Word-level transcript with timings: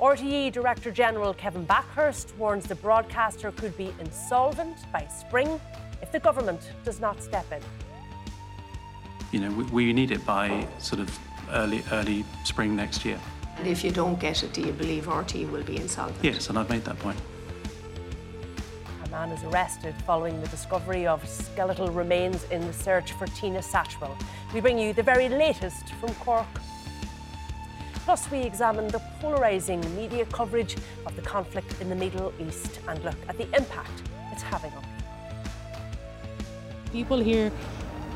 RTE 0.00 0.52
Director 0.52 0.92
General 0.92 1.34
Kevin 1.34 1.66
Bakhurst 1.66 2.36
warns 2.36 2.66
the 2.66 2.76
broadcaster 2.76 3.50
could 3.50 3.76
be 3.76 3.92
insolvent 3.98 4.90
by 4.92 5.04
spring 5.08 5.60
if 6.00 6.12
the 6.12 6.20
government 6.20 6.70
does 6.84 7.00
not 7.00 7.20
step 7.20 7.44
in. 7.50 7.60
You 9.32 9.40
know, 9.40 9.50
we, 9.50 9.64
we 9.64 9.92
need 9.92 10.12
it 10.12 10.24
by 10.24 10.68
sort 10.78 11.00
of 11.00 11.18
early 11.50 11.82
early 11.90 12.24
spring 12.44 12.76
next 12.76 13.04
year. 13.04 13.18
And 13.56 13.66
if 13.66 13.82
you 13.82 13.90
don't 13.90 14.20
get 14.20 14.44
it, 14.44 14.52
do 14.52 14.60
you 14.60 14.72
believe 14.72 15.06
RTE 15.06 15.50
will 15.50 15.64
be 15.64 15.76
insolvent? 15.76 16.22
Yes, 16.22 16.48
and 16.48 16.56
I've 16.56 16.70
made 16.70 16.84
that 16.84 16.98
point. 17.00 17.18
A 19.04 19.08
man 19.08 19.30
is 19.30 19.42
arrested 19.42 19.96
following 20.06 20.40
the 20.40 20.46
discovery 20.46 21.08
of 21.08 21.26
skeletal 21.28 21.90
remains 21.90 22.44
in 22.52 22.60
the 22.64 22.72
search 22.72 23.12
for 23.12 23.26
Tina 23.26 23.58
Satchwell. 23.58 24.16
We 24.54 24.60
bring 24.60 24.78
you 24.78 24.92
the 24.92 25.02
very 25.02 25.28
latest 25.28 25.88
from 25.94 26.14
Cork. 26.16 26.46
Plus, 28.08 28.30
we 28.30 28.38
examine 28.38 28.88
the 28.88 29.02
polarising 29.20 29.84
media 29.94 30.24
coverage 30.32 30.76
of 31.04 31.14
the 31.14 31.20
conflict 31.20 31.78
in 31.78 31.90
the 31.90 31.94
Middle 31.94 32.32
East 32.40 32.80
and 32.88 33.04
look 33.04 33.16
at 33.28 33.36
the 33.36 33.44
impact 33.54 34.02
it's 34.32 34.40
having 34.40 34.72
on 34.72 34.82
people. 34.82 35.82
People 36.90 37.18
here 37.18 37.52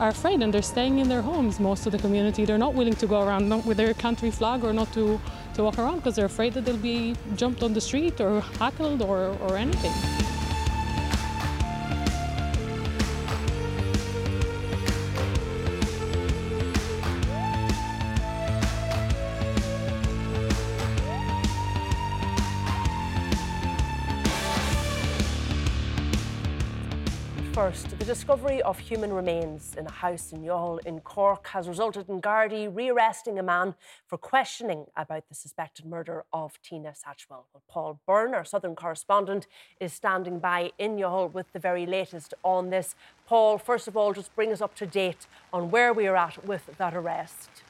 are 0.01 0.09
afraid 0.09 0.41
and 0.41 0.55
they're 0.55 0.63
staying 0.63 0.99
in 0.99 1.11
their 1.11 1.21
homes, 1.21 1.61
most 1.61 1.85
of 1.85 1.93
the 1.93 1.99
community. 1.99 2.47
They're 2.47 2.57
not 2.57 2.73
willing 2.73 2.95
to 2.95 3.07
go 3.07 3.21
around 3.21 3.67
with 3.67 3.77
their 3.77 3.93
country 3.93 4.31
flag 4.31 4.65
or 4.65 4.73
not 4.73 4.91
to, 4.95 5.21
to 5.57 5.63
walk 5.63 5.79
around 5.79 5.97
because 5.97 6.17
they're 6.17 6.33
afraid 6.35 6.55
that 6.55 6.65
they'll 6.65 6.79
be 6.79 7.15
jumped 7.37 7.63
on 7.63 7.75
the 7.75 7.81
street 7.83 8.19
or 8.19 8.41
hackled 8.41 9.03
or, 9.03 9.37
or 9.43 9.59
anything. 9.59 9.93
First, 27.53 27.99
the 27.99 28.07
discovery 28.07 28.63
of 28.63 28.79
human 28.79 29.13
remains 29.13 29.75
in 29.77 29.87
a 29.87 29.91
house 29.91 30.33
in 30.33 30.41
Youghal 30.41 30.79
in 30.87 31.01
Cork 31.01 31.49
has 31.49 31.69
resulted 31.69 32.09
in 32.09 32.23
Gardaí 32.23 32.75
rearresting 32.75 33.39
a 33.39 33.43
man 33.43 33.75
for 34.07 34.17
questioning 34.17 34.87
about 34.97 35.29
the 35.29 35.35
suspected 35.35 35.85
murder 35.85 36.25
of 36.33 36.59
Tina 36.63 36.95
Satchwell. 36.95 37.45
Well, 37.53 37.63
Paul 37.69 38.01
Byrne, 38.07 38.33
our 38.33 38.47
Southern 38.47 38.75
correspondent, 38.75 39.49
is 39.81 39.93
standing 39.93 40.39
by 40.39 40.73
in 40.79 40.97
Youghal 40.97 41.31
with 41.31 41.53
the 41.53 41.59
very 41.59 41.85
latest 41.85 42.33
on 42.43 42.71
this. 42.71 42.95
Paul, 43.27 43.59
first 43.59 43.87
of 43.87 43.99
all, 43.99 44.15
just 44.15 44.35
bring 44.35 44.51
us 44.51 44.63
up 44.63 44.75
to 44.77 44.87
date 44.87 45.27
on 45.53 45.71
where 45.71 45.93
we 45.93 46.07
are 46.07 46.17
at 46.17 46.47
with 46.47 46.71
that 46.79 46.95
arrest. 46.95 47.62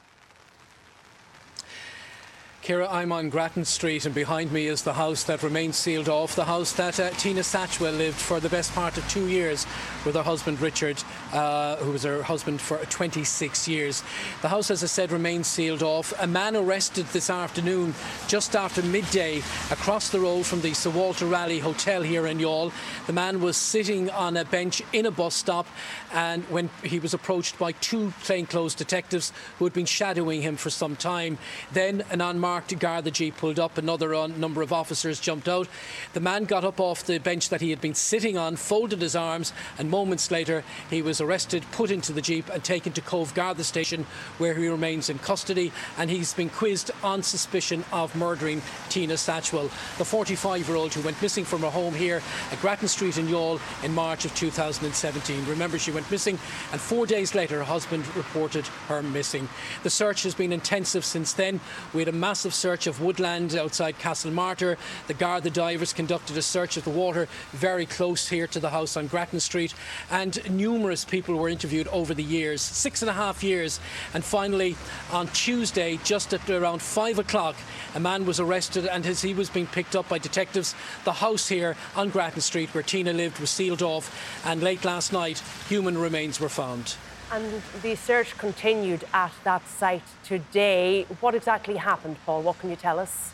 Ciara, 2.63 2.87
I'm 2.89 3.11
on 3.11 3.27
Grattan 3.27 3.65
Street, 3.65 4.05
and 4.05 4.15
behind 4.15 4.53
me 4.53 4.67
is 4.67 4.83
the 4.83 4.93
house 4.93 5.25
that 5.25 5.43
remains 5.43 5.75
sealed 5.75 6.07
off. 6.07 6.33
The 6.33 6.45
house 6.45 6.71
that 6.71 6.97
uh, 6.97 7.09
Tina 7.09 7.41
Satchwell 7.41 7.97
lived 7.97 8.15
for 8.15 8.39
the 8.39 8.47
best 8.47 8.73
part 8.73 8.97
of 8.97 9.05
two 9.09 9.27
years 9.27 9.67
with 10.05 10.15
her 10.15 10.23
husband 10.23 10.61
Richard, 10.61 11.03
uh, 11.33 11.75
who 11.75 11.91
was 11.91 12.03
her 12.03 12.23
husband 12.23 12.61
for 12.61 12.77
26 12.77 13.67
years. 13.67 14.01
The 14.41 14.47
house, 14.47 14.71
as 14.71 14.81
I 14.81 14.85
said, 14.85 15.11
remains 15.11 15.47
sealed 15.47 15.83
off. 15.83 16.13
A 16.21 16.25
man 16.25 16.55
arrested 16.55 17.05
this 17.07 17.29
afternoon, 17.29 17.93
just 18.29 18.55
after 18.55 18.81
midday, 18.81 19.39
across 19.69 20.07
the 20.07 20.21
road 20.21 20.45
from 20.45 20.61
the 20.61 20.73
Sir 20.73 20.91
Walter 20.91 21.25
Raleigh 21.25 21.59
Hotel 21.59 22.01
here 22.01 22.27
in 22.27 22.37
Youghal. 22.37 22.71
The 23.07 23.13
man 23.13 23.41
was 23.41 23.57
sitting 23.57 24.09
on 24.09 24.37
a 24.37 24.45
bench 24.45 24.81
in 24.93 25.05
a 25.05 25.11
bus 25.11 25.35
stop, 25.35 25.67
and 26.13 26.45
when 26.45 26.69
he 26.81 26.99
was 26.99 27.13
approached 27.13 27.59
by 27.59 27.73
two 27.73 28.13
plainclothes 28.23 28.73
detectives 28.73 29.33
who 29.59 29.65
had 29.65 29.73
been 29.73 29.85
shadowing 29.85 30.41
him 30.41 30.55
for 30.55 30.69
some 30.69 30.95
time, 30.95 31.37
then 31.73 32.05
an 32.09 32.21
unmarked 32.21 32.52
unmarked 32.53 32.77
Garda 32.77 33.09
Jeep 33.09 33.35
pulled 33.37 33.57
up. 33.57 33.79
Another 33.79 34.13
uh, 34.13 34.27
number 34.27 34.61
of 34.61 34.71
officers 34.71 35.19
jumped 35.19 35.47
out. 35.49 35.67
The 36.13 36.19
man 36.19 36.43
got 36.43 36.63
up 36.63 36.79
off 36.79 37.03
the 37.03 37.17
bench 37.17 37.49
that 37.49 37.61
he 37.61 37.71
had 37.71 37.81
been 37.81 37.95
sitting 37.95 38.37
on, 38.37 38.57
folded 38.57 39.01
his 39.01 39.15
arms, 39.15 39.51
and 39.79 39.89
moments 39.89 40.29
later 40.29 40.63
he 40.91 41.01
was 41.01 41.19
arrested, 41.19 41.65
put 41.71 41.89
into 41.89 42.13
the 42.13 42.21
Jeep, 42.21 42.47
and 42.49 42.63
taken 42.63 42.93
to 42.93 43.01
Cobh 43.01 43.33
Garda 43.33 43.63
station, 43.63 44.05
where 44.37 44.53
he 44.53 44.67
remains 44.67 45.09
in 45.09 45.17
custody. 45.17 45.71
And 45.97 46.11
he's 46.11 46.31
been 46.35 46.51
quizzed 46.51 46.91
on 47.03 47.23
suspicion 47.23 47.83
of 47.91 48.15
murdering 48.15 48.61
Tina 48.89 49.15
Satchwell, 49.15 49.71
the 49.97 50.05
45 50.05 50.67
year 50.67 50.77
old 50.77 50.93
who 50.93 51.01
went 51.01 51.19
missing 51.23 51.45
from 51.45 51.61
her 51.61 51.71
home 51.71 51.95
here 51.95 52.21
at 52.51 52.61
Grattan 52.61 52.87
Street 52.87 53.17
in 53.17 53.25
Youghal 53.25 53.59
in 53.83 53.95
March 53.95 54.25
of 54.25 54.35
2017. 54.35 55.47
Remember, 55.47 55.79
she 55.79 55.89
went 55.89 56.11
missing, 56.11 56.37
and 56.71 56.79
four 56.79 57.07
days 57.07 57.33
later, 57.33 57.57
her 57.57 57.63
husband 57.63 58.05
reported 58.15 58.67
her 58.89 59.01
missing. 59.01 59.49
The 59.81 59.89
search 59.89 60.21
has 60.21 60.35
been 60.35 60.53
intensive 60.53 61.03
since 61.03 61.33
then. 61.33 61.59
We 61.93 62.01
had 62.01 62.09
a 62.09 62.11
massive 62.11 62.42
massive 62.43 62.53
search 62.53 62.87
of 62.87 62.99
woodland 62.99 63.55
outside 63.55 63.97
Castlemartyr. 63.99 64.75
The 65.07 65.13
Garda 65.13 65.49
divers 65.49 65.93
conducted 65.93 66.35
a 66.35 66.41
search 66.41 66.75
of 66.75 66.83
the 66.83 66.89
water 66.89 67.29
very 67.53 67.85
close 67.85 68.27
here 68.27 68.47
to 68.47 68.59
the 68.59 68.71
house 68.71 68.97
on 68.97 69.07
Grattan 69.07 69.39
Street, 69.39 69.73
and 70.11 70.37
numerous 70.51 71.05
people 71.05 71.37
were 71.37 71.47
interviewed 71.47 71.87
over 71.87 72.13
the 72.13 72.21
years 72.21 72.61
six 72.61 73.01
and 73.01 73.09
a 73.09 73.13
half 73.13 73.45
years. 73.45 73.79
And 74.13 74.25
finally, 74.25 74.75
on 75.13 75.27
Tuesday, 75.27 76.01
just 76.03 76.33
at 76.33 76.49
around 76.49 76.81
five 76.81 77.17
o'clock, 77.17 77.55
a 77.95 77.99
man 78.01 78.25
was 78.25 78.41
arrested, 78.41 78.87
and 78.87 79.05
as 79.05 79.21
he 79.21 79.33
was 79.33 79.49
being 79.49 79.67
picked 79.67 79.95
up 79.95 80.09
by 80.09 80.17
detectives, 80.17 80.75
the 81.05 81.13
house 81.13 81.47
here 81.47 81.77
on 81.95 82.09
Grattan 82.09 82.41
Street 82.41 82.73
where 82.73 82.83
Tina 82.83 83.13
lived 83.13 83.39
was 83.39 83.51
sealed 83.51 83.81
off, 83.81 84.11
and 84.45 84.61
late 84.61 84.83
last 84.83 85.13
night, 85.13 85.41
human 85.69 85.97
remains 85.97 86.41
were 86.41 86.49
found. 86.49 86.97
And 87.33 87.63
the 87.81 87.95
search 87.95 88.37
continued 88.37 89.05
at 89.11 89.31
that 89.43 89.67
site 89.67 90.03
today. 90.23 91.07
What 91.19 91.33
exactly 91.33 91.77
happened, 91.77 92.17
Paul? 92.27 92.43
What 92.43 92.59
can 92.59 92.69
you 92.69 92.75
tell 92.75 92.99
us? 92.99 93.31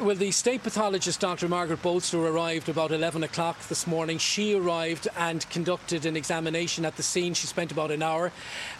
Well, 0.00 0.16
the 0.16 0.32
state 0.32 0.64
pathologist, 0.64 1.20
Dr. 1.20 1.48
Margaret 1.48 1.80
Bolster, 1.80 2.18
arrived 2.18 2.68
about 2.68 2.90
11 2.90 3.22
o'clock 3.22 3.56
this 3.68 3.86
morning. 3.86 4.18
She 4.18 4.54
arrived 4.54 5.06
and 5.16 5.48
conducted 5.48 6.04
an 6.06 6.16
examination 6.16 6.84
at 6.84 6.96
the 6.96 7.04
scene. 7.04 7.34
She 7.34 7.46
spent 7.46 7.70
about 7.70 7.92
an 7.92 8.02
hour. 8.02 8.32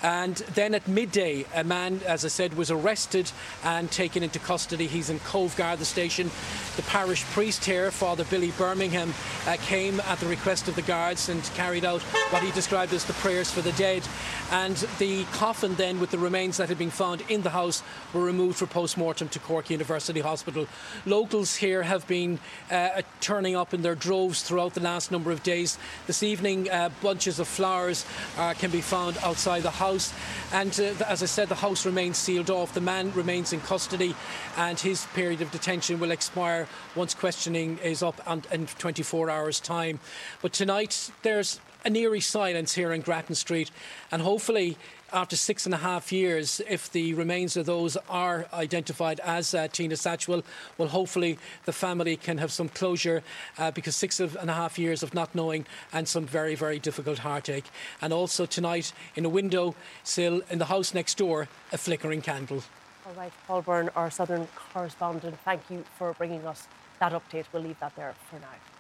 And 0.03 0.35
then 0.55 0.75
at 0.75 0.89
midday, 0.89 1.47
a 1.55 1.63
man, 1.63 2.01
as 2.07 2.25
I 2.25 2.29
said, 2.29 2.55
was 2.55 2.73
arrested 2.73 3.31
and 3.63 3.91
taken 3.91 4.25
into 4.25 4.41
custody. 4.41 4.89
He's 4.89 5.09
in 5.09 5.21
Cobh 5.21 5.57
Garda 5.57 5.85
station. 5.85 6.31
The 6.75 6.83
parish 6.83 7.23
priest 7.25 7.65
here, 7.65 7.91
Father 7.93 8.25
Billy 8.25 8.51
Birmingham, 8.59 9.15
uh, 9.47 9.57
came 9.63 10.01
at 10.01 10.19
the 10.19 10.27
request 10.27 10.67
of 10.67 10.75
the 10.75 10.83
guards 10.83 11.29
and 11.29 11.43
carried 11.55 11.85
out 11.85 12.03
what 12.31 12.43
he 12.43 12.51
described 12.51 12.93
as 12.93 13.05
the 13.05 13.13
prayers 13.15 13.51
for 13.51 13.63
the 13.63 13.73
dead. 13.73 14.03
And 14.51 14.77
the 14.99 15.25
coffin, 15.33 15.77
then, 15.77 16.01
with 16.01 16.11
the 16.11 16.19
remains 16.19 16.57
that 16.57 16.69
had 16.69 16.79
been 16.79 16.91
found 16.91 17.23
in 17.29 17.43
the 17.43 17.51
house, 17.51 17.83
were 18.13 18.25
removed 18.25 18.59
for 18.59 18.67
post 18.67 18.99
mortem 18.99 19.29
to 19.29 19.39
Cork 19.39 19.71
University 19.71 20.21
Hospital. 20.21 20.67
Locals 21.05 21.57
here 21.57 21.83
have 21.83 22.07
been 22.07 22.39
uh, 22.71 23.03
turning 23.21 23.57
up 23.57 23.75
in 23.75 23.83
their 23.83 23.95
droves 23.95 24.43
throughout 24.43 24.75
the 24.75 24.81
last 24.81 25.11
number 25.11 25.31
of 25.31 25.43
days. 25.43 25.79
This 26.07 26.23
evening, 26.23 26.71
uh, 26.71 26.91
bunches 27.03 27.39
of 27.39 27.49
flowers 27.49 28.07
uh, 28.39 28.55
can 28.55 28.71
be 28.71 28.81
found 28.81 29.19
outside 29.19 29.63
the 29.63 29.71
house. 29.71 30.13
And 30.53 30.79
uh, 30.79 31.05
as 31.07 31.23
I 31.23 31.27
said, 31.27 31.49
the 31.49 31.57
house 31.57 31.85
remains 31.85 32.17
sealed 32.17 32.51
off. 32.51 32.73
The 32.75 32.81
man 32.81 33.13
remains 33.13 33.53
in 33.53 33.61
custody, 33.61 34.15
and 34.57 34.79
his 34.79 35.07
period 35.15 35.43
of 35.43 35.51
detention 35.51 36.01
will 36.01 36.11
expire 36.11 36.69
once 36.95 37.15
questioning 37.15 37.79
is 37.79 38.03
up 38.03 38.21
in 38.53 38.67
24 38.67 39.31
hours' 39.31 39.61
time. 39.61 40.01
But 40.43 40.53
tonight, 40.53 41.11
there's 41.23 41.61
an 41.85 41.95
eerie 41.95 42.21
silence 42.21 42.75
here 42.75 42.93
in 42.93 43.01
Grattan 43.01 43.37
Street, 43.37 43.71
and 44.11 44.21
hopefully 44.21 44.77
after 45.13 45.37
six 45.37 45.67
and 45.67 45.75
a 45.75 45.79
half 45.79 46.13
years, 46.13 46.61
if 46.69 46.91
the 46.91 47.15
remains 47.15 47.57
of 47.57 47.67
those 47.67 47.97
are 48.09 48.47
identified 48.53 49.21
as 49.21 49.55
uh, 49.55 49.69
Tina 49.69 49.95
Satchwell, 49.95 50.43
well, 50.79 50.89
hopefully 50.89 51.39
the 51.65 51.73
family 51.73 52.17
can 52.17 52.39
have 52.39 52.53
some 52.53 52.69
closure 52.69 53.23
uh, 53.59 53.71
because 53.71 53.97
six 53.97 54.21
and 54.21 54.51
a 54.51 54.55
half 54.55 54.79
years 54.79 55.03
of 55.03 55.15
not 55.15 55.35
knowing 55.35 55.67
and 55.93 56.09
some 56.09 56.27
very, 56.27 56.55
very 56.55 56.79
difficult 56.79 57.19
heartache. 57.19 57.67
And 58.01 58.13
also 58.13 58.47
tonight, 58.47 58.93
in 59.15 59.25
a 59.25 59.29
window 59.29 59.75
sill 60.05 60.43
in 60.51 60.59
the 60.59 60.67
house 60.67 60.95
next 60.95 61.19
door, 61.19 61.49
a 61.73 61.79
flickering 61.79 62.23
candle. 62.23 62.63
All 63.07 63.15
right, 63.15 63.33
Paul 63.47 63.63
Byrne, 63.63 63.91
our 63.95 64.11
Southern 64.11 64.49
correspondent, 64.73 65.39
thank 65.45 65.63
you 65.71 65.85
for 65.97 66.13
bringing 66.15 66.45
us 66.47 66.67
that 66.99 67.13
update. 67.13 67.45
We'll 67.53 67.63
leave 67.63 67.79
that 67.81 67.95
there 67.95 68.15
for 68.31 68.39
now. 68.41 68.76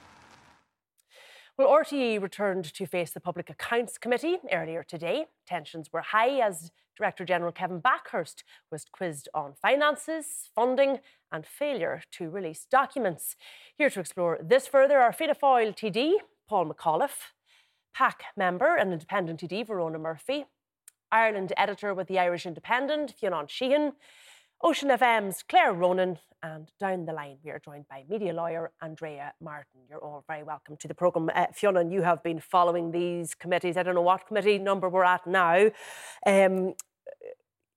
Well, 1.58 1.69
RTE 1.69 2.20
returned 2.20 2.67
to 2.75 2.85
face 2.85 3.12
the 3.12 3.20
Public 3.20 3.49
Accounts 3.49 3.97
Committee 3.97 4.37
earlier 4.53 4.82
today. 4.82 5.25
Tensions 5.47 5.91
were 5.91 6.03
high 6.03 6.38
as 6.38 6.70
Director 6.94 7.25
General 7.25 7.50
Kevin 7.50 7.81
Bakhurst 7.81 8.43
was 8.70 8.85
quizzed 8.93 9.31
on 9.32 9.55
finances, 9.62 10.50
funding, 10.55 10.99
and 11.32 11.47
failure 11.47 12.03
to 12.12 12.29
release 12.29 12.67
documents. 12.70 13.37
Here 13.79 13.88
to 13.88 14.00
explore 14.00 14.38
this 14.38 14.67
further 14.67 14.99
are 14.99 15.14
Fianna 15.14 15.35
Fáil 15.35 15.75
TD, 15.75 16.17
Paul 16.47 16.67
McAuliffe, 16.67 17.32
PAC 17.94 18.25
member 18.37 18.76
and 18.76 18.93
independent 18.93 19.41
TD, 19.41 19.67
Verona 19.67 19.99
Murphy, 19.99 20.44
Ireland 21.11 21.55
editor 21.56 21.94
with 21.94 22.08
the 22.08 22.19
Irish 22.19 22.44
Independent, 22.44 23.14
Fionn 23.19 23.47
Sheahan, 23.47 23.93
Ocean 24.62 24.88
FM's 24.88 25.44
Claire 25.47 25.75
Ronan, 25.75 26.19
and 26.43 26.70
down 26.81 27.05
the 27.05 27.12
line 27.12 27.37
we 27.44 27.50
are 27.50 27.61
joined 27.62 27.87
by 27.88 28.05
media 28.08 28.32
lawyer 28.32 28.73
Andrea 28.81 29.32
Martin. 29.41 29.82
You're 29.88 30.03
all 30.03 30.25
very 30.26 30.43
welcome 30.43 30.79
to 30.79 30.88
the 30.88 30.94
programme. 30.94 31.31
Uh, 31.35 31.47
Fiona, 31.53 31.85
you 31.85 32.03
have 32.03 32.23
been 32.23 32.41
following 32.41 32.91
these 32.91 33.35
committees. 33.35 33.76
I 33.76 33.82
don't 33.82 33.94
know 33.94 34.00
what 34.00 34.26
committee 34.26 34.58
number 34.58 34.88
we're 34.88 35.05
at 35.05 35.26
now. 35.26 35.70
Um, 36.25 36.73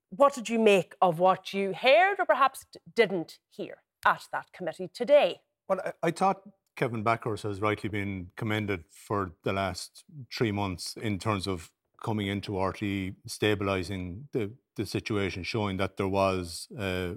what 0.10 0.34
did 0.34 0.48
you 0.48 0.58
make 0.58 0.96
of 1.02 1.20
what 1.20 1.54
you 1.54 1.74
heard 1.74 2.16
or 2.18 2.26
perhaps 2.26 2.66
didn't 2.96 3.40
hear 3.50 3.80
at 4.06 4.24
that 4.32 4.46
committee 4.54 4.90
today? 4.92 5.42
Well, 5.68 5.82
I, 5.84 6.08
I 6.08 6.12
thought 6.12 6.42
Kevin 6.78 7.04
Bakhurst 7.04 7.44
has 7.44 7.60
rightly 7.60 7.90
been 7.90 8.32
commended 8.38 8.86
for 8.90 9.34
the 9.44 9.52
last 9.52 10.06
three 10.34 10.54
months 10.54 10.96
in 10.96 11.20
terms 11.20 11.46
of 11.46 11.72
coming 12.02 12.28
into 12.28 12.54
RTE, 12.54 13.16
stabilising 13.28 14.24
the, 14.32 14.52
the 14.76 14.86
situation, 14.86 15.44
showing 15.44 15.78
that 15.78 15.98
there 15.98 16.08
was 16.08 16.68
uh, 16.78 17.14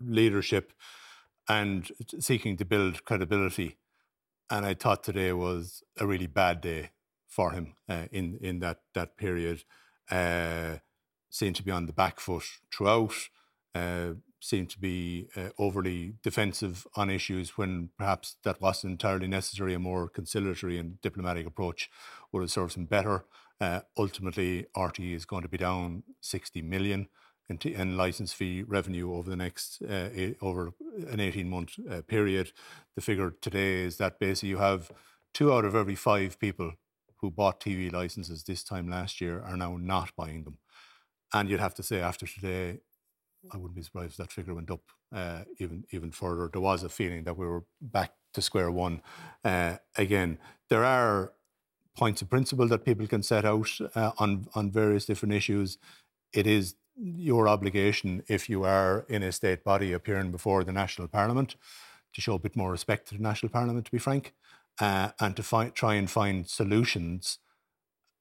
leadership 0.00 0.72
and 1.48 1.90
seeking 2.18 2.56
to 2.56 2.64
build 2.64 3.04
credibility. 3.04 3.78
And 4.50 4.64
I 4.64 4.74
thought 4.74 5.04
today 5.04 5.32
was 5.32 5.82
a 5.98 6.06
really 6.06 6.26
bad 6.26 6.60
day 6.60 6.90
for 7.26 7.52
him 7.52 7.74
uh, 7.88 8.06
in 8.10 8.38
in 8.40 8.60
that 8.60 8.80
that 8.94 9.16
period. 9.16 9.64
Uh, 10.10 10.78
seemed 11.30 11.56
to 11.56 11.62
be 11.62 11.70
on 11.70 11.86
the 11.86 11.92
back 11.92 12.20
foot 12.20 12.44
throughout. 12.72 13.14
Uh, 13.74 14.12
seemed 14.40 14.70
to 14.70 14.78
be 14.78 15.28
uh, 15.36 15.48
overly 15.58 16.14
defensive 16.22 16.86
on 16.96 17.10
issues 17.10 17.58
when 17.58 17.90
perhaps 17.98 18.36
that 18.44 18.60
wasn't 18.60 18.92
entirely 18.92 19.26
necessary. 19.26 19.74
A 19.74 19.78
more 19.78 20.08
conciliatory 20.08 20.78
and 20.78 21.00
diplomatic 21.00 21.46
approach 21.46 21.90
would 22.32 22.42
have 22.42 22.50
served 22.50 22.76
them 22.76 22.86
better. 22.86 23.24
Uh, 23.60 23.80
ultimately, 23.96 24.66
RT 24.76 25.00
is 25.00 25.24
going 25.24 25.42
to 25.42 25.48
be 25.48 25.58
down 25.58 26.04
60 26.20 26.62
million 26.62 27.08
in, 27.48 27.58
t- 27.58 27.74
in 27.74 27.96
license 27.96 28.32
fee 28.32 28.62
revenue 28.62 29.12
over 29.14 29.28
the 29.28 29.36
next 29.36 29.82
uh, 29.82 30.10
a- 30.14 30.36
over 30.40 30.72
an 31.10 31.20
18 31.20 31.48
month 31.48 31.74
uh, 31.90 32.02
period. 32.02 32.52
The 32.94 33.02
figure 33.02 33.32
today 33.40 33.82
is 33.82 33.96
that 33.96 34.18
basically 34.18 34.50
you 34.50 34.58
have 34.58 34.92
two 35.34 35.52
out 35.52 35.64
of 35.64 35.74
every 35.74 35.94
five 35.94 36.38
people 36.38 36.72
who 37.20 37.30
bought 37.30 37.60
TV 37.60 37.92
licenses 37.92 38.44
this 38.44 38.62
time 38.62 38.88
last 38.88 39.20
year 39.20 39.42
are 39.42 39.56
now 39.56 39.76
not 39.76 40.14
buying 40.16 40.44
them. 40.44 40.58
And 41.32 41.50
you'd 41.50 41.60
have 41.60 41.74
to 41.74 41.82
say 41.82 42.00
after 42.00 42.26
today, 42.26 42.80
I 43.52 43.56
wouldn't 43.56 43.74
be 43.74 43.82
surprised 43.82 44.12
if 44.12 44.16
that 44.18 44.32
figure 44.32 44.54
went 44.54 44.70
up 44.70 44.82
uh, 45.14 45.44
even 45.58 45.84
even 45.90 46.10
further. 46.10 46.48
There 46.52 46.60
was 46.60 46.82
a 46.82 46.88
feeling 46.88 47.24
that 47.24 47.36
we 47.36 47.46
were 47.46 47.64
back 47.80 48.12
to 48.34 48.42
square 48.42 48.70
one 48.70 49.02
uh, 49.44 49.76
again. 49.96 50.38
There 50.68 50.84
are 50.84 51.32
points 51.96 52.22
of 52.22 52.30
principle 52.30 52.68
that 52.68 52.84
people 52.84 53.06
can 53.06 53.22
set 53.22 53.44
out 53.44 53.70
uh, 53.94 54.12
on 54.18 54.48
on 54.54 54.70
various 54.70 55.06
different 55.06 55.34
issues. 55.34 55.78
It 56.32 56.46
is 56.46 56.76
your 56.96 57.48
obligation 57.48 58.22
if 58.28 58.48
you 58.48 58.64
are 58.64 59.06
in 59.08 59.22
a 59.22 59.32
state 59.32 59.62
body 59.62 59.92
appearing 59.92 60.32
before 60.32 60.64
the 60.64 60.72
national 60.72 61.08
parliament 61.08 61.56
to 62.14 62.20
show 62.20 62.34
a 62.34 62.38
bit 62.38 62.56
more 62.56 62.70
respect 62.70 63.08
to 63.08 63.14
the 63.16 63.22
national 63.22 63.50
parliament, 63.50 63.84
to 63.86 63.92
be 63.92 63.98
frank, 63.98 64.34
uh, 64.80 65.10
and 65.20 65.36
to 65.36 65.42
find, 65.42 65.74
try 65.74 65.94
and 65.94 66.10
find 66.10 66.48
solutions 66.48 67.38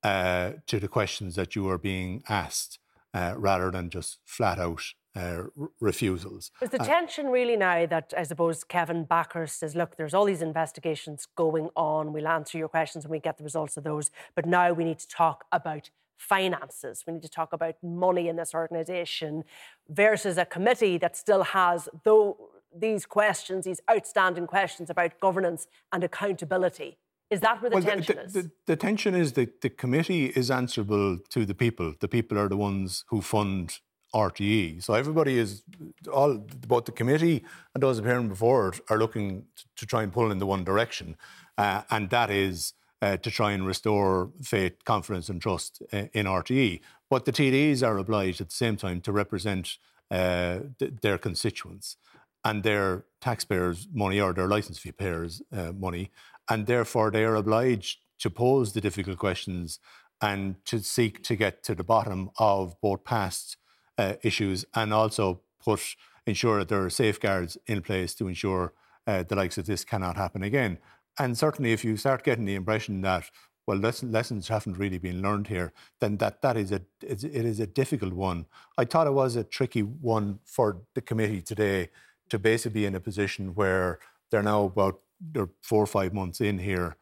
uh, 0.04 0.52
to 0.68 0.80
the 0.80 0.88
questions 0.88 1.36
that 1.36 1.56
you 1.56 1.68
are 1.70 1.78
being 1.78 2.24
asked, 2.30 2.80
uh, 3.14 3.34
rather 3.38 3.72
than 3.72 3.90
just 3.90 4.20
flat 4.26 4.60
out 4.60 4.84
uh, 5.18 5.44
refusals. 5.80 6.52
Is 6.62 6.70
the 6.70 6.82
uh, 6.82 6.86
tension 6.86 7.28
really 7.28 7.58
now 7.58 7.86
that 7.86 8.14
I 8.16 8.24
suppose 8.24 8.64
Kevin 8.64 9.06
Bakhurst 9.06 9.60
says, 9.60 9.76
look, 9.76 9.98
there's 9.98 10.14
all 10.14 10.26
these 10.26 10.42
investigations 10.42 11.28
going 11.36 11.70
on. 11.76 12.14
We'll 12.14 12.28
answer 12.28 12.58
your 12.58 12.70
questions 12.70 13.06
and 13.06 13.12
we 13.12 13.20
get 13.20 13.38
the 13.38 13.44
results 13.44 13.78
of 13.78 13.84
those. 13.84 14.12
But 14.36 14.46
now 14.46 14.74
we 14.74 14.84
need 14.84 15.00
to 15.00 15.08
talk 15.08 15.46
about 15.52 15.90
finances. 16.18 17.04
We 17.06 17.14
need 17.14 17.24
to 17.24 17.30
talk 17.30 17.54
about 17.54 17.76
money 17.84 18.28
in 18.28 18.36
this 18.36 18.54
organisation 18.54 19.44
versus 19.90 20.38
a 20.38 20.46
committee 20.46 20.98
that 20.98 21.16
still 21.16 21.44
has 21.44 21.90
though 22.04 22.38
these 22.76 23.06
questions, 23.06 23.66
these 23.66 23.82
outstanding 23.90 24.46
questions 24.46 24.90
about 24.90 25.20
governance 25.20 25.68
and 25.92 26.04
accountability. 26.04 26.98
Is 27.30 27.42
that 27.42 27.62
where 27.62 27.70
the 27.70 27.76
well, 27.76 27.84
tension 27.84 28.16
the, 28.16 28.24
is? 28.24 28.34
The, 28.34 28.52
the, 28.68 28.76
tension 28.76 29.14
is 29.14 29.34
that 29.34 29.62
the 29.62 29.70
committee 29.70 30.28
is 30.28 30.50
answerable 30.50 31.18
to 31.30 31.46
the 31.46 31.54
people. 31.54 31.94
The 32.00 32.08
people 32.08 32.38
are 32.38 32.48
the 32.48 32.58
ones 32.58 33.04
who 33.10 33.22
fund 33.22 33.80
RTE. 34.14 34.82
So 34.82 34.94
everybody 34.94 35.38
is 35.38 35.64
all 36.12 36.38
both 36.68 36.86
the 36.86 36.92
committee 36.92 37.44
and 37.74 37.84
those 37.84 38.00
appearing 38.00 38.30
before 38.30 38.70
it 38.70 38.80
are 38.90 38.98
looking 38.98 39.46
to, 39.76 39.86
try 39.86 40.04
and 40.04 40.12
pull 40.12 40.32
in 40.32 40.40
the 40.40 40.46
one 40.46 40.64
direction, 40.64 41.16
uh, 41.58 41.82
and 41.90 42.10
that 42.10 42.30
is 42.30 42.74
uh, 43.02 43.18
to 43.18 43.30
try 43.30 43.52
and 43.52 43.66
restore 43.68 44.32
faith, 44.42 44.84
confidence, 44.86 45.30
and 45.30 45.42
trust 45.42 45.82
uh, 45.94 46.06
in 46.14 46.26
RTE. 46.26 46.82
But 47.10 47.26
the 47.26 47.32
TDs 47.32 47.86
are 47.86 47.98
obliged 47.98 48.42
at 48.42 48.50
the 48.50 48.56
same 48.56 48.76
time 48.76 49.02
to 49.02 49.12
represent 49.12 49.78
uh, 50.10 50.60
th- 50.80 50.94
their 51.02 51.18
constituents 51.18 51.98
and 52.44 52.64
their 52.64 53.06
taxpayers' 53.22 53.88
money 53.94 54.20
or 54.20 54.34
their 54.34 54.48
licence 54.48 54.80
fee 54.80 54.92
payers' 54.92 55.42
uh, 55.52 55.74
money, 55.74 56.12
and 56.50 56.66
therefore 56.66 57.12
they 57.12 57.24
are 57.24 57.36
obliged 57.36 58.00
to 58.20 58.30
pose 58.30 58.74
the 58.74 58.82
difficult 58.82 59.18
questions 59.18 59.80
and 60.22 60.56
to 60.66 60.80
seek 60.80 61.24
to 61.24 61.36
get 61.36 61.64
to 61.64 61.76
the 61.76 61.84
bottom 61.84 62.32
of 62.40 62.80
both 62.82 63.04
past 63.04 63.58
uh, 63.98 64.14
issues 64.24 64.66
and 64.74 64.94
also 64.94 65.42
put 65.64 65.96
ensure 66.26 66.60
that 66.60 66.70
there 66.70 66.84
are 66.84 66.90
safeguards 66.90 67.58
in 67.68 67.82
place 67.82 68.14
to 68.16 68.28
ensure 68.28 68.74
uh, 69.06 69.24
the 69.24 69.36
likes 69.36 69.58
of 69.58 69.66
this 69.66 69.86
cannot 69.86 70.18
happen 70.18 70.44
again. 70.44 70.78
And 71.18 71.38
certainly, 71.38 71.72
if 71.72 71.84
you 71.84 71.98
start 71.98 72.24
getting 72.24 72.46
the 72.46 72.56
impression 72.56 73.02
that 73.02 73.32
well, 73.68 73.78
lessons, 73.78 74.14
lessons 74.14 74.48
haven't 74.48 74.78
really 74.78 74.98
been 74.98 75.22
learned 75.22 75.48
here, 75.48 75.74
then 76.00 76.18
that, 76.18 76.42
that 76.42 76.56
is 76.56 76.72
a 76.72 76.82
it 77.02 77.24
is 77.24 77.60
a 77.60 77.68
difficult 77.68 78.14
one. 78.14 78.46
I 78.78 78.86
thought 78.86 79.08
it 79.08 79.14
was 79.14 79.36
a 79.36 79.44
tricky 79.44 79.82
one 79.82 80.40
for 80.46 80.84
the 80.96 81.02
committee 81.02 81.42
today 81.42 81.90
to 82.30 82.40
basically 82.40 82.82
be 82.82 82.86
in 82.86 82.96
a 82.96 83.02
position 83.02 83.56
where 83.56 84.00
they're 84.32 84.44
now 84.44 84.64
about 84.64 85.02
they're 85.20 85.50
four 85.62 85.84
or 85.84 85.88
five 85.88 86.14
months 86.14 86.40
in 86.40 86.60
here 86.60 86.96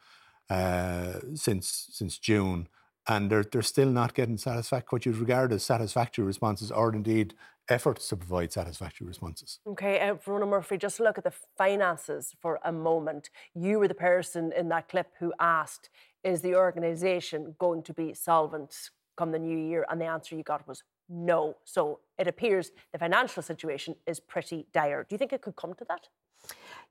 uh, 0.49 1.19
since 1.35 1.87
since 1.91 2.17
June, 2.17 2.67
and 3.07 3.29
they're 3.29 3.43
they're 3.43 3.61
still 3.61 3.89
not 3.89 4.13
getting 4.13 4.37
satisfactory 4.37 4.87
what 4.95 5.05
you'd 5.05 5.17
regard 5.17 5.51
as 5.53 5.63
satisfactory 5.63 6.25
responses, 6.25 6.71
or 6.71 6.93
indeed 6.93 7.33
efforts 7.69 8.07
to 8.09 8.15
provide 8.15 8.51
satisfactory 8.53 9.07
responses. 9.07 9.59
Okay, 9.67 9.99
uh, 9.99 10.13
Verona 10.15 10.45
Murphy, 10.45 10.77
just 10.77 10.99
look 10.99 11.17
at 11.17 11.23
the 11.23 11.33
finances 11.57 12.35
for 12.39 12.59
a 12.63 12.71
moment. 12.71 13.29
You 13.53 13.79
were 13.79 13.87
the 13.87 13.95
person 13.95 14.51
in 14.55 14.69
that 14.69 14.89
clip 14.89 15.13
who 15.19 15.33
asked, 15.39 15.89
"Is 16.23 16.41
the 16.41 16.55
organisation 16.55 17.55
going 17.59 17.83
to 17.83 17.93
be 17.93 18.13
solvent 18.13 18.91
come 19.17 19.31
the 19.31 19.39
new 19.39 19.57
year?" 19.57 19.85
And 19.89 19.99
the 19.99 20.05
answer 20.05 20.35
you 20.35 20.43
got 20.43 20.67
was 20.67 20.83
no. 21.09 21.55
So 21.63 21.99
it 22.17 22.27
appears 22.27 22.71
the 22.91 22.99
financial 22.99 23.43
situation 23.43 23.95
is 24.07 24.19
pretty 24.19 24.67
dire. 24.73 25.05
Do 25.07 25.13
you 25.13 25.17
think 25.17 25.33
it 25.33 25.41
could 25.41 25.55
come 25.55 25.73
to 25.75 25.85
that? 25.85 26.09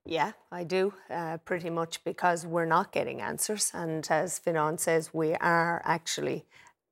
Yeah, 0.07 0.33
I 0.53 0.65
do, 0.65 0.93
uh, 1.11 1.39
pretty 1.39 1.71
much 1.71 2.05
because 2.05 2.47
we're 2.47 2.67
not 2.67 2.93
getting 2.93 3.23
answers. 3.23 3.71
And 3.73 4.07
as 4.11 4.39
Finan 4.39 4.79
says, 4.79 5.15
we 5.15 5.35
are 5.35 5.81
actually 5.85 6.45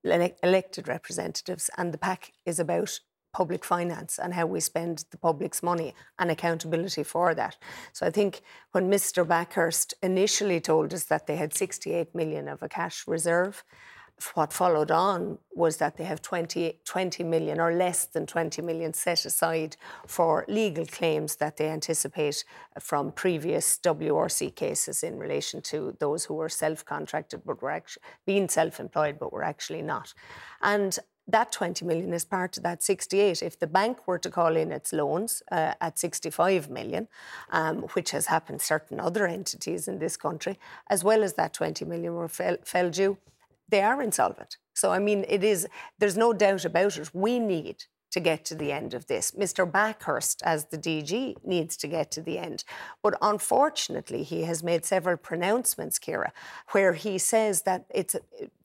ele- 0.04 0.37
elected 0.42 0.88
representatives, 0.88 1.69
and 1.76 1.92
the 1.92 1.99
PAC 1.99 2.33
is 2.47 2.59
about 2.59 3.00
public 3.33 3.64
finance 3.64 4.19
and 4.19 4.35
how 4.35 4.47
we 4.47 4.61
spend 4.61 5.04
the 5.11 5.19
public's 5.19 5.62
money 5.62 5.95
and 6.19 6.31
accountability 6.31 7.02
for 7.02 7.35
that. 7.35 7.57
So 7.92 8.07
I 8.07 8.11
think 8.11 8.42
when 8.73 8.90
Mr. 8.90 9.26
Bakhurst 9.26 9.95
initially 10.02 10.61
told 10.61 10.92
us 10.92 11.04
that 11.04 11.26
they 11.26 11.37
had 11.37 11.54
68 11.54 12.14
million 12.14 12.49
of 12.49 12.62
a 12.62 12.69
cash 12.69 13.04
reserve, 13.07 13.64
what 14.35 14.52
followed 14.52 14.91
on 14.91 15.38
was 15.55 15.76
that 15.79 15.97
they 15.97 16.05
have 16.05 16.23
20, 16.23 16.79
20 16.85 17.25
million 17.25 17.61
or 17.61 17.75
less 17.75 18.07
than 18.07 18.26
20 18.26 18.62
million 18.62 18.93
set 18.93 19.25
aside 19.25 19.76
for 20.07 20.45
legal 20.49 20.87
claims 20.87 21.37
that 21.37 21.57
they 21.57 21.69
anticipate 21.69 22.45
from 22.79 23.12
previous 23.12 23.79
WRC 23.83 24.55
cases 24.55 25.02
in 25.02 25.19
relation 25.19 25.61
to 25.62 25.97
those 25.99 26.25
who 26.25 26.35
were 26.35 26.49
self 26.49 26.85
contracted 26.85 27.43
but 27.45 27.61
were 27.62 27.71
actually 27.71 28.02
being 28.26 28.49
self 28.49 28.81
employed 28.81 29.19
but 29.19 29.33
were 29.33 29.45
actually 29.45 29.83
not. 29.83 30.14
And 30.61 30.99
that 31.29 31.52
20 31.52 31.85
million 31.85 32.12
is 32.12 32.25
part 32.25 32.57
of 32.57 32.62
that 32.64 32.83
68. 32.83 33.43
If 33.43 33.59
the 33.59 33.67
bank 33.67 34.07
were 34.07 34.19
to 34.19 34.31
call 34.31 34.57
in 34.57 34.73
its 34.73 34.93
loans 34.93 35.43
uh, 35.52 35.75
at 35.81 35.99
65 35.99 36.69
million, 36.69 37.09
um, 37.50 37.83
which 37.95 38.11
has 38.11 38.26
happened 38.26 38.61
certain 38.61 38.99
other 38.99 39.26
entities 39.26 39.87
in 39.87 39.99
this 39.99 40.17
country, 40.17 40.59
as 40.88 41.05
well 41.05 41.23
as 41.23 41.35
that 41.35 41.55
20 41.55 41.85
million 41.85 42.14
were 42.14 42.29
fell, 42.29 42.57
fell 42.64 42.91
due, 42.91 43.17
they 43.73 43.83
are 43.83 44.02
insolvent. 44.02 44.59
So, 44.75 44.93
I 44.93 45.00
mean, 45.00 45.25
it 45.29 45.43
is, 45.43 45.67
there's 45.99 46.17
no 46.17 46.33
doubt 46.33 46.64
about 46.64 46.99
it. 46.99 47.11
We 47.12 47.41
need 47.41 47.87
to 48.12 48.21
get 48.21 48.45
to 48.45 48.55
the 48.55 48.71
end 48.71 48.93
of 48.93 49.07
this. 49.07 49.31
Mr. 49.31 49.69
Bakhurst, 49.69 50.43
as 50.45 50.67
the 50.67 50.76
DG, 50.76 51.43
needs 51.45 51.79
to 51.79 51.88
get 51.88 52.11
to 52.11 52.21
the 52.21 52.38
end. 52.38 52.62
But 53.02 53.17
unfortunately, 53.23 54.23
he 54.23 54.43
has 54.43 54.62
made 54.62 54.85
several 54.85 55.17
pronouncements, 55.17 55.99
Ciara, 55.99 56.33
where 56.73 56.93
he 56.93 57.17
says 57.17 57.62
that 57.62 57.87
it's 57.88 58.14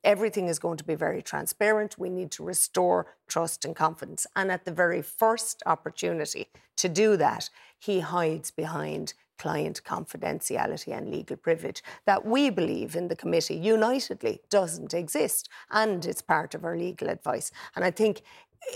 everything 0.03 0.49
is 0.49 0.59
going 0.59 0.77
to 0.77 0.83
be 0.83 0.95
very 0.95 1.21
transparent. 1.21 1.97
We 1.97 2.09
need 2.09 2.31
to 2.31 2.43
restore 2.43 3.15
trust 3.27 3.63
and 3.63 3.73
confidence. 3.73 4.27
And 4.35 4.51
at 4.51 4.65
the 4.65 4.71
very 4.71 5.01
first 5.01 5.63
opportunity 5.65 6.47
to 6.75 6.89
do 6.89 7.15
that, 7.15 7.49
he 7.79 8.01
hides 8.01 8.51
behind 8.51 9.13
client 9.37 9.81
confidentiality 9.83 10.95
and 10.95 11.09
legal 11.09 11.37
privilege 11.37 11.83
that 12.05 12.25
we 12.25 12.49
believe 12.49 12.95
in 12.95 13.07
the 13.07 13.15
committee 13.15 13.55
unitedly 13.55 14.41
doesn't 14.49 14.93
exist 14.93 15.49
and 15.71 16.05
it's 16.05 16.21
part 16.21 16.55
of 16.55 16.63
our 16.63 16.77
legal 16.77 17.09
advice. 17.09 17.51
And 17.75 17.83
I 17.83 17.91
think 17.91 18.21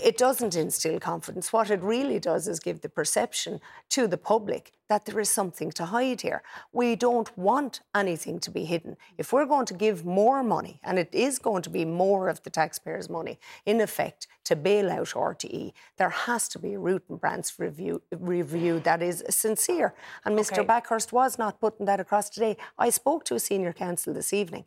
it 0.02 0.16
doesn't 0.16 0.56
instill 0.56 0.98
confidence. 0.98 1.52
What 1.52 1.70
it 1.70 1.82
really 1.82 2.18
does 2.18 2.48
is 2.48 2.60
give 2.60 2.80
the 2.80 2.88
perception 2.88 3.60
to 3.90 4.06
the 4.06 4.16
public 4.16 4.72
that 4.88 5.04
there 5.06 5.20
is 5.20 5.30
something 5.30 5.70
to 5.72 5.86
hide 5.86 6.20
here. 6.20 6.42
We 6.72 6.96
don't 6.96 7.36
want 7.38 7.80
anything 7.94 8.38
to 8.40 8.50
be 8.50 8.64
hidden. 8.64 8.96
If 9.16 9.32
we're 9.32 9.46
going 9.46 9.66
to 9.66 9.74
give 9.74 10.04
more 10.04 10.42
money, 10.42 10.80
and 10.82 10.98
it 10.98 11.08
is 11.14 11.38
going 11.38 11.62
to 11.62 11.70
be 11.70 11.84
more 11.84 12.28
of 12.28 12.42
the 12.42 12.50
taxpayers' 12.50 13.08
money, 13.08 13.38
in 13.64 13.80
effect, 13.80 14.26
to 14.44 14.56
bail 14.56 14.90
out 14.90 15.08
RTE, 15.08 15.72
there 15.96 16.10
has 16.10 16.48
to 16.48 16.58
be 16.58 16.74
a 16.74 16.78
root 16.78 17.04
and 17.08 17.20
branch 17.20 17.58
review, 17.58 18.02
review 18.18 18.80
that 18.80 19.02
is 19.02 19.24
sincere. 19.30 19.94
And 20.24 20.38
Mr. 20.38 20.58
Okay. 20.58 20.66
Bakhurst 20.66 21.12
was 21.12 21.38
not 21.38 21.60
putting 21.60 21.86
that 21.86 22.00
across 22.00 22.28
today. 22.28 22.56
I 22.78 22.90
spoke 22.90 23.24
to 23.26 23.34
a 23.34 23.40
senior 23.40 23.72
counsel 23.72 24.12
this 24.12 24.32
evening. 24.32 24.64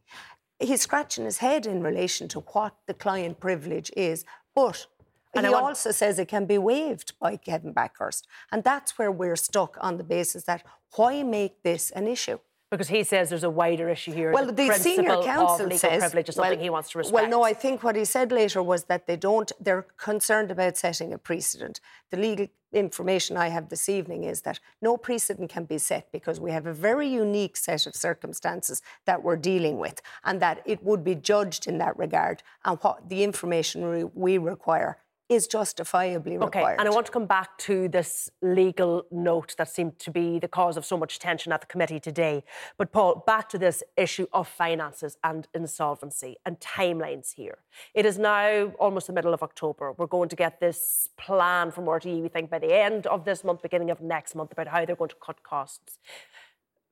He's 0.60 0.82
scratching 0.82 1.26
his 1.26 1.40
head 1.40 1.66
in 1.66 1.84
relation 1.84 2.28
to 2.30 2.40
what 2.40 2.76
the 2.88 2.94
client 2.94 3.40
privilege 3.40 3.92
is, 3.98 4.24
but 4.56 4.88
and 5.36 5.46
he 5.46 5.52
want... 5.52 5.66
also 5.66 5.92
says 5.92 6.20
it 6.20 6.28
can 6.28 6.46
be 6.46 6.58
waived 6.58 7.14
by 7.20 7.38
Kevin 7.38 7.74
Bakhurst. 7.74 8.24
And 8.52 8.64
that's 8.64 8.98
where 8.98 9.12
we're 9.12 9.36
stuck 9.36 9.78
on 9.82 9.98
the 9.98 10.04
basis 10.04 10.44
that 10.44 10.64
why 10.96 11.24
make 11.24 11.64
this 11.64 11.92
an 11.92 12.08
issue? 12.08 12.40
Because 12.72 12.88
he 12.88 13.04
says 13.04 13.30
there's 13.30 13.44
a 13.44 13.50
wider 13.50 13.90
issue 13.90 14.12
here. 14.12 14.32
Well, 14.32 14.48
the, 14.48 14.52
the 14.52 14.74
senior 14.74 15.22
counsel 15.22 15.70
says 15.72 16.02
privilege 16.02 16.30
is 16.30 16.36
something 16.36 16.58
well, 16.58 16.64
he 16.64 16.70
wants 16.70 16.90
to 16.92 16.98
respect. 16.98 17.14
Well, 17.14 17.30
no, 17.30 17.44
I 17.44 17.54
think 17.54 17.84
what 17.84 17.96
he 17.96 18.06
said 18.06 18.32
later 18.32 18.64
was 18.64 18.86
that 18.86 19.06
they 19.06 19.16
don't. 19.16 19.52
They're 19.60 19.86
concerned 19.98 20.50
about 20.50 20.76
setting 20.76 21.14
a 21.14 21.18
precedent. 21.18 21.80
The 22.10 22.18
legal 22.18 22.48
information 22.74 23.38
I 23.38 23.50
have 23.50 23.70
this 23.70 23.88
evening 23.88 24.24
is 24.24 24.42
that 24.42 24.60
no 24.82 24.98
precedent 24.98 25.50
can 25.50 25.66
be 25.66 25.78
set 25.78 26.12
because 26.12 26.40
we 26.40 26.52
have 26.52 26.66
a 26.66 26.74
very 26.74 27.08
unique 27.08 27.56
set 27.56 27.86
of 27.86 27.96
circumstances 27.96 28.82
that 29.06 29.24
we're 29.24 29.38
dealing 29.38 29.78
with, 29.78 30.02
and 30.24 30.42
that 30.42 30.64
it 30.66 30.84
would 30.84 31.04
be 31.04 31.16
judged 31.16 31.68
in 31.68 31.78
that 31.78 31.98
regard. 31.98 32.42
And 32.66 32.80
what 32.82 33.08
the 33.08 33.24
information 33.24 34.12
we 34.16 34.40
require 34.40 34.98
is 35.28 35.48
justifiably 35.48 36.38
required. 36.38 36.66
Okay, 36.66 36.76
and 36.78 36.88
I 36.88 36.92
want 36.92 37.08
to 37.08 37.12
come 37.12 37.26
back 37.26 37.58
to 37.60 37.88
this 37.88 38.30
legal 38.42 39.06
note 39.12 39.56
that 39.58 39.70
seemed 39.70 39.98
to 40.00 40.12
be 40.12 40.38
the 40.38 40.48
cause 40.48 40.78
of 40.78 40.86
so 40.86 40.98
much 40.98 41.18
tension 41.18 41.52
at 41.52 41.62
the 41.62 41.68
committee 41.68 42.00
today. 42.00 42.44
But 42.78 42.92
Paul, 42.92 43.24
back 43.26 43.50
to 43.50 43.58
this 43.58 43.82
issue 43.98 44.28
of 44.34 44.48
finances 44.48 45.18
and 45.24 45.48
insolvency 45.56 46.38
and 46.46 46.60
timelines 46.60 47.34
here. 47.34 47.58
It 47.96 48.06
is 48.06 48.20
now 48.20 48.74
almost 48.80 49.08
the 49.08 49.14
middle 49.14 49.34
of 49.34 49.42
October. 49.42 49.94
We're 49.94 50.06
going 50.06 50.30
to 50.30 50.36
get 50.36 50.60
this 50.60 51.10
plan 51.18 51.72
from 51.72 51.86
RTE, 51.86 52.22
we 52.22 52.30
think, 52.30 52.52
by 52.52 52.60
the 52.60 52.76
end 52.76 53.08
of 53.08 53.26
this 53.26 53.44
month, 53.44 53.64
beginning 53.64 53.90
of 53.90 54.02
next 54.02 54.36
month, 54.36 54.52
about 54.52 54.68
how 54.68 54.86
they're 54.86 54.96
going 54.96 55.10
to 55.10 55.16
cut 55.26 55.42
costs. 55.42 55.98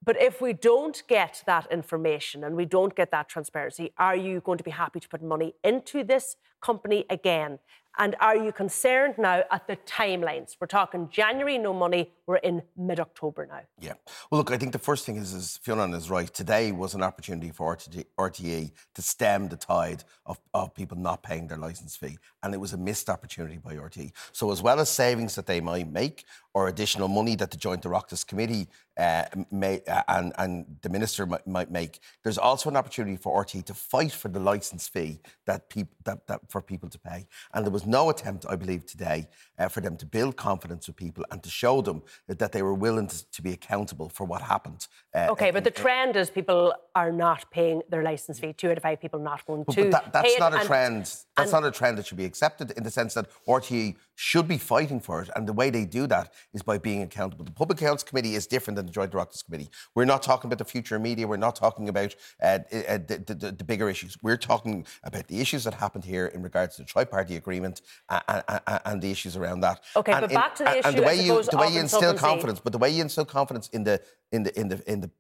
But 0.06 0.22
if 0.22 0.42
we 0.42 0.54
don't 0.54 1.02
get 1.08 1.44
that 1.46 1.72
information 1.72 2.44
and 2.44 2.56
we 2.56 2.66
don't 2.66 2.94
get 2.94 3.12
that 3.12 3.30
transparency, 3.30 3.94
are 3.98 4.16
you 4.16 4.42
going 4.42 4.58
to 4.58 4.64
be 4.64 4.72
happy 4.72 5.00
to 5.00 5.08
put 5.08 5.24
money 5.24 5.54
into 5.64 6.04
this 6.04 6.36
company 6.62 7.06
again? 7.10 7.60
And 7.98 8.16
are 8.20 8.36
you 8.36 8.52
concerned 8.52 9.16
now 9.18 9.44
at 9.52 9.68
the 9.68 9.76
timelines? 9.78 10.56
We're 10.60 10.68
talking 10.68 11.10
January, 11.10 11.58
no 11.58 11.74
money. 11.74 12.12
We're 12.26 12.38
in 12.38 12.64
mid 12.76 13.00
October 13.00 13.46
now. 13.46 13.62
Yeah. 13.80 13.94
Well, 14.32 14.40
look, 14.40 14.52
I 14.52 14.58
think 14.58 14.72
the 14.72 14.80
first 14.80 15.06
thing 15.06 15.18
is, 15.18 15.34
is 15.34 15.60
Fionn 15.62 15.94
is 15.94 16.10
right. 16.10 16.34
Today 16.34 16.72
was 16.72 16.96
an 16.96 17.04
opportunity 17.04 17.52
for 17.52 17.76
RTE 17.76 18.72
to 18.96 19.02
stem 19.02 19.50
the 19.50 19.58
tide 19.58 20.04
of, 20.26 20.40
of 20.54 20.74
people 20.74 20.98
not 20.98 21.22
paying 21.22 21.48
their 21.48 21.58
licence 21.58 21.96
fee. 21.96 22.18
And 22.42 22.54
it 22.54 22.58
was 22.58 22.74
a 22.74 22.78
missed 22.78 23.10
opportunity 23.10 23.58
by 23.58 23.76
RTE. 23.76 24.12
So, 24.32 24.52
as 24.52 24.62
well 24.62 24.80
as 24.80 24.90
savings 24.90 25.36
that 25.36 25.46
they 25.46 25.62
might 25.62 25.92
make 25.92 26.26
or 26.54 26.68
additional 26.68 27.08
money 27.08 27.36
that 27.36 27.52
the 27.52 27.58
Joint 27.58 27.84
Oireachtas 27.84 28.26
Committee 28.26 28.68
uh, 28.98 29.26
may, 29.52 29.82
uh, 29.88 30.04
and, 30.08 30.34
and 30.38 30.66
the 30.82 30.90
Minister 30.90 31.26
might, 31.26 31.48
might, 31.48 31.72
make, 31.72 32.00
there's 32.24 32.38
also 32.38 32.70
an 32.70 32.78
opportunity 32.78 33.18
for 33.18 33.44
RTE 33.44 33.66
to 33.66 33.74
fight 33.74 34.12
for 34.12 34.28
the 34.28 34.40
licence 34.40 34.88
fee 34.88 35.20
that, 35.46 35.68
peop- 35.70 35.96
that, 36.04 36.28
that 36.28 36.42
for 36.50 36.62
people 36.62 36.90
to 36.90 37.00
pay. 37.00 37.26
And 37.54 37.66
there 37.66 37.72
was 37.72 37.83
no 37.86 38.10
attempt, 38.10 38.46
I 38.48 38.56
believe, 38.56 38.86
today 38.86 39.28
uh, 39.58 39.68
for 39.68 39.82
them 39.82 39.98
to 39.98 40.06
build 40.06 40.36
confidence 40.36 40.88
with 40.88 40.96
people 40.96 41.26
and 41.32 41.42
to 41.44 41.50
show 41.50 41.82
them 41.82 42.04
that, 42.28 42.52
they 42.52 42.62
were 42.62 42.74
willing 42.74 43.08
to, 43.08 43.32
to, 43.32 43.42
be 43.42 43.52
accountable 43.52 44.10
for 44.10 44.26
what 44.26 44.42
happened. 44.42 44.88
Uh, 45.16 45.28
okay, 45.30 45.50
but 45.50 45.64
the 45.64 45.72
trend 45.72 46.16
is 46.16 46.30
people 46.30 46.74
are 46.94 47.12
not 47.12 47.50
paying 47.52 47.82
their 47.90 48.04
licence 48.04 48.40
fee. 48.40 48.54
Two 48.54 48.70
out 48.70 48.78
of 48.78 48.84
five 48.84 49.02
people 49.02 49.20
not 49.20 49.46
going 49.46 49.64
but, 49.64 49.76
to. 49.76 49.90
But 49.90 49.92
that, 49.92 50.14
that's 50.14 50.40
not 50.40 50.54
a 50.54 50.58
and, 50.58 50.68
trend. 50.68 51.16
That's 51.36 51.52
not 51.52 51.66
a 51.66 51.72
trend 51.72 51.98
that 51.98 52.06
should 52.06 52.18
be 52.18 52.26
accepted 52.26 52.72
in 52.72 52.84
the 52.84 52.92
sense 52.92 53.14
that 53.16 53.28
RTE 53.48 53.96
should 54.16 54.48
be 54.48 54.58
fighting 54.58 55.00
for 55.00 55.22
it. 55.22 55.30
And 55.36 55.48
the 55.48 55.54
way 55.54 55.70
they 55.70 55.86
do 55.86 56.08
that 56.08 56.34
is 56.54 56.62
by 56.62 56.78
being 56.78 57.02
accountable. 57.02 57.46
The 57.46 57.52
Public 57.52 57.82
Accounts 57.82 58.04
Committee 58.04 58.36
is 58.36 58.48
different 58.48 58.76
than 58.76 58.86
the 58.86 58.92
Joint 58.92 59.12
Oireachtas 59.12 59.44
Committee. 59.46 59.70
We're 59.96 60.06
not 60.06 60.22
talking 60.24 60.48
about 60.48 60.60
the 60.60 60.66
future 60.66 60.96
of 60.96 61.02
media. 61.02 61.28
We're 61.28 61.38
not 61.38 61.56
talking 61.56 61.90
about 61.90 62.16
uh, 62.42 62.60
uh, 62.72 63.00
the, 63.08 63.24
the, 63.26 63.52
the, 63.52 63.64
bigger 63.64 63.90
issues. 63.90 64.18
We're 64.22 64.38
talking 64.38 64.86
about 65.04 65.28
the 65.28 65.40
issues 65.40 65.64
that 65.64 65.74
happened 65.74 66.06
here 66.06 66.28
in 66.28 66.44
regards 66.44 66.76
to 66.76 66.84
the 66.84 66.88
tri-party 66.88 67.36
agreement 67.36 67.82
and, 68.10 68.44
and, 68.48 68.62
and 68.86 69.02
the 69.02 69.10
issues 69.10 69.36
around 69.36 69.62
that. 69.62 69.84
Okay, 69.96 70.12
and 70.12 70.22
but 70.22 70.32
in, 70.32 70.36
back 70.36 70.56
to 70.56 70.64
the 70.64 70.78
issue, 70.78 70.88
and 70.88 70.98
the 70.98 71.02
way 71.02 71.16
you 71.22 71.42
the 71.44 71.58
way 71.58 71.70
you 71.70 71.80
instill 71.80 72.14
confidence, 72.14 72.60
but 72.60 72.72
the 72.72 72.78
way 72.78 72.90
you 72.90 73.02
instill 73.02 73.26
confidence 73.26 73.70
in 73.70 73.84
the 73.84 74.02
in 74.32 74.44
the 74.44 74.60
in 74.60 74.68
the 74.68 74.92
in 74.92 75.02
the, 75.02 75.12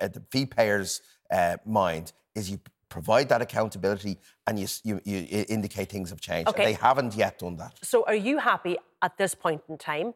the 0.00 0.22
fee 0.30 0.46
payers' 0.46 1.02
uh, 1.30 1.56
mind 1.66 2.12
is 2.34 2.50
you 2.50 2.60
provide 2.88 3.28
that 3.28 3.42
accountability 3.42 4.18
and 4.46 4.58
you, 4.58 4.66
you, 4.84 5.00
you 5.04 5.44
indicate 5.48 5.90
things 5.90 6.10
have 6.10 6.20
changed. 6.20 6.48
Okay. 6.48 6.64
They 6.64 6.72
haven't 6.72 7.14
yet 7.14 7.38
done 7.38 7.56
that. 7.56 7.74
So, 7.82 8.04
are 8.06 8.14
you 8.14 8.38
happy 8.38 8.76
at 9.02 9.16
this 9.18 9.34
point 9.34 9.62
in 9.68 9.78
time 9.78 10.14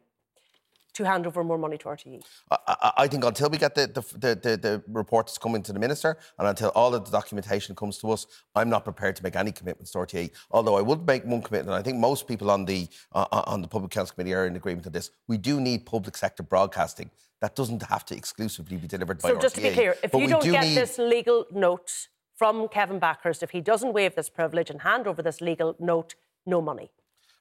to 0.93 1.03
hand 1.03 1.25
over 1.25 1.43
more 1.43 1.57
money 1.57 1.77
to 1.77 1.85
RTE? 1.85 2.21
I, 2.51 2.91
I 2.97 3.07
think 3.07 3.23
until 3.23 3.49
we 3.49 3.57
get 3.57 3.75
the, 3.75 3.87
the, 3.87 4.35
the, 4.35 4.57
the, 4.57 4.83
reports 4.87 5.37
coming 5.37 5.63
to 5.63 5.73
the 5.73 5.79
Minister 5.79 6.17
and 6.37 6.47
until 6.47 6.69
all 6.69 6.93
of 6.93 7.05
the 7.05 7.11
documentation 7.11 7.75
comes 7.75 7.97
to 7.99 8.11
us, 8.11 8.27
I'm 8.55 8.69
not 8.69 8.83
prepared 8.83 9.15
to 9.17 9.23
make 9.23 9.35
any 9.35 9.51
commitments 9.51 9.91
to 9.91 9.99
RTE. 9.99 10.31
Although 10.51 10.77
I 10.77 10.81
would 10.81 11.05
make 11.05 11.25
one 11.25 11.41
commitment, 11.41 11.75
and 11.75 11.79
I 11.79 11.81
think 11.81 11.97
most 11.97 12.27
people 12.27 12.51
on 12.51 12.65
the, 12.65 12.87
uh, 13.13 13.25
on 13.31 13.61
the 13.61 13.67
Public 13.67 13.93
Accounts 13.93 14.11
Committee 14.11 14.33
are 14.33 14.45
in 14.45 14.55
agreement 14.55 14.85
on 14.85 14.93
this. 14.93 15.11
We 15.27 15.37
do 15.37 15.59
need 15.59 15.85
public 15.85 16.15
sector 16.15 16.43
broadcasting. 16.43 17.09
That 17.41 17.55
doesn't 17.55 17.83
have 17.83 18.05
to 18.05 18.15
exclusively 18.15 18.77
be 18.77 18.87
delivered 18.87 19.21
by 19.21 19.29
so 19.29 19.35
RTE. 19.35 19.37
So 19.37 19.41
just 19.41 19.55
to 19.55 19.61
be 19.61 19.71
clear, 19.71 19.95
if 20.03 20.13
you 20.13 20.27
don't 20.27 20.43
do 20.43 20.51
get 20.51 20.63
need... 20.63 20.75
this 20.75 20.97
legal 20.97 21.45
note 21.51 22.07
from 22.43 22.67
Kevin 22.67 22.99
Bakhurst, 22.99 23.41
if 23.41 23.51
he 23.51 23.61
doesn't 23.61 23.93
waive 23.93 24.15
this 24.15 24.27
privilege 24.27 24.69
and 24.69 24.81
hand 24.81 25.07
over 25.07 25.21
this 25.21 25.39
legal 25.39 25.77
note, 25.79 26.15
no 26.45 26.61
money. 26.61 26.91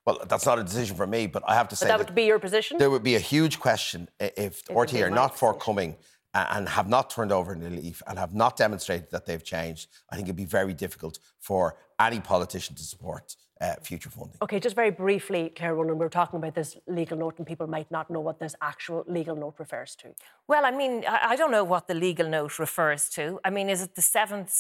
Well, 0.07 0.21
that's 0.29 0.47
not 0.47 0.61
a 0.61 0.63
decision 0.63 0.95
for 0.95 1.09
me, 1.09 1.27
but 1.27 1.43
I 1.45 1.55
have 1.57 1.67
to 1.71 1.75
say 1.75 1.87
but 1.87 1.89
that, 1.89 1.99
that 1.99 2.07
would 2.07 2.15
be 2.15 2.23
your 2.23 2.39
position. 2.39 2.79
There 2.79 2.89
would 2.89 3.03
be 3.03 3.17
a 3.17 3.25
huge 3.35 3.59
question 3.59 4.09
if 4.21 4.65
RTE 4.67 5.05
are 5.05 5.11
not 5.11 5.37
forthcoming 5.37 5.97
and 6.35 6.69
have 6.69 6.89
not 6.89 7.11
turned 7.11 7.33
over 7.33 7.53
a 7.53 7.57
leaf 7.57 8.01
and 8.07 8.17
have 8.17 8.33
not 8.33 8.57
demonstrated 8.57 9.11
that 9.11 9.27
they've 9.27 9.43
changed. 9.43 9.89
I 10.09 10.15
think 10.15 10.29
it'd 10.29 10.37
be 10.37 10.45
very 10.45 10.73
difficult 10.73 11.19
for 11.41 11.75
any 11.99 12.21
politician 12.21 12.77
to 12.77 12.85
support 12.85 13.35
uh, 13.63 13.75
future 13.81 14.11
funding. 14.11 14.37
Okay, 14.43 14.59
just 14.59 14.75
very 14.75 14.91
briefly, 14.91 15.53
Claire 15.55 15.75
Ronan, 15.75 15.97
we 15.99 16.05
are 16.05 16.11
talking 16.11 16.39
about 16.39 16.55
this 16.55 16.77
legal 16.87 17.17
note, 17.17 17.39
and 17.39 17.47
people 17.47 17.67
might 17.67 17.91
not 17.91 18.11
know 18.11 18.21
what 18.21 18.39
this 18.41 18.57
actual 18.61 19.05
legal 19.07 19.37
note 19.37 19.55
refers 19.59 19.95
to. 19.97 20.09
Well, 20.49 20.65
I 20.65 20.73
mean, 20.73 21.05
I 21.07 21.37
don't 21.37 21.53
know 21.53 21.65
what 21.65 21.87
the 21.87 21.95
legal 21.95 22.29
note 22.29 22.59
refers 22.59 23.09
to. 23.11 23.41
I 23.45 23.51
mean, 23.51 23.69
is 23.71 23.81
it 23.81 23.95
the 23.95 24.03
seventh, 24.03 24.53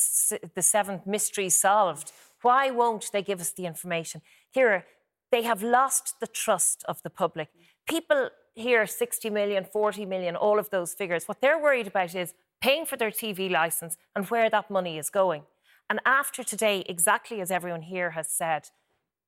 the 0.55 0.63
seventh 0.63 1.07
mystery 1.07 1.49
solved? 1.51 2.13
Why 2.43 2.71
won't 2.71 3.11
they 3.13 3.23
give 3.23 3.41
us 3.41 3.51
the 3.53 3.67
information? 3.67 4.23
Here, 4.51 4.87
they 5.33 5.43
have 5.43 5.63
lost 5.63 6.21
the 6.21 6.27
trust 6.27 6.85
of 6.87 7.03
the 7.03 7.11
public. 7.11 7.49
People 7.89 8.31
here, 8.55 8.87
60 8.87 9.31
million, 9.31 9.65
40 9.65 10.07
million, 10.07 10.37
all 10.37 10.59
of 10.59 10.71
those 10.71 10.95
figures. 10.95 11.27
What 11.27 11.41
they're 11.41 11.59
worried 11.59 11.87
about 11.89 12.15
is 12.15 12.35
paying 12.61 12.85
for 12.85 12.97
their 12.97 13.11
TV 13.11 13.51
license 13.51 13.97
and 14.15 14.27
where 14.27 14.51
that 14.51 14.71
money 14.71 14.99
is 14.99 15.11
going. 15.11 15.43
And 15.91 16.01
after 16.05 16.45
today, 16.45 16.85
exactly 16.87 17.41
as 17.41 17.51
everyone 17.51 17.83
here 17.83 18.11
has 18.11 18.29
said, 18.29 18.69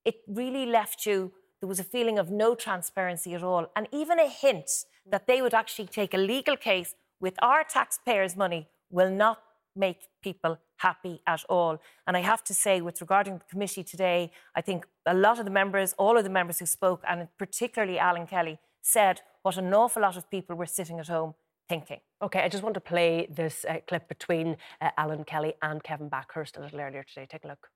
it 0.04 0.16
really 0.26 0.66
left 0.66 1.06
you, 1.06 1.32
there 1.60 1.68
was 1.68 1.80
a 1.80 1.84
feeling 1.84 2.18
of 2.18 2.30
no 2.30 2.54
transparency 2.54 3.34
at 3.34 3.42
all, 3.42 3.66
and 3.74 3.88
even 3.92 4.18
a 4.18 4.28
hint 4.28 4.70
that 5.10 5.26
they 5.26 5.40
would 5.42 5.54
actually 5.54 5.86
take 5.86 6.14
a 6.14 6.18
legal 6.18 6.56
case 6.56 6.94
with 7.20 7.34
our 7.40 7.64
taxpayers' 7.64 8.36
money 8.36 8.68
will 8.90 9.10
not 9.10 9.38
make 9.76 10.08
people 10.22 10.58
happy 10.78 11.20
at 11.26 11.42
all. 11.48 11.78
And 12.06 12.16
I 12.16 12.20
have 12.20 12.44
to 12.44 12.54
say, 12.54 12.80
with 12.80 13.00
regarding 13.00 13.38
the 13.38 13.44
committee 13.44 13.82
today, 13.82 14.30
I 14.54 14.60
think 14.60 14.86
a 15.06 15.14
lot 15.14 15.38
of 15.38 15.44
the 15.44 15.50
members, 15.50 15.94
all 15.98 16.16
of 16.16 16.24
the 16.24 16.30
members 16.30 16.58
who 16.58 16.66
spoke, 16.66 17.02
and 17.08 17.28
particularly 17.38 17.98
Alan 17.98 18.26
Kelly, 18.26 18.58
said 18.82 19.22
what 19.42 19.56
an 19.56 19.72
awful 19.72 20.02
lot 20.02 20.16
of 20.16 20.30
people 20.30 20.56
were 20.56 20.66
sitting 20.66 20.98
at 21.00 21.08
home 21.08 21.34
thinking. 21.68 22.00
Okay, 22.22 22.40
I 22.40 22.48
just 22.48 22.62
want 22.62 22.74
to 22.74 22.80
play 22.80 23.26
this 23.30 23.64
uh, 23.68 23.76
clip 23.88 24.08
between 24.08 24.56
uh, 24.80 24.90
Alan 24.96 25.24
Kelly 25.24 25.54
and 25.62 25.82
Kevin 25.82 26.10
Bakhurst 26.10 26.58
a 26.58 26.60
little 26.60 26.80
earlier 26.80 27.02
today. 27.02 27.26
Take 27.30 27.44
a 27.44 27.48
look. 27.48 27.68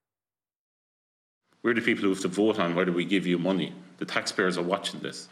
We're 1.61 1.73
the 1.73 1.81
people 1.81 2.03
who 2.03 2.09
have 2.09 2.21
to 2.21 2.27
vote 2.27 2.59
on 2.59 2.75
whether 2.75 2.91
we 2.91 3.05
give 3.05 3.27
you 3.27 3.37
money. 3.37 3.73
The 3.97 4.05
taxpayers 4.05 4.57
are 4.57 4.63
watching 4.63 5.01
this. 5.01 5.27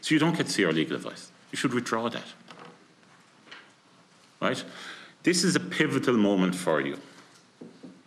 So 0.00 0.14
you 0.14 0.20
don't 0.20 0.36
get 0.36 0.46
to 0.46 0.52
see 0.52 0.64
our 0.64 0.72
legal 0.72 0.96
advice. 0.96 1.32
You 1.50 1.56
should 1.56 1.74
withdraw 1.74 2.08
that. 2.08 2.22
Right? 4.40 4.62
This 5.24 5.42
is 5.42 5.56
a 5.56 5.60
pivotal 5.60 6.16
moment 6.16 6.54
for 6.54 6.80
you. 6.80 6.98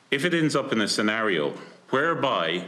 If 0.10 0.24
it 0.24 0.34
ends 0.34 0.56
up 0.56 0.72
in 0.72 0.82
a 0.82 0.88
scenario 0.88 1.54
whereby 1.90 2.66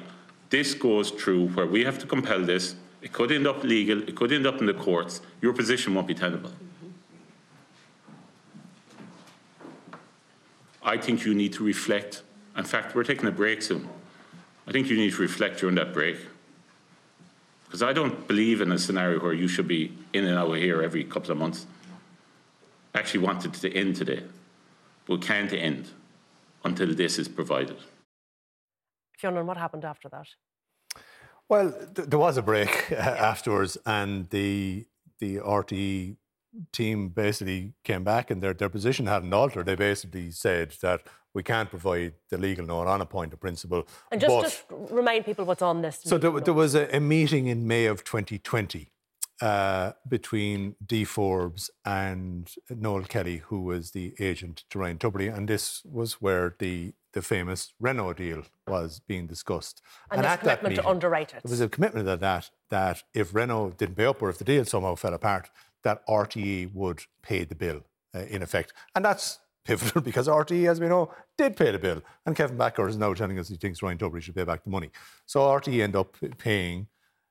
this 0.49 0.73
goes 0.73 1.11
through, 1.11 1.49
where 1.49 1.65
we 1.65 1.83
have 1.85 1.97
to 1.99 2.05
compel 2.05 2.41
this, 2.41 2.75
it 3.01 3.13
could 3.13 3.31
end 3.31 3.47
up 3.47 3.63
legal, 3.63 4.01
it 4.03 4.15
could 4.15 4.31
end 4.31 4.45
up 4.45 4.59
in 4.59 4.65
the 4.65 4.73
courts, 4.73 5.21
your 5.41 5.53
position 5.53 5.93
won't 5.93 6.07
be 6.07 6.13
tenable. 6.13 6.51
I 10.83 10.97
think 10.97 11.25
you 11.25 11.33
need 11.33 11.53
to 11.53 11.63
reflect. 11.63 12.23
In 12.57 12.65
fact, 12.65 12.93
we're 12.93 13.03
taking 13.03 13.27
a 13.27 13.31
break 13.31 13.61
soon. 13.61 13.87
I 14.73 14.75
think 14.75 14.89
you 14.89 14.97
need 14.97 15.13
to 15.13 15.21
reflect 15.21 15.59
during 15.59 15.75
that 15.75 15.93
break. 15.93 16.17
Because 17.65 17.83
I 17.83 17.93
don't 17.93 18.27
believe 18.27 18.59
in 18.59 18.71
a 18.71 18.79
scenario 18.79 19.19
where 19.19 19.31
you 19.31 19.47
should 19.47 19.67
be 19.67 19.95
in 20.13 20.25
and 20.25 20.35
out 20.35 20.49
of 20.49 20.55
here 20.55 20.81
every 20.81 21.03
couple 21.03 21.29
of 21.29 21.37
months. 21.37 21.67
I 22.95 22.97
actually 22.97 23.23
wanted 23.23 23.53
to 23.53 23.71
end 23.71 23.97
today, 23.97 24.23
but 25.05 25.21
can't 25.21 25.53
end 25.53 25.89
until 26.65 26.91
this 26.95 27.19
is 27.19 27.27
provided. 27.27 27.77
Fionn, 29.19 29.45
what 29.45 29.57
happened 29.57 29.85
after 29.85 30.09
that? 30.09 30.25
Well, 31.47 31.71
th- 31.93 32.09
there 32.09 32.17
was 32.17 32.37
a 32.37 32.41
break 32.41 32.91
uh, 32.91 32.95
afterwards, 33.31 33.77
and 33.85 34.27
the 34.31 34.87
the 35.19 35.35
RTE 35.37 36.15
team 36.71 37.09
basically 37.09 37.73
came 37.83 38.03
back 38.03 38.31
and 38.31 38.41
their, 38.41 38.55
their 38.55 38.69
position 38.69 39.05
hadn't 39.05 39.33
altered. 39.33 39.67
They 39.67 39.75
basically 39.75 40.31
said 40.31 40.75
that 40.81 41.01
we 41.33 41.43
can't 41.43 41.69
provide 41.69 42.13
the 42.29 42.37
legal 42.37 42.65
note 42.65 42.87
on 42.87 43.01
a 43.01 43.05
point 43.05 43.33
of 43.33 43.39
principle. 43.39 43.87
And 44.11 44.21
just, 44.21 44.41
just 44.41 44.63
remind 44.69 45.25
people 45.25 45.45
what's 45.45 45.61
on 45.61 45.81
this. 45.81 45.99
So 46.03 46.17
there, 46.17 46.31
there, 46.39 46.53
was 46.53 46.75
a, 46.75 46.95
a, 46.95 46.99
meeting 46.99 47.47
in 47.47 47.67
May 47.67 47.85
of 47.85 48.03
2020 48.03 48.91
uh, 49.41 49.93
between 50.07 50.75
Dee 50.85 51.03
Forbes 51.03 51.69
and 51.83 52.49
Noel 52.69 53.03
Kelly, 53.03 53.37
who 53.47 53.61
was 53.61 53.91
the 53.91 54.13
agent 54.19 54.63
to 54.69 54.79
Ryan 54.79 54.97
Tubridy, 54.97 55.35
and 55.35 55.47
this 55.47 55.81
was 55.85 56.13
where 56.21 56.55
the 56.59 56.93
the 57.13 57.21
famous 57.21 57.73
Renault 57.79 58.13
deal 58.13 58.41
was 58.67 58.99
being 59.07 59.27
discussed. 59.27 59.83
And, 60.09 60.19
and 60.19 60.27
at 60.27 60.39
commitment 60.39 60.71
meeting, 60.71 60.83
to 60.83 60.89
underwrite 60.89 61.33
it. 61.35 61.43
There 61.43 61.51
was 61.51 61.61
a 61.61 61.69
commitment 61.69 62.07
to 62.07 62.17
that 62.17 62.49
that 62.69 63.03
if 63.13 63.35
Renault 63.35 63.75
didn't 63.77 63.95
pay 63.95 64.05
up 64.05 64.21
or 64.21 64.29
if 64.29 64.39
the 64.39 64.43
deal 64.43 64.65
somehow 64.65 64.95
fell 64.95 65.13
apart, 65.13 65.51
that 65.83 66.05
RTE 66.07 66.73
would 66.73 67.03
pay 67.21 67.43
the 67.43 67.53
bill 67.53 67.81
uh, 68.15 68.21
in 68.21 68.41
effect. 68.41 68.73
And 68.95 69.05
that's 69.05 69.39
pivotal 69.63 70.01
because 70.09 70.27
RTE, 70.27 70.69
as 70.69 70.79
we 70.79 70.87
know, 70.87 71.11
did 71.37 71.55
pay 71.55 71.71
the 71.71 71.79
bill. 71.79 72.01
And 72.25 72.35
Kevin 72.35 72.57
Bakhurst 72.57 72.89
is 72.89 72.97
now 72.97 73.13
telling 73.13 73.39
us 73.39 73.49
he 73.49 73.55
thinks 73.55 73.81
Ryan 73.81 73.97
Tubridy 73.97 74.21
should 74.21 74.35
pay 74.35 74.43
back 74.43 74.63
the 74.63 74.69
money. 74.69 74.89
So 75.25 75.41
RTE 75.41 75.81
end 75.81 75.95
up 75.95 76.15
paying, 76.37 76.87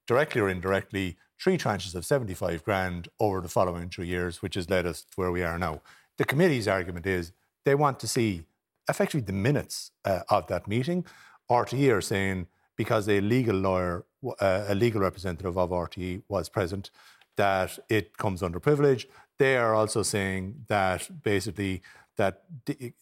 directly 0.07 0.41
or 0.41 0.49
indirectly, 0.49 1.17
three 1.41 1.59
tranches 1.59 1.95
of 1.95 2.05
75 2.05 2.65
grand 2.65 3.09
over 3.19 3.41
the 3.41 3.49
following 3.49 3.89
three 3.89 4.07
years, 4.07 4.43
which 4.43 4.55
has 4.55 4.71
led 4.71 4.87
us 4.87 5.03
to 5.03 5.13
where 5.17 5.33
we 5.33 5.43
are 5.43 5.59
now. 5.59 5.83
The 6.19 6.25
committee's 6.25 6.69
argument 6.69 7.07
is 7.07 7.33
they 7.65 7.75
want 7.75 7.99
to 8.01 8.09
see 8.09 8.45
effectively 8.89 9.23
the 9.23 9.33
minutes 9.33 9.91
uh, 10.05 10.21
of 10.29 10.47
that 10.49 10.69
meeting. 10.69 11.05
RTE 11.51 11.97
are 11.97 12.01
saying 12.01 12.47
because 12.77 13.09
a 13.09 13.21
legal 13.21 13.57
lawyer, 13.57 14.05
uh, 14.41 14.65
a 14.69 14.75
legal 14.75 15.01
representative 15.01 15.59
of 15.59 15.71
RTE 15.71 16.23
was 16.29 16.49
present, 16.49 16.91
that 17.37 17.79
it 17.89 18.17
comes 18.17 18.43
under 18.43 18.61
privilege. 18.61 19.09
They 19.39 19.57
are 19.57 19.75
also 19.75 20.03
saying 20.03 20.67
that 20.69 21.23
basically 21.23 21.83
that 22.17 22.45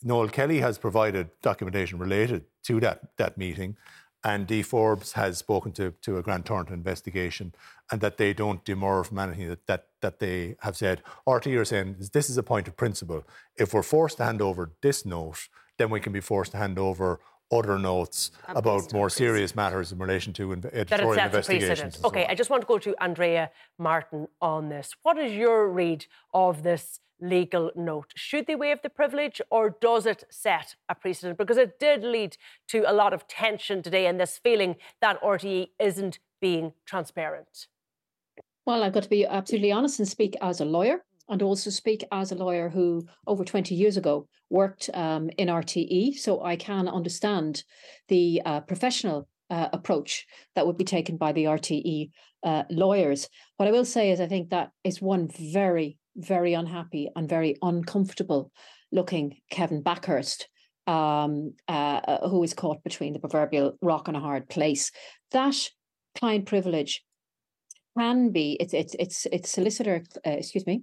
Noel 0.02 0.28
Kelly 0.28 0.60
has 0.60 0.78
provided 0.78 1.30
documentation 1.42 1.98
related 1.98 2.44
to 2.64 2.80
that, 2.80 3.16
that 3.16 3.36
meeting, 3.36 3.76
and 4.22 4.46
Dee 4.46 4.62
Forbes 4.62 5.12
has 5.12 5.38
spoken 5.38 5.72
to, 5.72 5.92
to 6.02 6.18
a 6.18 6.22
Grant 6.22 6.46
Thornton 6.46 6.74
investigation, 6.74 7.54
and 7.90 8.00
that 8.00 8.18
they 8.18 8.32
don't 8.34 8.64
demur 8.64 9.02
from 9.02 9.18
anything 9.18 9.48
that, 9.48 9.66
that, 9.66 9.86
that 10.00 10.18
they 10.20 10.56
have 10.60 10.76
said. 10.76 11.02
RTE 11.26 11.58
are 11.58 11.64
saying 11.64 11.96
this 12.12 12.28
is 12.28 12.36
a 12.36 12.42
point 12.42 12.68
of 12.68 12.76
principle. 12.76 13.24
If 13.56 13.72
we're 13.72 13.82
forced 13.82 14.18
to 14.18 14.24
hand 14.24 14.42
over 14.42 14.72
this 14.82 15.06
note, 15.06 15.48
then 15.78 15.90
we 15.90 16.00
can 16.00 16.12
be 16.12 16.20
forced 16.20 16.52
to 16.52 16.58
hand 16.58 16.78
over 16.78 17.20
other 17.50 17.78
notes 17.78 18.30
about 18.48 18.92
more 18.92 19.10
serious 19.10 19.54
matters 19.54 19.92
in 19.92 19.98
relation 19.98 20.32
to 20.34 20.52
editorial 20.72 21.12
investigations. 21.12 21.98
Okay, 22.04 22.26
I 22.28 22.34
just 22.34 22.50
want 22.50 22.62
to 22.62 22.66
go 22.66 22.78
to 22.78 22.94
Andrea 23.02 23.50
Martin 23.78 24.28
on 24.40 24.68
this. 24.68 24.94
What 25.02 25.18
is 25.18 25.32
your 25.32 25.68
read 25.68 26.06
of 26.32 26.62
this 26.62 27.00
legal 27.20 27.70
note? 27.74 28.12
Should 28.16 28.46
they 28.46 28.54
waive 28.54 28.82
the 28.82 28.88
privilege 28.88 29.42
or 29.50 29.76
does 29.80 30.06
it 30.06 30.24
set 30.30 30.76
a 30.88 30.94
precedent? 30.94 31.38
Because 31.38 31.58
it 31.58 31.78
did 31.78 32.02
lead 32.02 32.36
to 32.68 32.90
a 32.90 32.94
lot 32.94 33.12
of 33.12 33.26
tension 33.26 33.82
today 33.82 34.06
and 34.06 34.18
this 34.18 34.38
feeling 34.38 34.76
that 35.00 35.20
RTE 35.22 35.68
isn't 35.78 36.18
being 36.40 36.72
transparent. 36.86 37.66
Well, 38.64 38.82
I've 38.82 38.92
got 38.92 39.02
to 39.02 39.08
be 39.10 39.26
absolutely 39.26 39.72
honest 39.72 39.98
and 39.98 40.08
speak 40.08 40.36
as 40.40 40.60
a 40.60 40.64
lawyer 40.64 41.04
and 41.30 41.42
also 41.42 41.70
speak 41.70 42.04
as 42.12 42.32
a 42.32 42.34
lawyer 42.34 42.68
who 42.68 43.06
over 43.26 43.44
20 43.44 43.74
years 43.74 43.96
ago 43.96 44.28
worked 44.50 44.90
um, 44.92 45.30
in 45.38 45.48
RTE. 45.48 46.18
So 46.18 46.42
I 46.42 46.56
can 46.56 46.88
understand 46.88 47.62
the 48.08 48.42
uh, 48.44 48.60
professional 48.60 49.28
uh, 49.48 49.68
approach 49.72 50.26
that 50.54 50.66
would 50.66 50.76
be 50.76 50.84
taken 50.84 51.16
by 51.16 51.32
the 51.32 51.44
RTE 51.44 52.10
uh, 52.42 52.64
lawyers. 52.68 53.28
What 53.56 53.68
I 53.68 53.72
will 53.72 53.84
say 53.84 54.10
is, 54.10 54.20
I 54.20 54.26
think 54.26 54.50
that 54.50 54.70
is 54.84 55.00
one 55.00 55.28
very, 55.28 55.98
very 56.16 56.54
unhappy 56.54 57.08
and 57.14 57.28
very 57.28 57.56
uncomfortable 57.62 58.50
looking 58.92 59.36
Kevin 59.50 59.82
Bakhurst. 59.82 60.44
Um, 60.86 61.52
uh, 61.68 62.00
uh, 62.08 62.28
who 62.28 62.42
is 62.42 62.52
caught 62.52 62.82
between 62.82 63.12
the 63.12 63.20
proverbial 63.20 63.78
rock 63.80 64.08
and 64.08 64.16
a 64.16 64.20
hard 64.20 64.48
place? 64.48 64.90
That 65.30 65.54
client 66.18 66.46
privilege 66.46 67.04
can 67.96 68.30
be 68.30 68.56
it's 68.58 68.74
it's 68.74 68.96
it's 68.98 69.26
it's 69.30 69.50
solicitor 69.50 70.02
uh, 70.26 70.30
excuse 70.30 70.66
me 70.66 70.82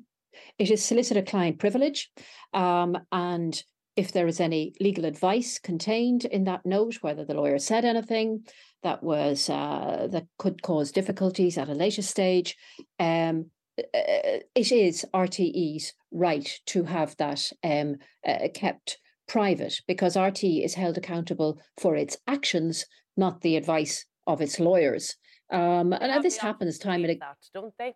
it 0.57 0.71
is 0.71 0.83
solicitor 0.83 1.21
client 1.21 1.59
privilege. 1.59 2.09
Um, 2.53 2.97
and 3.11 3.61
if 3.95 4.11
there 4.11 4.27
is 4.27 4.39
any 4.39 4.73
legal 4.79 5.05
advice 5.05 5.59
contained 5.59 6.25
in 6.25 6.43
that 6.45 6.65
note, 6.65 6.97
whether 7.01 7.25
the 7.25 7.33
lawyer 7.33 7.59
said 7.59 7.83
anything 7.83 8.45
that 8.83 9.01
was 9.01 9.49
uh, 9.49 10.07
that 10.11 10.27
could 10.37 10.61
cause 10.61 10.91
difficulties 10.91 11.57
at 11.57 11.69
a 11.69 11.73
later 11.73 12.03
stage, 12.03 12.55
um, 12.99 13.49
uh, 13.79 14.41
it 14.55 14.71
is 14.71 15.05
RTE's 15.13 15.93
right 16.11 16.49
to 16.67 16.83
have 16.83 17.15
that 17.17 17.51
um, 17.63 17.95
uh, 18.25 18.47
kept 18.53 18.99
private 19.27 19.81
because 19.87 20.15
RT 20.15 20.43
is 20.43 20.75
held 20.75 20.97
accountable 20.97 21.59
for 21.77 21.95
its 21.95 22.17
actions, 22.27 22.85
not 23.17 23.41
the 23.41 23.55
advice 23.55 24.05
of 24.25 24.41
its 24.41 24.59
lawyers. 24.59 25.15
Um, 25.51 25.93
and 25.93 26.23
this 26.23 26.37
happens 26.37 26.77
time 26.77 27.03
and 27.03 27.11
again. 27.11 27.29
Don't 27.53 27.73
they? 27.77 27.93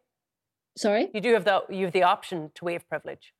Sorry? 0.77 1.09
You 1.13 1.21
do 1.21 1.33
have 1.33 1.45
the 1.45 1.63
you 1.69 1.85
have 1.85 1.93
the 1.93 2.03
option 2.03 2.51
to 2.55 2.65
waive 2.65 2.87
privilege. 2.87 3.33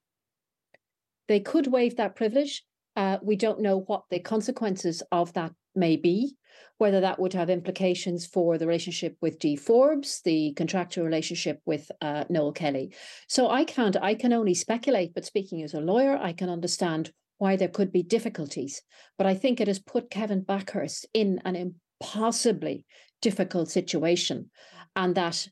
They 1.28 1.40
could 1.40 1.68
waive 1.68 1.98
that 1.98 2.16
privilege. 2.16 2.64
Uh, 2.96 3.18
we 3.22 3.36
don't 3.36 3.62
know 3.62 3.80
what 3.80 4.04
the 4.10 4.20
consequences 4.20 5.02
of 5.12 5.32
that 5.34 5.54
may 5.76 5.96
be, 5.96 6.36
whether 6.78 7.00
that 7.00 7.20
would 7.20 7.34
have 7.34 7.50
implications 7.50 8.26
for 8.26 8.58
the 8.58 8.68
relationship 8.68 9.16
with 9.22 9.40
Dee 9.40 9.56
Forbes, 9.56 10.22
the 10.26 10.52
contractual 10.54 11.06
relationship 11.06 11.62
with 11.66 11.90
uh, 12.02 12.26
Noel 12.30 12.52
Kelly. 12.52 12.94
So 13.28 13.50
I 13.50 13.64
can't, 13.64 13.96
I 14.02 14.16
can 14.16 14.34
only 14.34 14.54
speculate, 14.54 15.14
but 15.14 15.26
speaking 15.26 15.64
as 15.64 15.74
a 15.74 15.80
lawyer, 15.80 16.18
I 16.18 16.34
can 16.34 16.50
understand 16.50 17.12
why 17.38 17.56
there 17.56 17.70
could 17.70 17.92
be 17.92 18.04
difficulties. 18.04 18.82
But 19.18 19.26
I 19.26 19.36
think 19.36 19.62
it 19.62 19.68
has 19.68 19.80
put 19.80 20.12
Kevin 20.12 20.44
Bakhurst 20.44 21.06
in 21.14 21.40
an 21.46 21.56
impossibly 21.56 22.86
difficult 23.22 23.70
situation, 23.70 24.52
and 24.96 25.16
that 25.16 25.48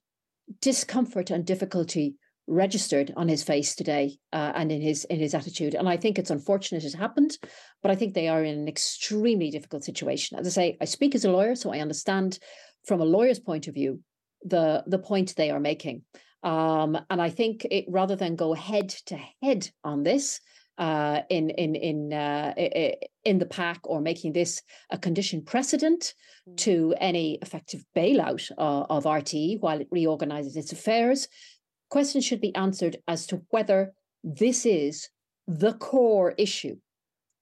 discomfort 0.62 1.30
and 1.30 1.46
difficulty 1.46 2.16
registered 2.48 3.14
on 3.16 3.28
his 3.28 3.44
face 3.44 3.76
today 3.76 4.18
uh, 4.34 4.52
and 4.56 4.72
in 4.72 4.82
his 4.82 5.06
in 5.06 5.20
his 5.20 5.34
attitude. 5.36 5.76
And 5.76 5.88
i 5.88 5.98
think 5.98 6.18
it's 6.18 6.32
unfortunate 6.32 6.84
it 6.84 6.96
happened 6.96 7.38
but 7.82 7.92
i 7.92 7.96
think 7.96 8.14
they 8.14 8.28
are 8.28 8.44
in 8.44 8.58
an 8.60 8.68
extremely 8.68 9.52
difficult 9.52 9.84
situation. 9.84 10.40
As 10.40 10.48
i 10.48 10.50
say 10.50 10.78
i 10.82 10.86
speak 10.86 11.16
as 11.16 11.26
a 11.26 11.32
lawyer 11.32 11.56
so 11.56 11.72
i 11.72 11.80
understand 11.80 12.40
from 12.86 13.02
a 13.02 13.06
lawyer's 13.06 13.40
point 13.40 13.68
of 13.68 13.76
view 13.76 14.02
the 14.44 14.84
the 14.88 15.00
point 15.00 15.36
they 15.36 15.52
are 15.52 15.60
making. 15.60 16.04
Um, 16.42 16.98
and 17.10 17.22
i 17.22 17.30
think 17.30 17.68
it 17.70 17.86
rather 17.88 18.16
than 18.16 18.36
go 18.36 18.54
head 18.54 18.90
to 19.08 19.20
head 19.44 19.70
on 19.84 20.04
this 20.04 20.40
uh, 20.80 21.22
in 21.30 21.50
in 21.52 21.76
in 21.76 22.14
uh, 22.14 22.54
in 23.26 23.38
the 23.38 23.46
PAC 23.46 23.82
or 23.84 24.00
making 24.02 24.34
this 24.34 24.62
a 24.90 24.98
condition 24.98 25.44
precedent 25.44 26.14
mm. 26.50 26.58
to 26.58 26.96
any 27.00 27.38
effective 27.42 27.84
bailout 27.96 28.50
uh, 28.58 28.86
of 28.90 29.04
RTE 29.04 29.60
while 29.60 29.82
it 29.82 29.88
reorganizes 29.92 30.56
its 30.56 30.72
affairs. 30.72 31.28
Questions 31.90 32.24
should 32.26 32.42
be 32.42 32.56
answered 32.56 32.98
as 33.08 33.28
to 33.28 33.42
whether 33.50 33.94
this 34.24 34.66
is 34.66 35.10
the 35.48 35.74
core 35.74 36.34
issue 36.38 36.78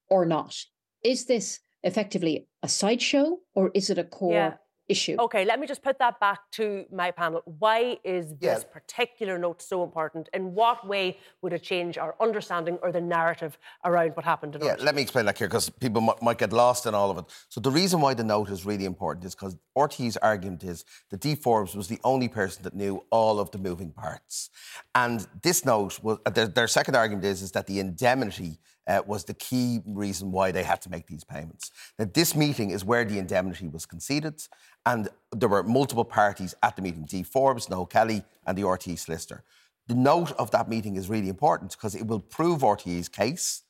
or 0.10 0.26
not. 0.26 0.56
Is 1.04 1.26
this 1.26 1.60
effectively 1.84 2.48
a 2.64 2.68
sideshow 2.68 3.38
or 3.54 3.72
is 3.76 3.90
it 3.90 4.00
a 4.00 4.04
core 4.04 4.34
yeah. 4.34 4.54
Issue. 4.90 5.18
Okay, 5.20 5.44
let 5.46 5.60
me 5.60 5.68
just 5.68 5.84
put 5.84 6.00
that 6.00 6.20
back 6.20 6.40
to 6.52 6.86
my 6.92 7.12
panel. 7.12 7.42
Why 7.60 7.98
is 8.04 8.36
this 8.36 8.64
Yeah. 8.64 8.74
particular 8.74 9.38
note 9.38 9.62
so 9.62 9.84
important? 9.84 10.30
In 10.34 10.54
what 10.54 10.88
way 10.88 11.18
would 11.42 11.54
it 11.54 11.64
change 11.64 11.98
our 11.98 12.16
understanding 12.20 12.78
or 12.82 12.92
the 12.92 13.02
narrative 13.02 13.58
around 13.84 14.16
what 14.16 14.26
happened 14.26 14.56
in 14.56 14.62
Yeah, 14.62 14.76
let 14.80 14.96
me 14.96 15.02
explain 15.02 15.26
that 15.26 15.38
here 15.38 15.48
because 15.48 15.70
people 15.70 16.02
might, 16.02 16.22
might 16.22 16.38
get 16.38 16.54
lost 16.54 16.86
in 16.86 16.96
all 16.96 17.12
of 17.12 17.18
it. 17.18 17.26
So 17.50 17.60
the 17.60 17.72
reason 17.72 18.02
why 18.02 18.14
the 18.14 18.24
note 18.24 18.50
is 18.50 18.66
really 18.66 18.86
important 18.86 19.26
is 19.26 19.36
because 19.36 19.58
RT's 19.76 20.18
argument 20.18 20.64
is 20.64 20.86
that 21.10 21.20
Dee 21.20 21.36
Forbes 21.36 21.76
was 21.76 21.88
the 21.88 22.00
only 22.04 22.28
person 22.28 22.64
that 22.64 22.74
knew 22.74 23.04
all 23.12 23.40
of 23.40 23.52
the 23.52 23.58
moving 23.58 23.92
parts, 23.92 24.50
and 24.96 25.28
this 25.44 25.66
note 25.66 26.00
was 26.02 26.20
uh, 26.26 26.30
their, 26.30 26.48
their 26.48 26.68
second 26.68 26.96
argument 26.96 27.26
is 27.26 27.42
is 27.42 27.52
that 27.52 27.68
the 27.68 27.80
indemnity. 27.80 28.60
Uh, 28.88 29.02
was 29.06 29.26
the 29.26 29.34
key 29.34 29.82
reason 29.86 30.32
why 30.32 30.50
they 30.52 30.64
had 30.64 30.82
to 30.82 30.90
make 30.90 31.06
these 31.08 31.26
payments. 31.26 31.72
Now, 32.00 32.08
this 32.14 32.36
meeting 32.36 32.70
is 32.72 32.86
where 32.86 33.04
the 33.04 33.20
indemnity 33.20 33.68
was 33.68 33.86
conceded, 33.86 34.42
and 34.86 35.10
there 35.36 35.50
were 35.50 35.64
multiple 35.64 36.06
parties 36.06 36.56
at 36.64 36.76
the 36.76 36.82
meeting: 36.82 37.04
Dee 37.04 37.24
Forbes, 37.24 37.70
Noel 37.70 37.86
Kelly, 37.86 38.24
and 38.46 38.58
the 38.58 38.64
RT 38.64 38.98
solicitor. 38.98 39.44
The 39.88 39.96
note 39.96 40.32
of 40.40 40.52
that 40.52 40.70
meeting 40.70 40.96
is 40.96 41.10
really 41.10 41.30
important 41.30 41.72
because 41.72 41.96
it 41.96 42.08
will 42.08 42.22
prove 42.22 42.62
RTE's 42.62 43.10
case, 43.10 43.64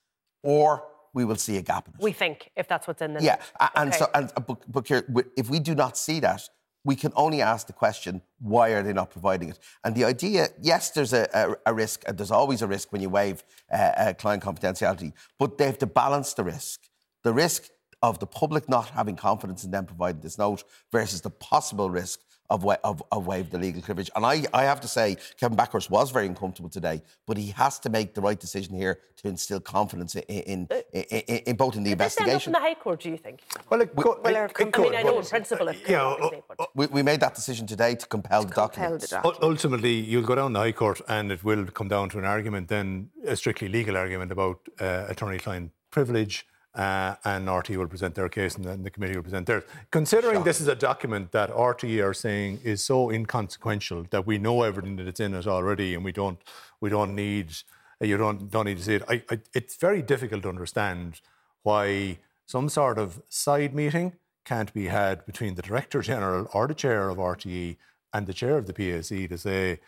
or 0.43 0.83
we 1.13 1.25
will 1.25 1.35
see 1.35 1.57
a 1.57 1.61
gap 1.63 1.87
in 1.87 1.93
it. 1.95 2.01
We 2.03 2.11
think, 2.11 2.51
if 2.55 2.67
that's 2.67 2.87
what's 2.87 3.01
in 3.01 3.13
the 3.13 3.23
Yeah, 3.23 3.37
note. 3.61 3.69
and 3.75 3.89
Okay. 3.89 3.97
so 3.99 4.09
and 4.13 4.31
uh, 4.35 4.41
but, 4.41 4.71
but 4.71 4.87
here, 4.87 5.03
if 5.35 5.49
we 5.49 5.59
do 5.59 5.73
not 5.73 5.97
see 5.97 6.19
that, 6.19 6.41
we 6.87 6.95
can 6.95 7.11
only 7.17 7.41
ask 7.41 7.67
the 7.67 7.73
question: 7.73 8.21
Why 8.39 8.69
are 8.69 8.81
they 8.81 8.93
not 8.93 9.11
providing 9.11 9.49
it? 9.49 9.59
And 9.83 9.93
the 9.93 10.05
idea, 10.05 10.47
yes, 10.61 10.91
there's 10.91 11.11
a, 11.11 11.27
a, 11.33 11.71
a 11.71 11.73
risk. 11.73 12.03
And 12.07 12.17
there's 12.17 12.31
always 12.31 12.61
a 12.61 12.67
risk 12.67 12.93
when 12.93 13.01
you 13.01 13.09
waive 13.09 13.43
uh, 13.71 13.75
uh, 13.75 14.13
client 14.13 14.41
confidentiality, 14.41 15.11
but 15.37 15.57
they 15.57 15.65
have 15.65 15.77
to 15.79 15.85
balance 15.85 16.33
the 16.33 16.45
risk. 16.45 16.79
The 17.23 17.33
risk 17.33 17.63
of 18.01 18.19
the 18.19 18.25
public 18.25 18.69
not 18.69 18.89
having 18.91 19.17
confidence 19.17 19.65
in 19.65 19.71
them 19.71 19.85
providing 19.85 20.21
this 20.21 20.37
note 20.37 20.63
versus 20.91 21.21
the 21.21 21.29
possible 21.29 21.89
risk 21.89 22.21
of, 22.49 22.63
wa- 22.63 22.77
of, 22.83 23.03
of 23.11 23.27
waive 23.27 23.49
the 23.49 23.57
legal 23.57 23.81
privilege. 23.81 24.09
And 24.15 24.25
I, 24.25 24.43
I 24.53 24.63
have 24.63 24.79
to 24.81 24.87
say, 24.87 25.17
Kevin 25.39 25.57
Bakhurst 25.57 25.89
was 25.89 26.11
very 26.11 26.27
uncomfortable 26.27 26.69
today, 26.69 27.01
but 27.25 27.37
he 27.37 27.47
has 27.51 27.79
to 27.79 27.89
make 27.89 28.13
the 28.13 28.21
right 28.21 28.39
decision 28.39 28.75
here 28.75 28.99
to 29.17 29.27
instill 29.27 29.59
confidence 29.59 30.15
in, 30.15 30.21
in, 30.23 30.67
in, 30.93 31.01
in, 31.03 31.37
in 31.39 31.55
both 31.55 31.75
in 31.75 31.83
the 31.83 31.89
Did 31.91 31.99
this 31.99 32.17
end 32.19 32.23
up 32.23 32.27
in 32.27 32.33
investigation. 32.33 32.53
the 32.53 32.59
High 32.59 32.75
Court, 32.75 32.99
do 33.01 33.09
you 33.09 33.17
think? 33.17 33.41
Well, 33.69 33.81
it, 33.81 33.95
could- 33.95 34.05
well, 34.23 34.35
it- 34.35 34.51
it 34.51 34.53
company- 34.53 34.87
I 34.87 34.91
mean, 34.91 34.99
I 34.99 35.03
know 35.03 35.19
in 35.19 35.25
principle 35.25 35.67
it 35.67 35.81
could, 35.83 35.91
Yeah, 35.91 36.03
obviously, 36.03 36.43
but- 36.57 36.69
we, 36.75 36.85
we 36.87 37.03
made 37.03 37.19
that 37.19 37.35
decision 37.35 37.67
today 37.67 37.95
to 37.95 38.05
compel 38.07 38.41
the 38.43 38.47
compel 38.53 38.67
documents. 38.67 39.09
the 39.09 39.21
U- 39.23 39.33
Ultimately, 39.41 39.93
you'll 39.93 40.23
go 40.25 40.35
down 40.35 40.53
the 40.53 40.59
High 40.59 40.71
Court 40.71 41.01
and 41.07 41.31
it 41.31 41.43
will 41.43 41.65
come 41.67 41.87
down 41.87 42.09
to 42.09 42.17
an 42.19 42.25
argument, 42.25 42.67
then 42.69 43.09
a 43.25 43.35
strictly 43.35 43.67
legal 43.67 43.97
argument 43.97 44.31
about 44.31 44.59
uh, 44.79 45.05
attorney 45.09 45.39
client 45.39 45.71
privilege. 45.91 46.45
Uh, 46.77 47.15
and 47.25 47.49
RT 47.49 47.69
will 47.71 47.87
present 47.87 48.13
their 48.13 48.29
case 48.29 48.55
and 48.55 48.63
then 48.63 48.83
the 48.83 48.91
committee 48.91 49.15
will 49.15 49.23
present 49.23 49.47
theirs. 49.47 49.63
Considering 49.89 50.43
this 50.43 50.61
is 50.61 50.67
a 50.67 50.75
document 50.75 51.31
that 51.31 51.49
RT 51.49 51.85
are 52.01 52.13
saying 52.13 52.59
is 52.63 52.83
so 52.83 53.09
inconsequential 53.09 54.05
that 54.11 54.27
we 54.27 54.37
know 54.37 54.61
everything 54.61 54.95
that 54.97 55.07
it's 55.07 55.19
in 55.19 55.33
it 55.33 55.47
already 55.47 55.95
and 55.95 56.05
we 56.05 56.11
don't, 56.11 56.37
we 56.79 56.91
don't 56.91 57.15
need, 57.15 57.47
you 57.99 58.15
don't, 58.15 58.51
don't 58.51 58.65
need 58.65 58.77
to 58.77 58.83
see 58.83 58.93
it, 58.93 59.03
I, 59.09 59.23
I, 59.31 59.39
it's 59.55 59.75
very 59.75 60.03
difficult 60.03 60.43
to 60.43 60.49
understand 60.49 61.19
why 61.63 62.19
some 62.45 62.69
sort 62.69 62.99
of 62.99 63.23
side 63.27 63.73
meeting 63.73 64.13
can't 64.45 64.71
be 64.71 64.85
had 64.85 65.25
between 65.25 65.55
the 65.55 65.63
Director 65.63 66.03
General 66.03 66.47
or 66.53 66.67
the 66.67 66.75
Chair 66.75 67.09
of 67.09 67.17
RTE 67.17 67.75
and 68.13 68.27
the 68.27 68.33
Chair 68.33 68.55
of 68.55 68.67
the 68.67 68.73
PAC 68.73 69.29
to 69.29 69.37
say, 69.37 69.79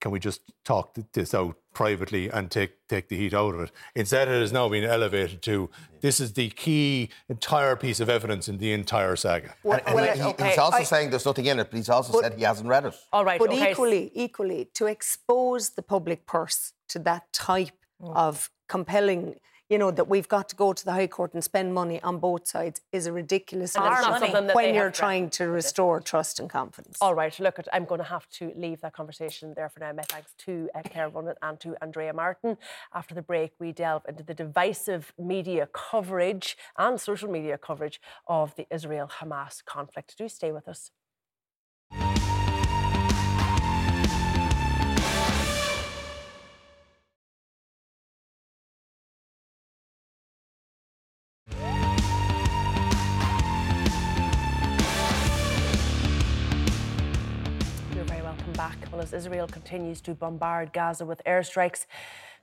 can 0.00 0.10
we 0.10 0.18
just 0.18 0.40
talk 0.64 0.96
this 1.12 1.34
out 1.34 1.56
privately 1.84 2.24
and 2.36 2.50
take, 2.50 2.72
take 2.88 3.08
the 3.08 3.16
heat 3.16 3.34
out 3.42 3.54
of 3.54 3.60
it? 3.66 3.70
Instead, 3.94 4.28
it 4.28 4.40
has 4.40 4.52
now 4.52 4.68
been 4.68 4.84
elevated 4.84 5.40
to 5.50 5.54
this 6.00 6.20
is 6.24 6.32
the 6.40 6.48
key 6.50 7.08
entire 7.28 7.74
piece 7.84 8.00
of 8.04 8.08
evidence 8.18 8.44
in 8.50 8.56
the 8.58 8.70
entire 8.80 9.16
saga. 9.16 9.54
And- 9.64 9.82
and 9.86 9.94
Well, 9.94 10.16
he- 10.16 10.22
okay, 10.32 10.48
he's 10.50 10.58
also 10.58 10.78
I- 10.78 10.90
saying 10.92 11.06
there's 11.12 11.28
nothing 11.30 11.46
in 11.46 11.58
it, 11.62 11.66
but 11.70 11.76
he's 11.80 11.88
also 11.96 12.20
said 12.20 12.34
he 12.34 12.44
hasn't 12.52 12.68
read 12.68 12.84
it. 12.90 12.94
All 13.14 13.24
right, 13.24 13.40
But 13.44 13.50
okay. 13.50 13.70
equally, 13.70 14.04
equally, 14.26 14.62
to 14.78 14.84
expose 14.96 15.62
the 15.78 15.82
public 15.94 16.20
purse 16.34 16.60
to 16.92 16.98
that 17.08 17.22
type 17.32 17.78
mm. 18.02 18.14
of 18.26 18.50
compelling, 18.68 19.22
you 19.70 19.78
know, 19.78 19.92
that 19.92 20.08
we've 20.08 20.26
got 20.26 20.48
to 20.48 20.56
go 20.56 20.72
to 20.72 20.84
the 20.84 20.92
High 20.92 21.06
Court 21.06 21.32
and 21.32 21.42
spend 21.42 21.72
money 21.72 22.02
on 22.02 22.18
both 22.18 22.48
sides 22.48 22.80
is 22.90 23.06
a 23.06 23.12
ridiculous 23.12 23.76
And 23.76 23.84
argument 23.84 24.14
something 24.14 24.32
that 24.32 24.48
they 24.48 24.54
when 24.54 24.74
you're 24.74 24.90
trying 24.90 25.30
to 25.30 25.48
restore 25.48 26.00
trust 26.00 26.40
and 26.40 26.50
confidence. 26.50 26.98
All 27.00 27.14
right, 27.14 27.38
look, 27.38 27.60
at, 27.60 27.68
I'm 27.72 27.84
going 27.84 28.00
to 28.00 28.04
have 28.04 28.28
to 28.30 28.52
leave 28.56 28.80
that 28.80 28.94
conversation 28.94 29.54
there 29.54 29.68
for 29.68 29.78
now. 29.78 29.92
My 29.92 30.02
thanks 30.02 30.34
to 30.38 30.68
uh, 30.74 30.82
Claire 30.82 31.08
Ronan 31.08 31.36
and 31.40 31.60
to 31.60 31.76
Andrea 31.80 32.12
Martin. 32.12 32.58
After 32.92 33.14
the 33.14 33.22
break, 33.22 33.52
we 33.60 33.70
delve 33.70 34.02
into 34.08 34.24
the 34.24 34.34
divisive 34.34 35.12
media 35.16 35.68
coverage 35.72 36.58
and 36.76 37.00
social 37.00 37.30
media 37.30 37.56
coverage 37.56 38.00
of 38.26 38.56
the 38.56 38.66
Israel 38.72 39.08
Hamas 39.20 39.64
conflict. 39.64 40.18
Do 40.18 40.28
stay 40.28 40.50
with 40.50 40.66
us. 40.66 40.90
Israel 59.20 59.46
continues 59.46 60.00
to 60.00 60.14
bombard 60.14 60.72
Gaza 60.72 61.04
with 61.04 61.20
airstrikes, 61.26 61.84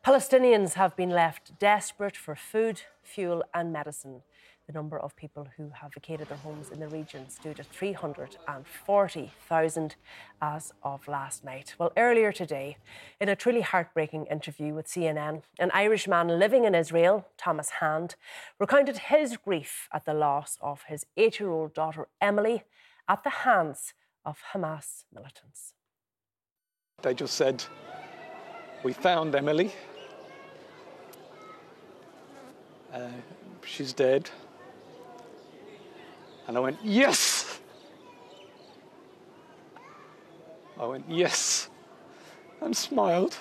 Palestinians 0.06 0.74
have 0.74 0.96
been 0.96 1.10
left 1.10 1.58
desperate 1.58 2.16
for 2.16 2.36
food, 2.36 2.84
fuel, 3.02 3.44
and 3.52 3.74
medicine. 3.74 4.22
The 4.68 4.74
number 4.74 5.00
of 5.00 5.16
people 5.16 5.48
who 5.58 5.72
have 5.74 5.96
vacated 5.96 6.30
their 6.30 6.38
homes 6.38 6.70
in 6.70 6.80
the 6.80 6.88
region 6.88 7.32
stood 7.32 7.60
at 7.60 7.66
340,000 7.66 9.96
as 10.40 10.72
of 10.84 11.08
last 11.08 11.44
night. 11.44 11.74
Well, 11.80 11.94
earlier 11.98 12.32
today, 12.32 12.78
in 13.20 13.28
a 13.28 13.36
truly 13.36 13.62
heartbreaking 13.62 14.28
interview 14.28 14.76
with 14.76 14.86
CNN, 14.86 15.42
an 15.58 15.72
Irish 15.74 16.08
man 16.08 16.28
living 16.28 16.66
in 16.66 16.76
Israel, 16.76 17.26
Thomas 17.38 17.72
Hand, 17.82 18.14
recounted 18.60 19.00
his 19.00 19.36
grief 19.38 19.90
at 19.92 20.06
the 20.06 20.14
loss 20.14 20.60
of 20.62 20.84
his 20.84 21.08
eight 21.18 21.40
year 21.40 21.50
old 21.50 21.74
daughter, 21.74 22.08
Emily, 22.22 22.66
at 23.08 23.24
the 23.24 23.48
hands 23.48 23.96
of 24.24 24.44
Hamas 24.54 25.06
militants. 25.12 25.74
They 27.04 27.14
just 27.14 27.36
said, 27.36 27.64
We 28.84 28.92
found 28.92 29.36
Emily. 29.36 29.72
Uh, 32.92 33.10
she's 33.64 33.94
dead. 33.94 34.32
And 36.48 36.58
I 36.58 36.60
went, 36.60 36.80
Yes! 36.84 37.60
I 40.80 40.88
went, 40.88 41.06
Yes! 41.08 41.70
And 42.62 42.76
smiled. 42.76 43.38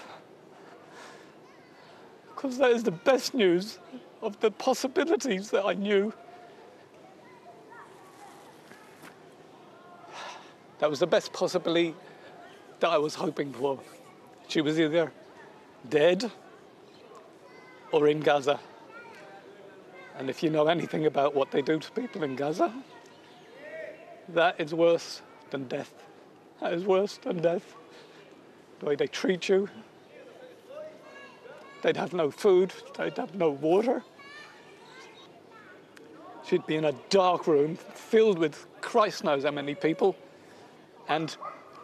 Because 2.35 2.59
that 2.59 2.73
is 2.73 2.83
the 2.83 2.91
best 2.91 3.33
news 3.33 3.79
of 4.21 4.39
the 4.41 4.51
possibilities 4.51 5.49
that 5.53 5.65
I 5.65 5.73
knew. 5.73 6.13
That 10.79 10.91
was 10.91 11.01
the 11.01 11.07
best 11.07 11.33
possibility 11.33 11.95
that 12.81 12.91
I 12.91 12.99
was 12.99 13.15
hoping 13.15 13.53
for. 13.53 13.79
She 14.49 14.61
was 14.61 14.79
either 14.79 15.13
dead 15.89 16.31
or 17.93 18.09
in 18.09 18.21
Gaza. 18.21 18.61
And 20.19 20.31
if 20.31 20.43
you 20.43 20.51
know 20.51 20.67
anything 20.67 21.07
about 21.07 21.35
what 21.35 21.51
they 21.51 21.63
do 21.63 21.79
to 21.79 21.91
people 21.93 22.23
in 22.23 22.37
Gaza, 22.37 22.73
that 24.31 24.61
is 24.61 24.75
worse 24.75 25.23
than 25.51 25.69
death. 25.69 25.93
That 26.61 26.73
is 26.73 26.85
worse 26.85 27.19
than 27.19 27.41
death. 27.41 27.77
The 28.81 28.87
way 28.87 28.97
they 28.97 29.07
treat 29.07 29.49
you. 29.49 29.69
They'd 31.83 31.97
have 31.97 32.15
no 32.15 32.31
food, 32.31 32.73
they'd 32.97 33.17
have 33.17 33.35
no 33.35 33.51
water. 33.51 34.03
She'd 36.45 36.67
be 36.67 36.77
in 36.77 36.87
a 36.87 36.93
dark 37.11 37.47
room 37.47 37.77
filled 37.77 38.39
with 38.39 38.67
Christ 38.81 39.25
knows 39.25 39.45
how 39.45 39.51
many 39.51 39.75
people 39.75 40.17
and 41.09 41.37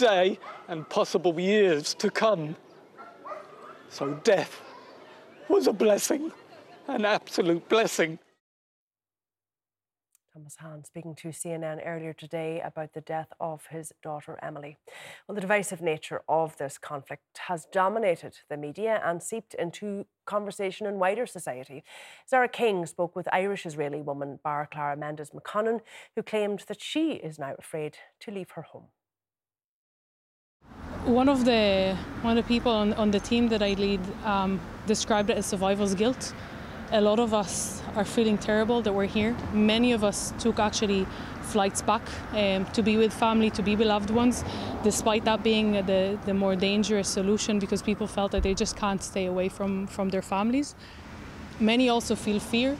day, 0.00 0.38
and 0.68 0.88
possible 0.88 1.38
years 1.38 1.94
to 1.94 2.10
come. 2.10 2.56
So 3.90 4.14
death 4.24 4.62
was 5.48 5.66
a 5.66 5.72
blessing, 5.72 6.32
an 6.88 7.04
absolute 7.04 7.68
blessing. 7.68 8.18
Thomas 10.32 10.56
Hand 10.58 10.86
speaking 10.86 11.16
to 11.16 11.28
CNN 11.28 11.82
earlier 11.84 12.12
today 12.12 12.62
about 12.64 12.94
the 12.94 13.00
death 13.00 13.32
of 13.40 13.66
his 13.66 13.92
daughter 14.00 14.38
Emily. 14.42 14.78
Well, 15.26 15.34
the 15.34 15.40
divisive 15.40 15.82
nature 15.82 16.22
of 16.28 16.56
this 16.56 16.78
conflict 16.78 17.24
has 17.48 17.66
dominated 17.72 18.38
the 18.48 18.56
media 18.56 19.02
and 19.04 19.22
seeped 19.22 19.54
into 19.54 20.06
conversation 20.24 20.86
in 20.86 21.00
wider 21.00 21.26
society. 21.26 21.82
Zara 22.28 22.48
King 22.48 22.86
spoke 22.86 23.16
with 23.16 23.28
Irish 23.32 23.66
Israeli 23.66 24.00
woman 24.00 24.38
Bar 24.42 24.68
Clara 24.72 24.96
Mendes 24.96 25.30
McConnon, 25.30 25.80
who 26.14 26.22
claimed 26.22 26.60
that 26.68 26.80
she 26.80 27.14
is 27.14 27.38
now 27.38 27.54
afraid 27.58 27.98
to 28.20 28.30
leave 28.30 28.52
her 28.52 28.62
home. 28.62 28.86
One 31.04 31.30
of 31.30 31.46
the 31.46 31.96
one 32.20 32.36
of 32.36 32.44
the 32.44 32.48
people 32.48 32.72
on, 32.72 32.92
on 32.92 33.10
the 33.10 33.20
team 33.20 33.48
that 33.48 33.62
I 33.62 33.72
lead 33.72 34.00
um, 34.22 34.60
described 34.86 35.30
it 35.30 35.38
as 35.38 35.46
survival's 35.46 35.94
guilt. 35.94 36.34
A 36.92 37.00
lot 37.00 37.18
of 37.18 37.32
us 37.32 37.82
are 37.96 38.04
feeling 38.04 38.36
terrible 38.36 38.82
that 38.82 38.92
we're 38.92 39.06
here. 39.06 39.34
Many 39.54 39.92
of 39.92 40.04
us 40.04 40.34
took 40.38 40.58
actually 40.58 41.06
flights 41.40 41.80
back 41.80 42.02
um, 42.32 42.66
to 42.66 42.82
be 42.82 42.98
with 42.98 43.14
family, 43.14 43.48
to 43.50 43.62
be 43.62 43.76
with 43.76 43.88
loved 43.88 44.10
ones, 44.10 44.44
despite 44.82 45.24
that 45.24 45.42
being 45.42 45.72
the, 45.72 46.18
the 46.26 46.34
more 46.34 46.54
dangerous 46.54 47.08
solution 47.08 47.58
because 47.58 47.80
people 47.80 48.06
felt 48.06 48.32
that 48.32 48.42
they 48.42 48.52
just 48.52 48.76
can't 48.76 49.02
stay 49.02 49.24
away 49.24 49.48
from, 49.48 49.86
from 49.86 50.10
their 50.10 50.22
families. 50.22 50.74
Many 51.58 51.88
also 51.88 52.14
feel 52.14 52.40
fear 52.40 52.76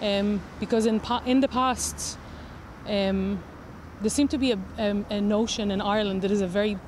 um, 0.00 0.40
because 0.58 0.86
in, 0.86 1.02
in 1.26 1.40
the 1.40 1.48
past, 1.48 2.18
um, 2.86 3.42
there 4.00 4.10
seemed 4.10 4.30
to 4.30 4.38
be 4.38 4.52
a, 4.52 4.58
um, 4.78 5.04
a 5.10 5.20
notion 5.20 5.70
in 5.70 5.80
Ireland 5.80 6.22
that 6.22 6.30
is 6.30 6.40
a 6.40 6.46
very 6.46 6.78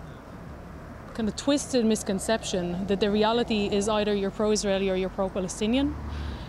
kind 1.14 1.28
of 1.28 1.36
twisted 1.36 1.84
misconception 1.84 2.86
that 2.86 3.00
the 3.00 3.10
reality 3.10 3.68
is 3.70 3.88
either 3.88 4.14
you're 4.14 4.30
pro-Israeli 4.30 4.90
or 4.90 4.96
you're 4.96 5.08
pro-Palestinian, 5.08 5.94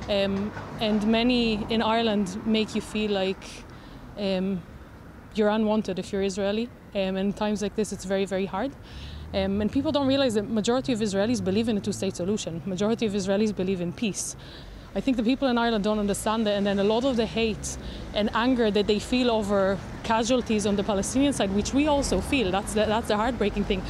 um, 0.10 0.52
and 0.80 1.06
many 1.08 1.66
in 1.70 1.82
Ireland 1.82 2.46
make 2.46 2.76
you 2.76 2.82
feel 2.82 3.12
like 3.12 3.44
um, 4.18 4.62
you're 5.36 5.50
unwanted 5.50 6.00
if 6.00 6.12
you're 6.12 6.24
Israeli. 6.24 6.70
Um, 6.94 7.16
and 7.16 7.18
in 7.18 7.34
times 7.34 7.62
like 7.62 7.76
this, 7.76 7.94
it's 7.94 8.06
very 8.06 8.26
very 8.26 8.46
hard. 8.46 8.72
Um, 9.34 9.62
and 9.62 9.72
people 9.72 9.92
don't 9.92 10.08
realize 10.08 10.34
that 10.34 10.50
majority 10.50 10.92
of 10.92 11.00
Israelis 11.00 11.42
believe 11.42 11.70
in 11.70 11.78
a 11.78 11.80
two-state 11.80 12.16
solution. 12.18 12.62
Majority 12.66 13.06
of 13.06 13.14
Israelis 13.14 13.56
believe 13.56 13.80
in 13.80 13.94
peace. 13.94 14.36
I 14.94 15.00
think 15.00 15.16
the 15.16 15.24
people 15.24 15.48
in 15.48 15.58
Ireland 15.58 15.86
don't 15.86 16.00
understand 16.00 16.46
that, 16.48 16.56
and 16.58 16.66
then 16.66 16.78
a 16.80 16.84
lot 16.84 17.06
of 17.06 17.16
the 17.16 17.26
hate 17.26 17.78
and 18.14 18.30
anger 18.34 18.70
that 18.72 18.88
they 18.88 19.00
feel 19.00 19.32
over 19.32 19.78
casualties 20.04 20.66
on 20.66 20.76
the 20.76 20.84
Palestinian 20.84 21.32
side, 21.32 21.50
which 21.56 21.74
we 21.74 21.88
also 21.88 22.20
feel, 22.20 22.52
that's 22.52 22.74
the, 22.74 22.86
that's 22.86 23.08
the 23.08 23.16
heartbreaking 23.16 23.64
thing. 23.64 23.82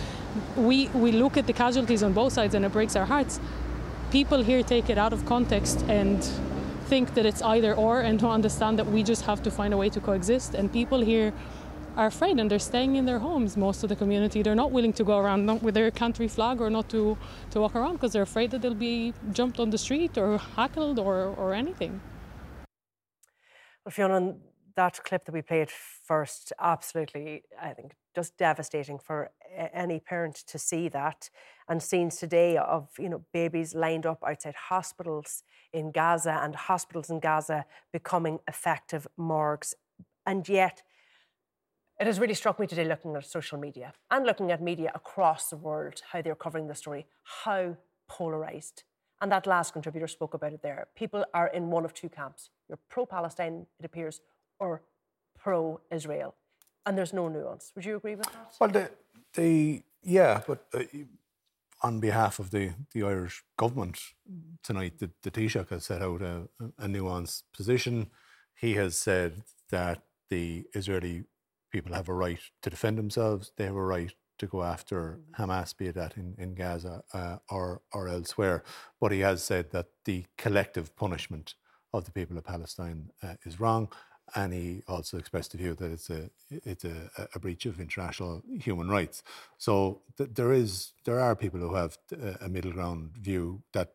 We, 0.56 0.88
we 0.90 1.12
look 1.12 1.38
at 1.38 1.48
the 1.48 1.54
casualties 1.54 2.04
on 2.04 2.14
both 2.14 2.34
sides 2.34 2.56
and 2.56 2.66
it 2.66 2.72
breaks 2.72 2.96
our 2.96 3.06
hearts. 3.06 3.40
People 4.12 4.44
here 4.44 4.64
take 4.64 4.90
it 4.90 4.98
out 4.98 5.14
of 5.14 5.26
context 5.26 5.84
and 5.88 6.24
think 6.86 7.14
that 7.14 7.26
it's 7.26 7.42
either 7.42 7.74
or 7.74 8.02
and 8.02 8.20
don't 8.20 8.32
understand 8.32 8.78
that 8.80 8.88
we 8.88 9.04
just 9.04 9.24
have 9.26 9.42
to 9.44 9.52
find 9.52 9.74
a 9.74 9.78
way 9.78 9.90
to 9.90 10.00
coexist. 10.00 10.54
And 10.54 10.72
people 10.72 11.00
here 11.02 11.34
are 11.96 12.08
afraid 12.08 12.40
and 12.40 12.50
they're 12.50 12.60
staying 12.60 12.96
in 12.96 13.06
their 13.06 13.20
homes, 13.20 13.58
most 13.58 13.84
of 13.84 13.90
the 13.90 13.96
community. 13.96 14.42
They're 14.42 14.56
not 14.56 14.72
willing 14.72 14.94
to 14.94 15.04
go 15.04 15.18
around 15.18 15.46
not 15.46 15.62
with 15.62 15.76
their 15.76 15.92
country 15.92 16.28
flag 16.28 16.62
or 16.62 16.70
not 16.70 16.90
to, 16.90 17.18
to 17.52 17.62
walk 17.62 17.76
around 17.76 17.94
because 17.94 18.14
they're 18.14 18.22
afraid 18.24 18.52
that 18.52 18.62
they'll 18.62 18.74
be 18.74 19.14
jumped 19.32 19.60
on 19.60 19.70
the 19.70 19.78
street 19.78 20.18
or 20.18 20.38
hackled 20.38 21.00
or, 21.00 21.34
or 21.38 21.54
anything. 21.54 22.02
Well, 23.86 23.92
Fiona, 23.92 24.36
that 24.76 25.04
clip 25.04 25.26
that 25.26 25.34
we 25.34 25.42
played 25.42 25.70
first, 25.72 26.54
absolutely, 26.60 27.44
I 27.60 27.74
think, 27.74 27.94
just 28.16 28.38
devastating 28.38 29.00
for 29.00 29.32
any 29.74 30.00
parent 30.00 30.36
to 30.48 30.58
see 30.60 30.90
that. 30.90 31.30
And 31.68 31.82
scenes 31.82 32.18
today 32.18 32.58
of 32.58 32.90
you 33.00 33.10
know 33.10 33.24
babies 33.34 33.74
lined 33.76 34.06
up 34.06 34.24
outside 34.28 34.56
hospitals 34.56 35.44
in 35.72 35.92
Gaza 35.92 36.40
and 36.44 36.56
hospitals 36.56 37.10
in 37.10 37.20
Gaza 37.20 37.66
becoming 37.94 38.40
effective 38.48 39.08
morgues, 39.18 39.74
and 40.26 40.48
yet 40.50 40.84
it 42.02 42.08
has 42.08 42.20
really 42.20 42.34
struck 42.34 42.60
me 42.60 42.66
today 42.66 42.84
looking 42.84 43.16
at 43.16 43.26
social 43.26 43.60
media 43.60 43.94
and 44.10 44.26
looking 44.26 44.52
at 44.52 44.60
media 44.60 44.92
across 44.96 45.50
the 45.50 45.56
world 45.56 46.02
how 46.12 46.22
they're 46.22 46.34
covering 46.34 46.68
the 46.68 46.74
story, 46.74 47.06
how 47.44 47.78
polarized. 48.08 48.84
And 49.22 49.32
that 49.32 49.46
last 49.46 49.72
contributor 49.72 50.08
spoke 50.08 50.34
about 50.34 50.52
it 50.52 50.64
there. 50.64 50.88
People 50.96 51.24
are 51.36 51.48
in 51.50 51.70
one 51.70 51.86
of 51.86 51.94
two 51.94 52.10
camps. 52.10 52.50
You're 52.68 52.80
pro 52.90 53.06
Palestine, 53.06 53.68
it 53.80 53.86
appears, 53.86 54.20
or 54.60 54.82
pro 55.38 55.80
Israel. 55.92 56.34
And 56.88 56.98
there's 56.98 57.14
no 57.14 57.28
nuance. 57.28 57.72
Would 57.76 57.86
you 57.86 57.98
agree 57.98 58.16
with 58.16 58.26
that? 58.26 58.56
Well, 58.60 58.72
the, 58.72 58.90
the 59.34 59.84
yeah, 60.04 60.42
but 60.48 60.66
uh, 60.74 60.84
on 61.84 62.00
behalf 62.00 62.40
of 62.40 62.52
the, 62.52 62.72
the 62.94 63.04
Irish 63.04 63.44
government 63.58 64.00
tonight, 64.64 65.00
the, 65.00 65.12
the 65.24 65.32
Taoiseach 65.32 65.70
has 65.70 65.86
set 65.86 66.02
out 66.02 66.22
a, 66.22 66.48
a 66.80 66.88
nuanced 66.88 67.44
position. 67.56 68.10
He 68.56 68.74
has 68.76 68.98
said 68.98 69.44
that 69.70 70.04
the 70.30 70.66
Israeli 70.74 71.24
people 71.72 71.94
have 71.94 72.10
a 72.10 72.14
right 72.14 72.40
to 72.62 72.70
defend 72.70 72.98
themselves. 72.98 73.52
They 73.58 73.66
have 73.66 73.76
a 73.76 73.84
right 73.84 74.14
to 74.40 74.48
go 74.48 74.64
after 74.64 75.20
Hamas, 75.38 75.76
be 75.78 75.88
it 75.88 75.96
that 75.96 76.18
in, 76.18 76.36
in 76.38 76.56
Gaza 76.56 77.04
uh, 77.14 77.38
or, 77.50 77.82
or 77.94 78.08
elsewhere. 78.08 78.64
But 79.00 79.12
he 79.12 79.20
has 79.20 79.44
said 79.44 79.72
that 79.72 79.88
the 80.06 80.26
collective 80.38 80.96
punishment 80.96 81.56
of 81.94 82.06
the 82.06 82.12
people 82.12 82.38
of 82.38 82.46
Palestine 82.46 83.12
uh, 83.22 83.36
is 83.46 83.60
wrong. 83.60 83.90
And 84.36 84.54
he 84.54 84.84
also 84.88 85.18
expressed 85.18 85.52
the 85.52 85.58
view 85.58 85.76
that 85.76 85.92
it's 85.92 86.10
a 86.10 86.30
it's 86.50 86.86
a, 86.86 87.12
a 87.36 87.40
breach 87.40 87.66
of 87.66 87.80
international 87.80 88.44
human 88.60 88.90
rights. 88.90 89.24
So 89.58 90.02
th- 90.18 90.32
there 90.34 90.54
is 90.54 90.94
there 91.06 91.20
are 91.20 91.36
people 91.36 91.60
who 91.60 91.76
have 91.76 91.98
a 92.42 92.50
middle 92.50 92.72
ground 92.72 93.12
view 93.20 93.64
that 93.74 93.94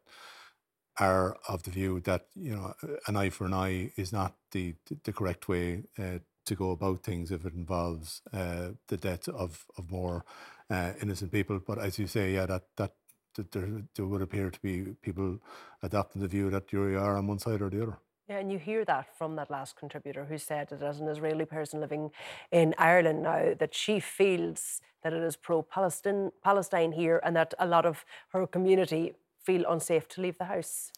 are 0.99 1.37
of 1.49 1.63
the 1.65 1.71
view 1.71 2.01
that 2.01 2.27
you 2.35 2.55
know 2.55 2.75
an 3.07 3.17
eye 3.17 3.31
for 3.31 3.47
an 3.47 3.55
eye 3.55 3.93
is 3.97 4.13
not 4.13 4.35
the 4.53 4.75
the 5.05 5.13
correct 5.13 5.49
way 5.49 5.83
uh, 5.99 6.19
to 6.47 6.55
go 6.55 6.71
about 6.71 7.03
things 7.03 7.31
if 7.31 7.45
it 7.45 7.55
involves 7.55 8.23
uh, 8.33 8.69
the 8.89 8.97
death 8.97 9.29
of 9.29 9.67
of 9.77 9.91
more 9.91 10.25
uh, 10.71 10.93
innocent 11.03 11.33
people. 11.33 11.61
But 11.61 11.79
as 11.79 11.99
you 11.99 12.07
say, 12.07 12.35
yeah, 12.35 12.47
that 12.47 12.65
that, 12.77 12.95
that 13.37 13.53
there, 13.53 13.69
there 13.95 14.07
would 14.07 14.23
appear 14.23 14.51
to 14.51 14.61
be 14.61 14.95
people 15.03 15.39
adopting 15.83 16.23
the 16.23 16.29
view 16.29 16.51
that 16.51 16.73
you 16.73 16.99
are 16.99 17.17
on 17.17 17.27
one 17.27 17.39
side 17.39 17.63
or 17.63 17.71
the 17.71 17.83
other. 17.83 17.99
Yeah, 18.29 18.39
and 18.39 18.51
you 18.51 18.59
hear 18.59 18.85
that 18.85 19.17
from 19.17 19.37
that 19.37 19.51
last 19.51 19.77
contributor 19.77 20.25
who 20.25 20.37
said 20.37 20.69
that 20.71 20.83
as 20.83 20.99
an 20.99 21.07
Israeli 21.07 21.45
person 21.45 21.81
living 21.81 22.11
in 22.51 22.75
Ireland 22.77 23.23
now, 23.23 23.55
that 23.57 23.73
she 23.73 24.01
feels 24.01 24.81
that 25.03 25.13
it 25.13 25.23
is 25.23 25.37
pro 25.37 25.63
Palestine 25.63 26.93
here 26.93 27.21
and 27.23 27.37
that 27.37 27.55
a 27.61 27.67
lot 27.67 27.87
of 27.87 28.05
her 28.31 28.45
community 28.47 29.15
feel 29.45 29.65
unsafe 29.69 30.09
to 30.09 30.21
leave 30.21 30.39
the 30.39 30.47
house. 30.47 30.91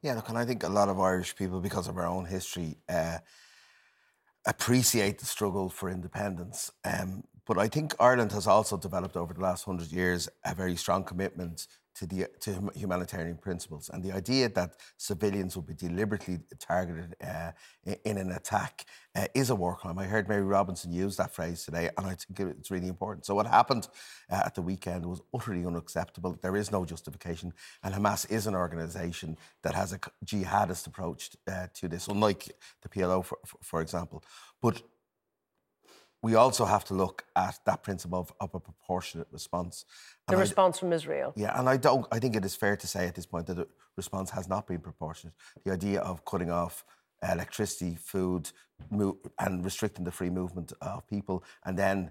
Yeah, 0.00 0.14
look, 0.14 0.28
and 0.28 0.38
I 0.38 0.44
think 0.44 0.62
a 0.62 0.68
lot 0.68 0.88
of 0.88 1.00
Irish 1.00 1.34
people, 1.34 1.60
because 1.60 1.88
of 1.88 1.96
our 1.96 2.06
own 2.06 2.26
history, 2.26 2.76
uh, 2.88 3.18
appreciate 4.44 5.18
the 5.18 5.26
struggle 5.26 5.68
for 5.68 5.90
independence. 5.90 6.70
Um, 6.84 7.24
but 7.46 7.58
I 7.58 7.66
think 7.66 7.94
Ireland 7.98 8.30
has 8.30 8.46
also 8.46 8.76
developed 8.76 9.16
over 9.16 9.34
the 9.34 9.40
last 9.40 9.64
hundred 9.64 9.90
years 9.90 10.28
a 10.44 10.54
very 10.54 10.76
strong 10.76 11.02
commitment 11.02 11.66
to 11.96 12.06
the 12.06 12.26
to 12.40 12.70
humanitarian 12.74 13.36
principles, 13.36 13.90
and 13.92 14.02
the 14.02 14.12
idea 14.12 14.48
that 14.50 14.76
civilians 14.96 15.56
will 15.56 15.62
be 15.62 15.74
deliberately 15.74 16.38
targeted 16.58 17.16
uh, 17.24 17.52
in 18.04 18.18
an 18.18 18.32
attack 18.32 18.84
uh, 19.14 19.26
is 19.34 19.50
a 19.50 19.54
war 19.54 19.74
crime. 19.76 19.98
I 19.98 20.04
heard 20.04 20.28
Mary 20.28 20.42
Robinson 20.42 20.92
use 20.92 21.16
that 21.16 21.34
phrase 21.34 21.64
today, 21.64 21.88
and 21.96 22.06
I 22.06 22.14
think 22.14 22.40
it's 22.58 22.70
really 22.70 22.88
important. 22.88 23.24
So 23.26 23.34
what 23.34 23.46
happened 23.46 23.88
uh, 24.30 24.42
at 24.44 24.54
the 24.54 24.62
weekend 24.62 25.06
was 25.06 25.22
utterly 25.34 25.64
unacceptable. 25.64 26.38
There 26.42 26.56
is 26.56 26.70
no 26.70 26.84
justification, 26.84 27.52
and 27.82 27.94
Hamas 27.94 28.30
is 28.30 28.46
an 28.46 28.54
organisation 28.54 29.36
that 29.62 29.74
has 29.74 29.92
a 29.92 29.98
jihadist 30.24 30.86
approach 30.86 31.30
uh, 31.50 31.68
to 31.74 31.88
this, 31.88 32.08
unlike 32.08 32.52
the 32.82 32.88
PLO, 32.88 33.24
for, 33.24 33.38
for 33.62 33.80
example. 33.80 34.22
But 34.60 34.82
we 36.26 36.34
also 36.34 36.64
have 36.64 36.84
to 36.90 36.94
look 36.94 37.24
at 37.36 37.56
that 37.68 37.84
principle 37.86 38.18
of, 38.18 38.32
of 38.44 38.50
a 38.58 38.60
proportionate 38.68 39.28
response. 39.30 39.84
The 40.26 40.36
response 40.36 40.74
I, 40.78 40.80
from 40.80 40.92
Israel. 40.92 41.32
Yeah, 41.36 41.56
and 41.58 41.68
I 41.74 41.76
don't. 41.86 42.04
I 42.10 42.18
think 42.18 42.34
it 42.34 42.44
is 42.44 42.56
fair 42.56 42.76
to 42.82 42.86
say 42.94 43.02
at 43.10 43.14
this 43.14 43.28
point 43.32 43.46
that 43.46 43.58
the 43.62 43.68
response 43.96 44.28
has 44.38 44.48
not 44.54 44.66
been 44.66 44.82
proportionate. 44.90 45.34
The 45.64 45.72
idea 45.78 46.00
of 46.00 46.24
cutting 46.24 46.50
off 46.50 46.84
electricity, 47.34 47.92
food, 48.12 48.44
mo- 48.90 49.18
and 49.38 49.64
restricting 49.64 50.04
the 50.04 50.14
free 50.18 50.32
movement 50.40 50.72
of 50.80 51.06
people, 51.06 51.44
and 51.64 51.78
then 51.78 52.10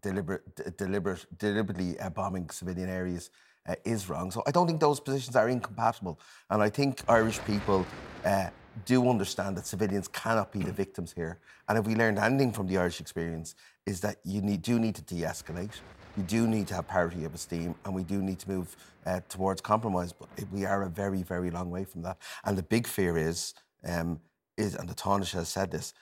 deliberate, 0.00 0.42
deliberate, 0.78 1.26
deliberately 1.46 1.90
uh, 2.00 2.08
bombing 2.08 2.48
civilian 2.48 2.88
areas 2.88 3.24
uh, 3.68 3.74
is 3.84 4.08
wrong. 4.08 4.30
So 4.30 4.42
I 4.48 4.52
don't 4.52 4.66
think 4.66 4.80
those 4.80 5.00
positions 5.00 5.36
are 5.36 5.50
incompatible. 5.50 6.18
And 6.48 6.62
I 6.62 6.70
think 6.70 7.02
Irish 7.08 7.40
people 7.44 7.80
uh, 8.24 8.48
do 8.84 9.08
understand 9.08 9.56
that 9.56 9.66
civilians 9.66 10.08
cannot 10.08 10.52
be 10.52 10.60
the 10.60 10.72
victims 10.72 11.12
here. 11.12 11.38
And 11.68 11.78
if 11.78 11.86
we 11.86 11.94
learned 11.94 12.18
anything 12.18 12.52
from 12.52 12.66
the 12.66 12.78
Irish 12.78 13.00
experience, 13.00 13.54
is 13.86 14.00
that 14.00 14.16
you 14.24 14.40
need, 14.40 14.62
do 14.62 14.78
need 14.78 14.94
to 14.96 15.02
de-escalate. 15.02 15.80
You 16.16 16.22
do 16.22 16.46
need 16.46 16.68
to 16.68 16.74
have 16.74 16.88
parity 16.88 17.24
of 17.24 17.34
esteem, 17.34 17.74
and 17.84 17.94
we 17.94 18.04
do 18.04 18.22
need 18.22 18.38
to 18.40 18.50
move 18.50 18.76
uh, 19.06 19.20
towards 19.28 19.60
compromise. 19.60 20.12
But 20.12 20.28
we 20.52 20.64
are 20.64 20.82
a 20.82 20.88
very, 20.88 21.22
very 21.22 21.50
long 21.50 21.70
way 21.70 21.84
from 21.84 22.02
that. 22.02 22.18
And 22.44 22.56
the 22.56 22.62
big 22.62 22.86
fear 22.86 23.16
is, 23.16 23.54
um, 23.84 24.20
is 24.56 24.74
and 24.74 24.88
the 24.88 24.94
Taoiseach 24.94 25.32
has 25.32 25.48
said 25.48 25.70
this, 25.70 25.92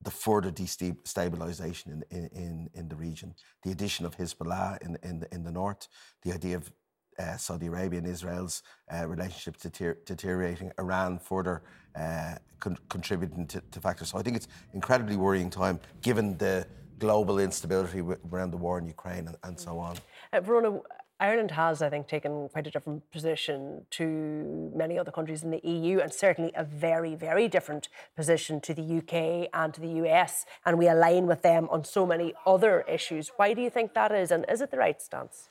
the 0.00 0.10
further 0.10 0.52
destabilisation 0.52 2.02
in, 2.10 2.28
in, 2.28 2.70
in 2.72 2.88
the 2.88 2.94
region, 2.94 3.34
the 3.64 3.72
addition 3.72 4.06
of 4.06 4.16
Hezbollah 4.16 4.80
in, 4.80 4.96
in, 5.02 5.26
in 5.32 5.42
the 5.42 5.50
north, 5.50 5.88
the 6.22 6.32
idea 6.32 6.56
of 6.56 6.70
uh, 7.18 7.36
Saudi 7.36 7.66
Arabia 7.66 7.98
and 7.98 8.06
Israel's 8.06 8.62
uh, 8.94 9.06
relationship 9.06 9.56
deter- 9.58 9.98
deteriorating, 10.04 10.72
Iran 10.78 11.18
further 11.18 11.62
uh, 11.96 12.34
con- 12.60 12.78
contributing 12.88 13.46
to, 13.46 13.60
to, 13.70 13.80
factors. 13.80 14.10
So 14.10 14.18
I 14.18 14.22
think 14.22 14.36
it's 14.36 14.48
incredibly 14.72 15.16
worrying 15.16 15.50
time 15.50 15.80
given 16.02 16.36
the 16.38 16.66
global 16.98 17.38
instability 17.38 17.98
w- 17.98 18.18
around 18.32 18.50
the 18.50 18.56
war 18.56 18.78
in 18.78 18.86
Ukraine 18.86 19.26
and, 19.28 19.36
and 19.44 19.58
so 19.58 19.78
on. 19.78 19.96
Uh, 20.32 20.40
Verona, 20.40 20.80
Ireland 21.20 21.50
has, 21.50 21.82
I 21.82 21.90
think, 21.90 22.06
taken 22.06 22.48
quite 22.48 22.68
a 22.68 22.70
different 22.70 23.10
position 23.10 23.84
to 23.90 24.70
many 24.74 24.98
other 24.98 25.10
countries 25.10 25.42
in 25.42 25.50
the 25.50 25.60
EU, 25.64 25.98
and 25.98 26.12
certainly 26.12 26.52
a 26.54 26.62
very, 26.62 27.16
very 27.16 27.48
different 27.48 27.88
position 28.14 28.60
to 28.60 28.72
the 28.72 28.98
UK 28.98 29.48
and 29.52 29.74
to 29.74 29.80
the 29.80 30.06
US. 30.06 30.46
And 30.64 30.78
we 30.78 30.88
align 30.88 31.26
with 31.26 31.42
them 31.42 31.68
on 31.70 31.82
so 31.84 32.06
many 32.06 32.34
other 32.46 32.82
issues. 32.82 33.32
Why 33.36 33.52
do 33.52 33.60
you 33.62 33.70
think 33.70 33.94
that 33.94 34.12
is? 34.12 34.30
And 34.30 34.44
is 34.48 34.60
it 34.60 34.70
the 34.70 34.78
right 34.78 35.02
stance? 35.02 35.48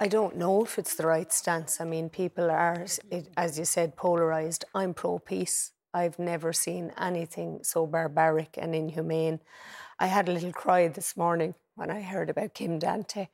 I 0.00 0.06
don't 0.06 0.36
know 0.36 0.62
if 0.62 0.78
it's 0.78 0.94
the 0.94 1.06
right 1.06 1.32
stance. 1.32 1.80
I 1.80 1.84
mean, 1.84 2.08
people 2.08 2.50
are, 2.50 2.86
as 3.36 3.58
you 3.58 3.64
said, 3.64 3.96
polarised. 3.96 4.64
I'm 4.72 4.94
pro 4.94 5.18
peace. 5.18 5.72
I've 5.92 6.20
never 6.20 6.52
seen 6.52 6.92
anything 6.96 7.60
so 7.62 7.84
barbaric 7.84 8.56
and 8.56 8.76
inhumane. 8.76 9.40
I 9.98 10.06
had 10.06 10.28
a 10.28 10.32
little 10.32 10.52
cry 10.52 10.86
this 10.86 11.16
morning 11.16 11.54
when 11.74 11.90
I 11.90 12.02
heard 12.02 12.30
about 12.30 12.54
Kim 12.54 12.78
Dante. 12.78 13.26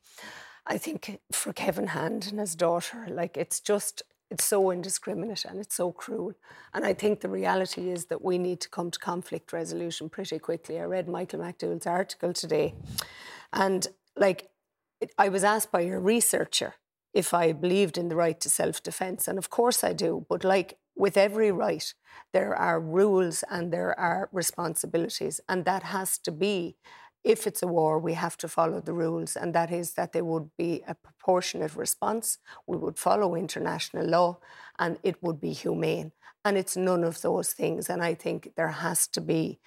I 0.66 0.78
think 0.78 1.20
for 1.30 1.52
Kevin 1.52 1.88
Hand 1.88 2.28
and 2.30 2.40
his 2.40 2.54
daughter, 2.54 3.06
like 3.10 3.36
it's 3.36 3.60
just 3.60 4.02
it's 4.30 4.44
so 4.44 4.70
indiscriminate 4.70 5.44
and 5.44 5.60
it's 5.60 5.76
so 5.76 5.92
cruel. 5.92 6.32
And 6.72 6.86
I 6.86 6.94
think 6.94 7.20
the 7.20 7.28
reality 7.28 7.90
is 7.90 8.06
that 8.06 8.24
we 8.24 8.38
need 8.38 8.60
to 8.62 8.70
come 8.70 8.90
to 8.90 8.98
conflict 8.98 9.52
resolution 9.52 10.08
pretty 10.08 10.38
quickly. 10.38 10.80
I 10.80 10.84
read 10.84 11.08
Michael 11.08 11.40
McDowell's 11.40 11.86
article 11.86 12.32
today, 12.32 12.74
and 13.52 13.86
like 14.16 14.48
I 15.18 15.28
was 15.28 15.44
asked 15.44 15.72
by 15.72 15.82
a 15.82 15.98
researcher 15.98 16.74
if 17.12 17.32
I 17.32 17.52
believed 17.52 17.96
in 17.96 18.08
the 18.08 18.16
right 18.16 18.38
to 18.40 18.50
self 18.50 18.82
defense, 18.82 19.28
and 19.28 19.38
of 19.38 19.50
course 19.50 19.84
I 19.84 19.92
do. 19.92 20.26
But 20.28 20.44
like 20.44 20.78
with 20.96 21.16
every 21.16 21.50
right, 21.52 21.92
there 22.32 22.54
are 22.54 22.80
rules 22.80 23.44
and 23.50 23.72
there 23.72 23.98
are 23.98 24.28
responsibilities, 24.32 25.40
and 25.48 25.64
that 25.64 25.82
has 25.84 26.18
to 26.18 26.32
be 26.32 26.76
if 27.24 27.46
it's 27.46 27.62
a 27.62 27.66
war, 27.66 27.98
we 27.98 28.12
have 28.14 28.36
to 28.36 28.48
follow 28.48 28.80
the 28.80 28.92
rules, 28.92 29.34
and 29.34 29.54
that 29.54 29.72
is 29.72 29.94
that 29.94 30.12
there 30.12 30.24
would 30.24 30.50
be 30.58 30.82
a 30.86 30.94
proportionate 30.94 31.74
response. 31.74 32.38
We 32.66 32.76
would 32.76 32.98
follow 32.98 33.34
international 33.34 34.06
law, 34.06 34.38
and 34.78 34.98
it 35.02 35.22
would 35.22 35.40
be 35.40 35.52
humane. 35.52 36.12
And 36.44 36.58
it's 36.58 36.76
none 36.76 37.02
of 37.02 37.22
those 37.22 37.54
things. 37.54 37.88
And 37.88 38.02
I 38.02 38.12
think 38.14 38.52
there 38.56 38.68
has 38.68 39.06
to 39.08 39.22
be 39.22 39.58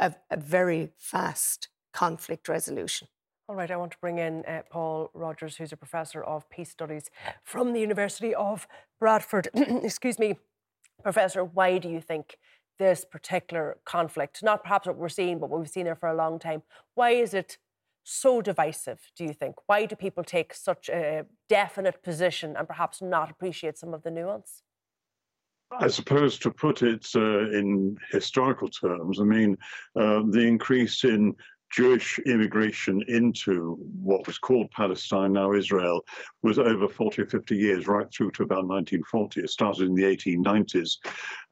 a, 0.00 0.14
a 0.28 0.36
very 0.36 0.90
fast 0.98 1.68
conflict 1.92 2.48
resolution. 2.48 3.06
All 3.48 3.54
right, 3.54 3.70
I 3.70 3.76
want 3.76 3.92
to 3.92 3.98
bring 4.00 4.18
in 4.18 4.44
uh, 4.44 4.62
Paul 4.70 5.08
Rogers, 5.14 5.56
who's 5.56 5.70
a 5.70 5.76
professor 5.76 6.20
of 6.20 6.50
peace 6.50 6.70
studies 6.70 7.10
from 7.44 7.72
the 7.72 7.78
University 7.78 8.34
of 8.34 8.66
Bradford. 8.98 9.48
Excuse 9.54 10.18
me, 10.18 10.34
Professor, 11.04 11.44
why 11.44 11.78
do 11.78 11.88
you 11.88 12.00
think 12.00 12.38
this 12.80 13.04
particular 13.04 13.78
conflict, 13.84 14.42
not 14.42 14.64
perhaps 14.64 14.88
what 14.88 14.96
we're 14.96 15.08
seeing, 15.08 15.38
but 15.38 15.48
what 15.48 15.60
we've 15.60 15.70
seen 15.70 15.84
there 15.84 15.94
for 15.94 16.08
a 16.08 16.16
long 16.16 16.40
time, 16.40 16.64
why 16.96 17.10
is 17.10 17.34
it 17.34 17.58
so 18.02 18.42
divisive, 18.42 19.12
do 19.16 19.22
you 19.22 19.32
think? 19.32 19.54
Why 19.66 19.86
do 19.86 19.94
people 19.94 20.24
take 20.24 20.52
such 20.52 20.88
a 20.88 21.24
definite 21.48 22.02
position 22.02 22.56
and 22.56 22.66
perhaps 22.66 23.00
not 23.00 23.30
appreciate 23.30 23.78
some 23.78 23.94
of 23.94 24.02
the 24.02 24.10
nuance? 24.10 24.62
I 25.70 25.88
suppose 25.88 26.38
to 26.40 26.50
put 26.50 26.82
it 26.82 27.08
uh, 27.14 27.50
in 27.50 27.96
historical 28.10 28.68
terms, 28.68 29.20
I 29.20 29.24
mean, 29.24 29.56
uh, 29.96 30.22
the 30.30 30.40
increase 30.40 31.02
in 31.04 31.34
Jewish 31.70 32.18
immigration 32.20 33.02
into 33.08 33.76
what 34.02 34.26
was 34.26 34.38
called 34.38 34.70
Palestine, 34.70 35.32
now 35.32 35.52
Israel, 35.52 36.04
was 36.42 36.58
over 36.58 36.88
40 36.88 37.22
or 37.22 37.26
50 37.26 37.56
years, 37.56 37.86
right 37.86 38.06
through 38.12 38.30
to 38.32 38.44
about 38.44 38.66
1940. 38.66 39.40
It 39.40 39.50
started 39.50 39.88
in 39.88 39.94
the 39.94 40.04
1890s. 40.04 40.96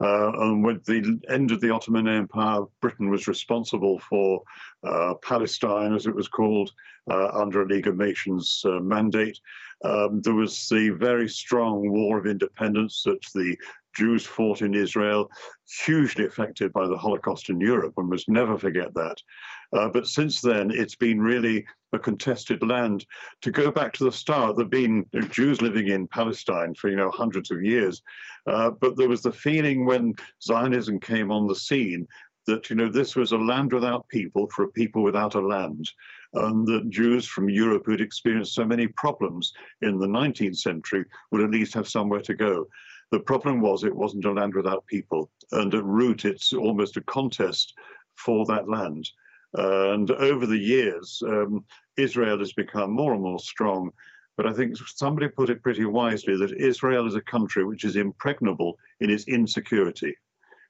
Uh, 0.01 0.31
and 0.41 0.63
with 0.63 0.83
the 0.85 1.19
end 1.29 1.51
of 1.51 1.61
the 1.61 1.69
Ottoman 1.69 2.07
Empire, 2.07 2.61
Britain 2.81 3.09
was 3.09 3.27
responsible 3.27 3.99
for 3.99 4.41
uh, 4.83 5.13
Palestine, 5.21 5.93
as 5.93 6.05
it 6.05 6.15
was 6.15 6.27
called, 6.27 6.71
uh, 7.09 7.29
under 7.33 7.61
a 7.61 7.67
League 7.67 7.87
of 7.87 7.97
Nations 7.97 8.63
uh, 8.65 8.79
mandate. 8.79 9.39
Um, 9.83 10.21
there 10.21 10.33
was 10.33 10.67
the 10.69 10.89
very 10.89 11.27
strong 11.27 11.89
war 11.91 12.17
of 12.17 12.25
independence 12.25 13.03
that 13.03 13.23
the 13.33 13.55
Jews 13.95 14.25
fought 14.25 14.61
in 14.61 14.73
Israel, 14.73 15.29
hugely 15.85 16.25
affected 16.25 16.73
by 16.73 16.87
the 16.87 16.97
Holocaust 16.97 17.49
in 17.49 17.59
Europe. 17.59 17.93
One 17.95 18.09
must 18.09 18.29
never 18.29 18.57
forget 18.57 18.93
that. 18.93 19.17
Uh, 19.73 19.89
but 19.89 20.07
since 20.07 20.41
then, 20.41 20.71
it's 20.71 20.95
been 20.95 21.19
really 21.19 21.65
a 21.93 21.99
contested 21.99 22.61
land. 22.61 23.05
To 23.41 23.51
go 23.51 23.71
back 23.71 23.93
to 23.93 24.03
the 24.03 24.11
start, 24.11 24.55
there've 24.55 24.69
been 24.69 25.05
Jews 25.29 25.61
living 25.61 25.87
in 25.87 26.07
Palestine 26.07 26.75
for 26.75 26.89
you 26.89 26.95
know 26.95 27.11
hundreds 27.11 27.51
of 27.51 27.63
years, 27.63 28.01
uh, 28.47 28.71
but 28.71 28.97
there 28.97 29.09
was 29.09 29.21
the 29.21 29.31
feeling 29.31 29.85
when 29.85 30.13
Zionism 30.43 30.99
came 30.99 31.31
on 31.31 31.47
the 31.47 31.55
scene 31.55 32.07
that 32.47 32.69
you 32.69 32.75
know 32.75 32.89
this 32.89 33.15
was 33.15 33.31
a 33.31 33.37
land 33.37 33.73
without 33.73 34.07
people 34.09 34.47
for 34.49 34.65
a 34.65 34.71
people 34.71 35.03
without 35.03 35.35
a 35.35 35.39
land 35.39 35.89
and 36.33 36.67
that 36.67 36.89
Jews 36.89 37.25
from 37.25 37.49
Europe 37.49 37.83
who'd 37.85 38.01
experienced 38.01 38.53
so 38.53 38.65
many 38.65 38.87
problems 38.87 39.53
in 39.81 39.97
the 39.97 40.07
19th 40.07 40.57
century 40.57 41.05
would 41.31 41.41
at 41.41 41.51
least 41.51 41.73
have 41.73 41.87
somewhere 41.87 42.21
to 42.21 42.33
go. 42.33 42.67
The 43.11 43.19
problem 43.19 43.61
was 43.61 43.83
it 43.83 43.95
wasn't 43.95 44.25
a 44.25 44.31
land 44.31 44.55
without 44.55 44.85
people, 44.87 45.29
and 45.51 45.73
at 45.73 45.83
root, 45.83 46.25
it's 46.25 46.53
almost 46.53 46.97
a 46.97 47.01
contest 47.01 47.73
for 48.15 48.45
that 48.47 48.67
land. 48.67 49.09
And 49.53 50.11
over 50.11 50.45
the 50.45 50.57
years, 50.57 51.21
um, 51.25 51.63
Israel 51.97 52.39
has 52.39 52.53
become 52.53 52.91
more 52.91 53.13
and 53.13 53.21
more 53.21 53.39
strong. 53.39 53.91
But 54.37 54.47
I 54.47 54.53
think 54.53 54.75
somebody 54.77 55.29
put 55.29 55.49
it 55.49 55.63
pretty 55.63 55.85
wisely 55.85 56.35
that 56.37 56.51
Israel 56.51 57.07
is 57.07 57.15
a 57.15 57.21
country 57.21 57.63
which 57.63 57.85
is 57.85 57.95
impregnable 57.95 58.77
in 58.99 59.09
its 59.09 59.27
insecurity. 59.27 60.17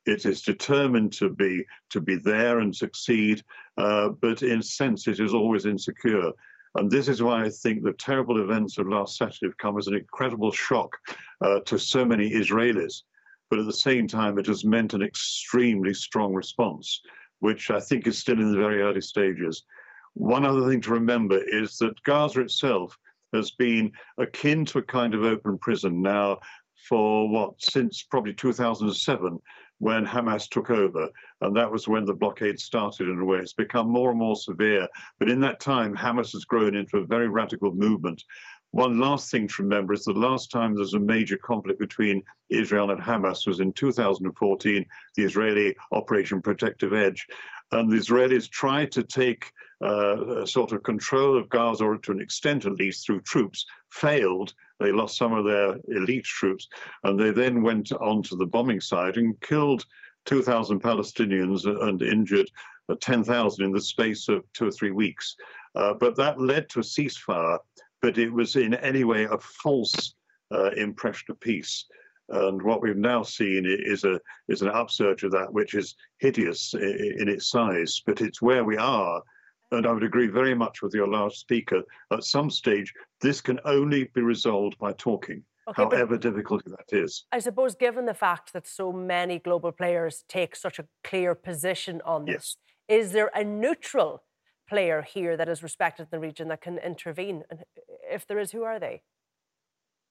It 0.06 0.26
is 0.26 0.44
determined 0.44 1.14
to 1.14 1.30
be 1.30 1.66
to 1.90 2.00
be 2.00 2.18
there 2.18 2.60
and 2.60 2.76
succeed, 2.76 3.42
uh, 3.78 4.10
but 4.10 4.44
in 4.44 4.60
a 4.60 4.64
sense, 4.64 5.08
it 5.08 5.20
is 5.20 5.34
always 5.34 5.66
insecure. 5.66 6.32
And 6.76 6.92
this 6.92 7.08
is 7.08 7.24
why 7.24 7.44
I 7.46 7.50
think 7.50 7.84
the 7.84 7.94
terrible 7.94 8.42
events 8.42 8.78
of 8.78 8.88
last 8.88 9.18
Saturday 9.18 9.48
have 9.48 9.58
come 9.58 9.78
as 9.78 9.88
an 9.88 9.96
incredible 9.96 10.52
shock 10.52 10.98
uh, 11.42 11.62
to 11.62 11.80
so 11.80 12.04
many 12.04 12.32
Israelis. 12.32 13.04
But 13.50 13.60
at 13.60 13.66
the 13.66 13.74
same 13.74 14.08
time, 14.08 14.38
it 14.38 14.48
has 14.48 14.66
meant 14.66 14.94
an 14.94 15.02
extremely 15.02 15.94
strong 15.94 16.34
response, 16.34 17.02
which 17.40 17.72
I 17.72 17.80
think 17.80 18.08
is 18.08 18.18
still 18.18 18.40
in 18.40 18.52
the 18.52 18.58
very 18.58 18.82
early 18.82 19.02
stages. 19.02 19.64
One 20.16 20.46
other 20.46 20.68
thing 20.68 20.82
to 20.82 20.92
remember 20.92 21.40
is 21.48 21.78
that 21.78 22.02
Gaza 22.04 22.42
itself 22.42 22.98
has 23.34 23.52
been 23.52 23.92
akin 24.18 24.66
to 24.66 24.80
a 24.80 24.84
kind 24.84 25.14
of 25.14 25.24
open 25.24 25.58
prison 25.60 26.02
now 26.02 26.40
for 26.90 27.30
what, 27.30 27.54
since 27.62 28.04
probably 28.04 28.34
2007 28.34 29.40
when 29.80 30.06
Hamas 30.06 30.48
took 30.50 30.70
over. 30.70 31.10
And 31.42 31.56
that 31.56 31.72
was 31.72 31.88
when 31.88 32.06
the 32.06 32.14
blockade 32.14 32.60
started 32.60 33.10
in 33.10 33.20
a 33.20 33.26
way. 33.26 33.40
It's 33.40 33.54
become 33.54 33.90
more 33.90 34.10
and 34.12 34.20
more 34.20 34.36
severe. 34.36 34.88
But 35.20 35.30
in 35.30 35.40
that 35.42 35.60
time, 35.60 35.96
Hamas 35.96 36.32
has 36.34 36.46
grown 36.46 36.76
into 36.76 36.98
a 36.98 37.06
very 37.06 37.28
radical 37.28 37.74
movement. 37.74 38.24
One 38.72 39.00
last 39.00 39.32
thing 39.32 39.48
to 39.48 39.64
remember 39.64 39.94
is 39.94 40.04
the 40.04 40.12
last 40.12 40.52
time 40.52 40.74
there 40.74 40.82
was 40.82 40.96
a 40.96 41.00
major 41.00 41.38
conflict 41.38 41.80
between 41.80 42.22
Israel 42.50 42.92
and 42.92 43.02
Hamas 43.02 43.48
was 43.48 43.62
in 43.62 43.72
2014, 43.72 44.86
the 45.16 45.24
Israeli 45.24 45.76
Operation 45.94 46.42
Protective 46.42 46.94
Edge. 46.94 47.26
And 47.72 47.90
the 47.90 47.98
Israelis 47.98 48.50
tried 48.50 48.92
to 48.94 49.04
take 49.04 49.52
uh, 49.84 50.44
a 50.44 50.48
sort 50.48 50.72
of 50.72 50.84
control 50.84 51.38
of 51.38 51.50
Gaza, 51.50 51.84
or 51.86 51.98
to 51.98 52.12
an 52.12 52.22
extent 52.22 52.66
at 52.66 52.74
least, 52.74 53.06
through 53.06 53.22
troops, 53.22 53.66
failed. 53.92 54.54
They 54.80 54.92
lost 54.92 55.18
some 55.18 55.34
of 55.34 55.46
their 55.46 55.78
elite 55.88 56.26
troops, 56.26 56.68
and 57.04 57.20
they 57.20 57.32
then 57.32 57.62
went 57.62 57.92
on 57.94 58.24
to 58.24 58.36
the 58.36 58.46
bombing 58.46 58.82
side 58.82 59.18
and 59.18 59.40
killed 59.42 59.86
2,000 60.26 60.82
Palestinians 60.82 61.66
and 61.66 62.02
injured 62.02 62.50
uh, 62.90 62.96
10,000 63.00 63.64
in 63.64 63.72
the 63.72 63.82
space 63.82 64.28
of 64.28 64.44
two 64.54 64.68
or 64.68 64.72
three 64.72 64.92
weeks. 64.92 65.36
Uh, 65.76 65.94
but 65.94 66.16
that 66.16 66.40
led 66.40 66.70
to 66.70 66.80
a 66.80 66.84
ceasefire, 66.84 67.60
but 68.02 68.18
it 68.18 68.32
was 68.32 68.56
in 68.56 68.74
any 68.76 69.04
way 69.04 69.26
a 69.26 69.38
false 69.38 70.16
uh, 70.54 70.72
impression 70.72 71.26
of 71.30 71.40
peace. 71.40 71.86
And 72.30 72.62
what 72.62 72.82
we've 72.82 72.98
now 72.98 73.24
seen 73.24 73.66
is 73.66 74.04
a 74.04 74.20
is 74.48 74.62
an 74.62 74.70
upsurge 74.70 75.24
of 75.24 75.32
that, 75.32 75.54
which 75.54 75.74
is 75.76 75.96
hideous 76.20 76.74
in, 76.74 77.16
in 77.20 77.30
its 77.30 77.50
size. 77.50 78.02
But 78.06 78.22
it's 78.22 78.42
where 78.42 78.64
we 78.64 78.78
are 78.78 79.22
And 79.72 79.86
I 79.86 79.92
would 79.92 80.04
agree 80.04 80.28
very 80.28 80.54
much 80.54 80.82
with 80.82 80.94
your 80.94 81.08
last 81.08 81.40
speaker. 81.40 81.82
At 82.12 82.24
some 82.24 82.50
stage, 82.50 82.94
this 83.22 83.42
can 83.42 83.60
only 83.66 84.06
be 84.14 84.22
resolved 84.22 84.78
by 84.78 84.94
talking, 84.94 85.44
Okay, 85.68 85.82
however 85.82 86.18
difficult 86.18 86.64
that 86.66 86.96
is. 86.96 87.26
I 87.32 87.40
suppose, 87.40 87.76
given 87.76 88.06
the 88.06 88.14
fact 88.14 88.54
that 88.54 88.68
so 88.68 88.92
many 88.92 89.40
global 89.40 89.72
players 89.72 90.24
take 90.30 90.56
such 90.56 90.80
a 90.80 90.86
clear 91.04 91.34
position 91.36 92.02
on 92.06 92.26
this, 92.26 92.58
is 92.88 93.12
there 93.12 93.32
a 93.34 93.44
neutral 93.44 94.24
player 94.70 95.02
here 95.02 95.36
that 95.38 95.50
is 95.50 95.64
respected 95.64 96.04
in 96.04 96.10
the 96.12 96.20
region 96.20 96.48
that 96.50 96.62
can 96.62 96.78
intervene? 96.78 97.44
And 97.50 97.64
if 98.12 98.28
there 98.28 98.40
is, 98.40 98.52
who 98.52 98.64
are 98.64 98.80
they? 98.80 99.02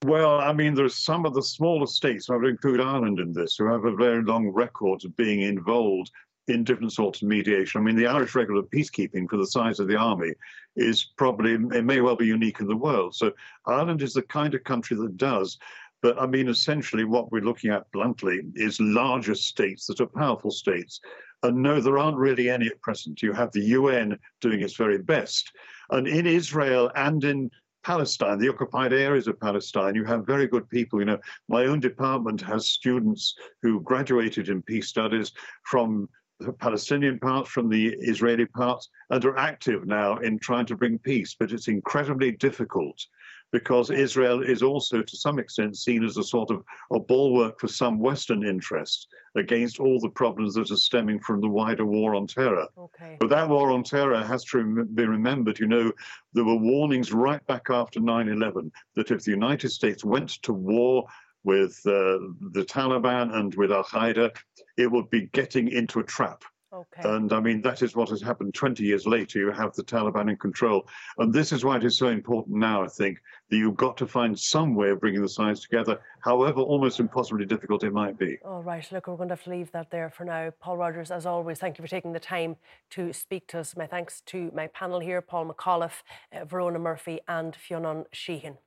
Well, 0.05 0.39
I 0.39 0.53
mean, 0.53 0.75
there's 0.75 1.03
some 1.03 1.25
of 1.25 1.33
the 1.33 1.41
smaller 1.41 1.87
states, 1.87 2.29
I 2.29 2.35
would 2.35 2.45
include 2.45 2.79
Ireland 2.79 3.19
in 3.19 3.33
this, 3.33 3.55
who 3.55 3.65
have 3.65 3.85
a 3.85 3.95
very 3.95 4.21
long 4.21 4.49
record 4.49 5.03
of 5.03 5.17
being 5.17 5.41
involved 5.41 6.11
in 6.47 6.63
different 6.63 6.93
sorts 6.93 7.23
of 7.23 7.27
mediation. 7.27 7.81
I 7.81 7.83
mean, 7.83 7.95
the 7.95 8.05
Irish 8.05 8.35
record 8.35 8.55
of 8.55 8.69
peacekeeping 8.69 9.27
for 9.27 9.37
the 9.37 9.47
size 9.47 9.79
of 9.79 9.87
the 9.87 9.97
army 9.97 10.33
is 10.75 11.05
probably, 11.17 11.53
it 11.53 11.85
may 11.85 12.01
well 12.01 12.15
be 12.15 12.27
unique 12.27 12.59
in 12.59 12.67
the 12.67 12.75
world. 12.75 13.15
So 13.15 13.31
Ireland 13.65 14.03
is 14.03 14.13
the 14.13 14.21
kind 14.21 14.53
of 14.53 14.63
country 14.63 14.95
that 14.95 15.17
does. 15.17 15.57
But 16.03 16.21
I 16.21 16.27
mean, 16.27 16.49
essentially, 16.49 17.03
what 17.03 17.31
we're 17.31 17.41
looking 17.41 17.71
at 17.71 17.91
bluntly 17.91 18.41
is 18.53 18.79
larger 18.79 19.33
states 19.33 19.87
that 19.87 20.01
are 20.01 20.05
powerful 20.05 20.51
states. 20.51 21.01
And 21.41 21.63
no, 21.63 21.81
there 21.81 21.97
aren't 21.97 22.17
really 22.17 22.47
any 22.47 22.67
at 22.67 22.79
present. 22.81 23.23
You 23.23 23.33
have 23.33 23.51
the 23.53 23.63
UN 23.63 24.19
doing 24.39 24.61
its 24.61 24.75
very 24.75 24.99
best. 24.99 25.51
And 25.89 26.07
in 26.07 26.27
Israel 26.27 26.91
and 26.95 27.23
in 27.23 27.49
Palestine, 27.85 28.39
the 28.39 28.49
occupied 28.49 28.93
areas 28.93 29.27
of 29.27 29.39
Palestine, 29.39 29.93
you 29.93 30.03
have 30.05 30.25
very 30.25 30.47
good 30.47 30.67
people. 30.69 30.99
You 30.99 31.05
know, 31.05 31.19
my 31.47 31.65
own 31.65 31.79
department 31.79 32.41
has 32.41 32.67
students 32.67 33.35
who 33.61 33.79
graduated 33.81 34.49
in 34.49 34.63
peace 34.63 34.87
studies 34.87 35.33
from 35.63 36.09
the 36.39 36.51
Palestinian 36.51 37.19
parts, 37.19 37.47
from 37.49 37.69
the 37.69 37.89
Israeli 37.99 38.47
parts, 38.47 38.89
and 39.11 39.23
are 39.23 39.37
active 39.37 39.85
now 39.85 40.17
in 40.17 40.39
trying 40.39 40.65
to 40.65 40.75
bring 40.75 40.97
peace. 40.97 41.35
But 41.39 41.51
it's 41.51 41.67
incredibly 41.67 42.31
difficult 42.31 43.05
because 43.51 43.89
Israel 43.89 44.41
is 44.41 44.61
also, 44.61 45.01
to 45.01 45.17
some 45.17 45.39
extent, 45.39 45.77
seen 45.77 46.03
as 46.03 46.17
a 46.17 46.23
sort 46.23 46.51
of 46.51 46.63
a 46.91 46.99
bulwark 46.99 47.59
for 47.59 47.67
some 47.67 47.99
Western 47.99 48.45
interests 48.45 49.07
against 49.35 49.79
all 49.79 49.99
the 49.99 50.09
problems 50.09 50.55
that 50.55 50.71
are 50.71 50.77
stemming 50.77 51.19
from 51.19 51.41
the 51.41 51.47
wider 51.47 51.85
war 51.85 52.15
on 52.15 52.27
terror. 52.27 52.67
Okay. 52.77 53.17
But 53.19 53.29
that 53.29 53.47
war 53.47 53.71
on 53.71 53.83
terror 53.83 54.23
has 54.23 54.43
to 54.45 54.85
be 54.85 55.05
remembered. 55.05 55.59
You 55.59 55.67
know, 55.67 55.91
there 56.33 56.43
were 56.43 56.55
warnings 56.55 57.13
right 57.13 57.45
back 57.47 57.67
after 57.69 57.99
9 57.99 58.29
11 58.29 58.71
that 58.95 59.11
if 59.11 59.23
the 59.23 59.31
United 59.31 59.69
States 59.69 60.03
went 60.03 60.29
to 60.43 60.53
war 60.53 61.05
with 61.43 61.79
uh, 61.85 62.17
the 62.51 62.65
Taliban 62.67 63.33
and 63.35 63.53
with 63.55 63.71
Al 63.71 63.83
Qaeda, 63.83 64.35
it 64.77 64.91
would 64.91 65.09
be 65.09 65.27
getting 65.27 65.67
into 65.69 65.99
a 65.99 66.03
trap. 66.03 66.43
Okay. 66.75 67.07
And 67.07 67.31
I 67.31 67.39
mean, 67.39 67.61
that 67.61 67.81
is 67.81 67.95
what 67.95 68.09
has 68.09 68.21
happened 68.21 68.53
20 68.53 68.83
years 68.83 69.07
later. 69.07 69.39
You 69.39 69.51
have 69.51 69.73
the 69.75 69.83
Taliban 69.83 70.29
in 70.29 70.35
control. 70.35 70.85
And 71.17 71.31
this 71.31 71.53
is 71.53 71.63
why 71.63 71.77
it 71.77 71.85
is 71.85 71.97
so 71.97 72.09
important 72.09 72.57
now, 72.57 72.83
I 72.83 72.87
think, 72.87 73.19
that 73.49 73.55
you've 73.55 73.77
got 73.77 73.95
to 73.97 74.07
find 74.07 74.37
some 74.37 74.75
way 74.75 74.89
of 74.89 74.99
bringing 74.99 75.21
the 75.21 75.29
sides 75.29 75.61
together, 75.61 76.01
however 76.19 76.59
almost 76.59 76.99
impossibly 76.99 77.45
difficult 77.45 77.85
it 77.85 77.93
might 77.93 78.19
be. 78.19 78.37
All 78.43 78.61
right, 78.61 78.85
look, 78.91 79.07
we're 79.07 79.15
going 79.15 79.29
to 79.29 79.35
have 79.35 79.43
to 79.45 79.51
leave 79.51 79.71
that 79.71 79.89
there 79.89 80.09
for 80.09 80.25
now. 80.25 80.51
Paul 80.59 80.75
Rogers, 80.75 81.11
as 81.11 81.25
always, 81.25 81.59
thank 81.59 81.77
you 81.77 81.81
for 81.81 81.89
taking 81.89 82.11
the 82.11 82.19
time 82.19 82.57
to 82.91 83.13
speak 83.13 83.47
to 83.47 83.59
us. 83.59 83.77
My 83.77 83.87
thanks 83.87 84.21
to 84.27 84.51
my 84.53 84.67
panel 84.67 84.99
here 84.99 85.21
Paul 85.21 85.45
McAuliffe, 85.45 86.03
uh, 86.33 86.43
Verona 86.43 86.79
Murphy, 86.79 87.21
and 87.29 87.55
Fionn 87.55 88.03
Sheahan. 88.13 88.57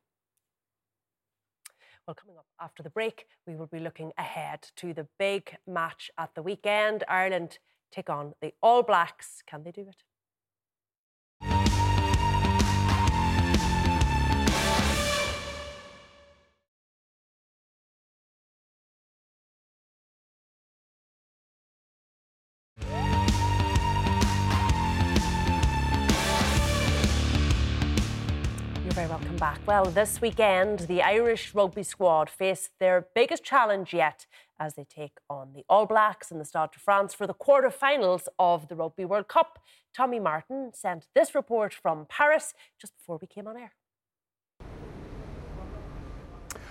Well, 2.06 2.14
coming 2.14 2.38
up 2.38 2.46
after 2.58 2.82
the 2.82 2.88
break, 2.88 3.26
we 3.46 3.54
will 3.54 3.66
be 3.66 3.80
looking 3.80 4.12
ahead 4.16 4.66
to 4.76 4.94
the 4.94 5.06
big 5.18 5.54
match 5.66 6.10
at 6.16 6.34
the 6.34 6.42
weekend. 6.42 7.04
Ireland 7.06 7.58
take 7.90 8.10
on 8.10 8.34
the 8.40 8.52
All 8.62 8.82
Blacks. 8.82 9.42
Can 9.46 9.62
they 9.62 9.70
do 9.70 9.82
it? 9.82 9.96
You're 28.84 28.92
very 28.92 29.08
welcome 29.08 29.36
back. 29.36 29.60
Well, 29.66 29.84
this 29.84 30.20
weekend, 30.20 30.80
the 30.80 31.02
Irish 31.02 31.54
rugby 31.54 31.82
squad 31.82 32.30
face 32.30 32.70
their 32.80 33.06
biggest 33.14 33.44
challenge 33.44 33.92
yet 33.92 34.26
as 34.60 34.74
they 34.74 34.84
take 34.84 35.18
on 35.30 35.52
the 35.54 35.64
All 35.68 35.86
Blacks 35.86 36.30
in 36.30 36.38
the 36.38 36.44
Stade 36.44 36.72
de 36.72 36.78
France 36.78 37.14
for 37.14 37.26
the 37.26 37.34
quarter-finals 37.34 38.28
of 38.38 38.68
the 38.68 38.76
Rugby 38.76 39.04
World 39.04 39.28
Cup. 39.28 39.58
Tommy 39.94 40.20
Martin 40.20 40.72
sent 40.74 41.06
this 41.14 41.34
report 41.34 41.72
from 41.72 42.06
Paris 42.08 42.54
just 42.80 42.96
before 42.96 43.18
we 43.20 43.26
came 43.26 43.46
on 43.46 43.56
air. 43.56 43.72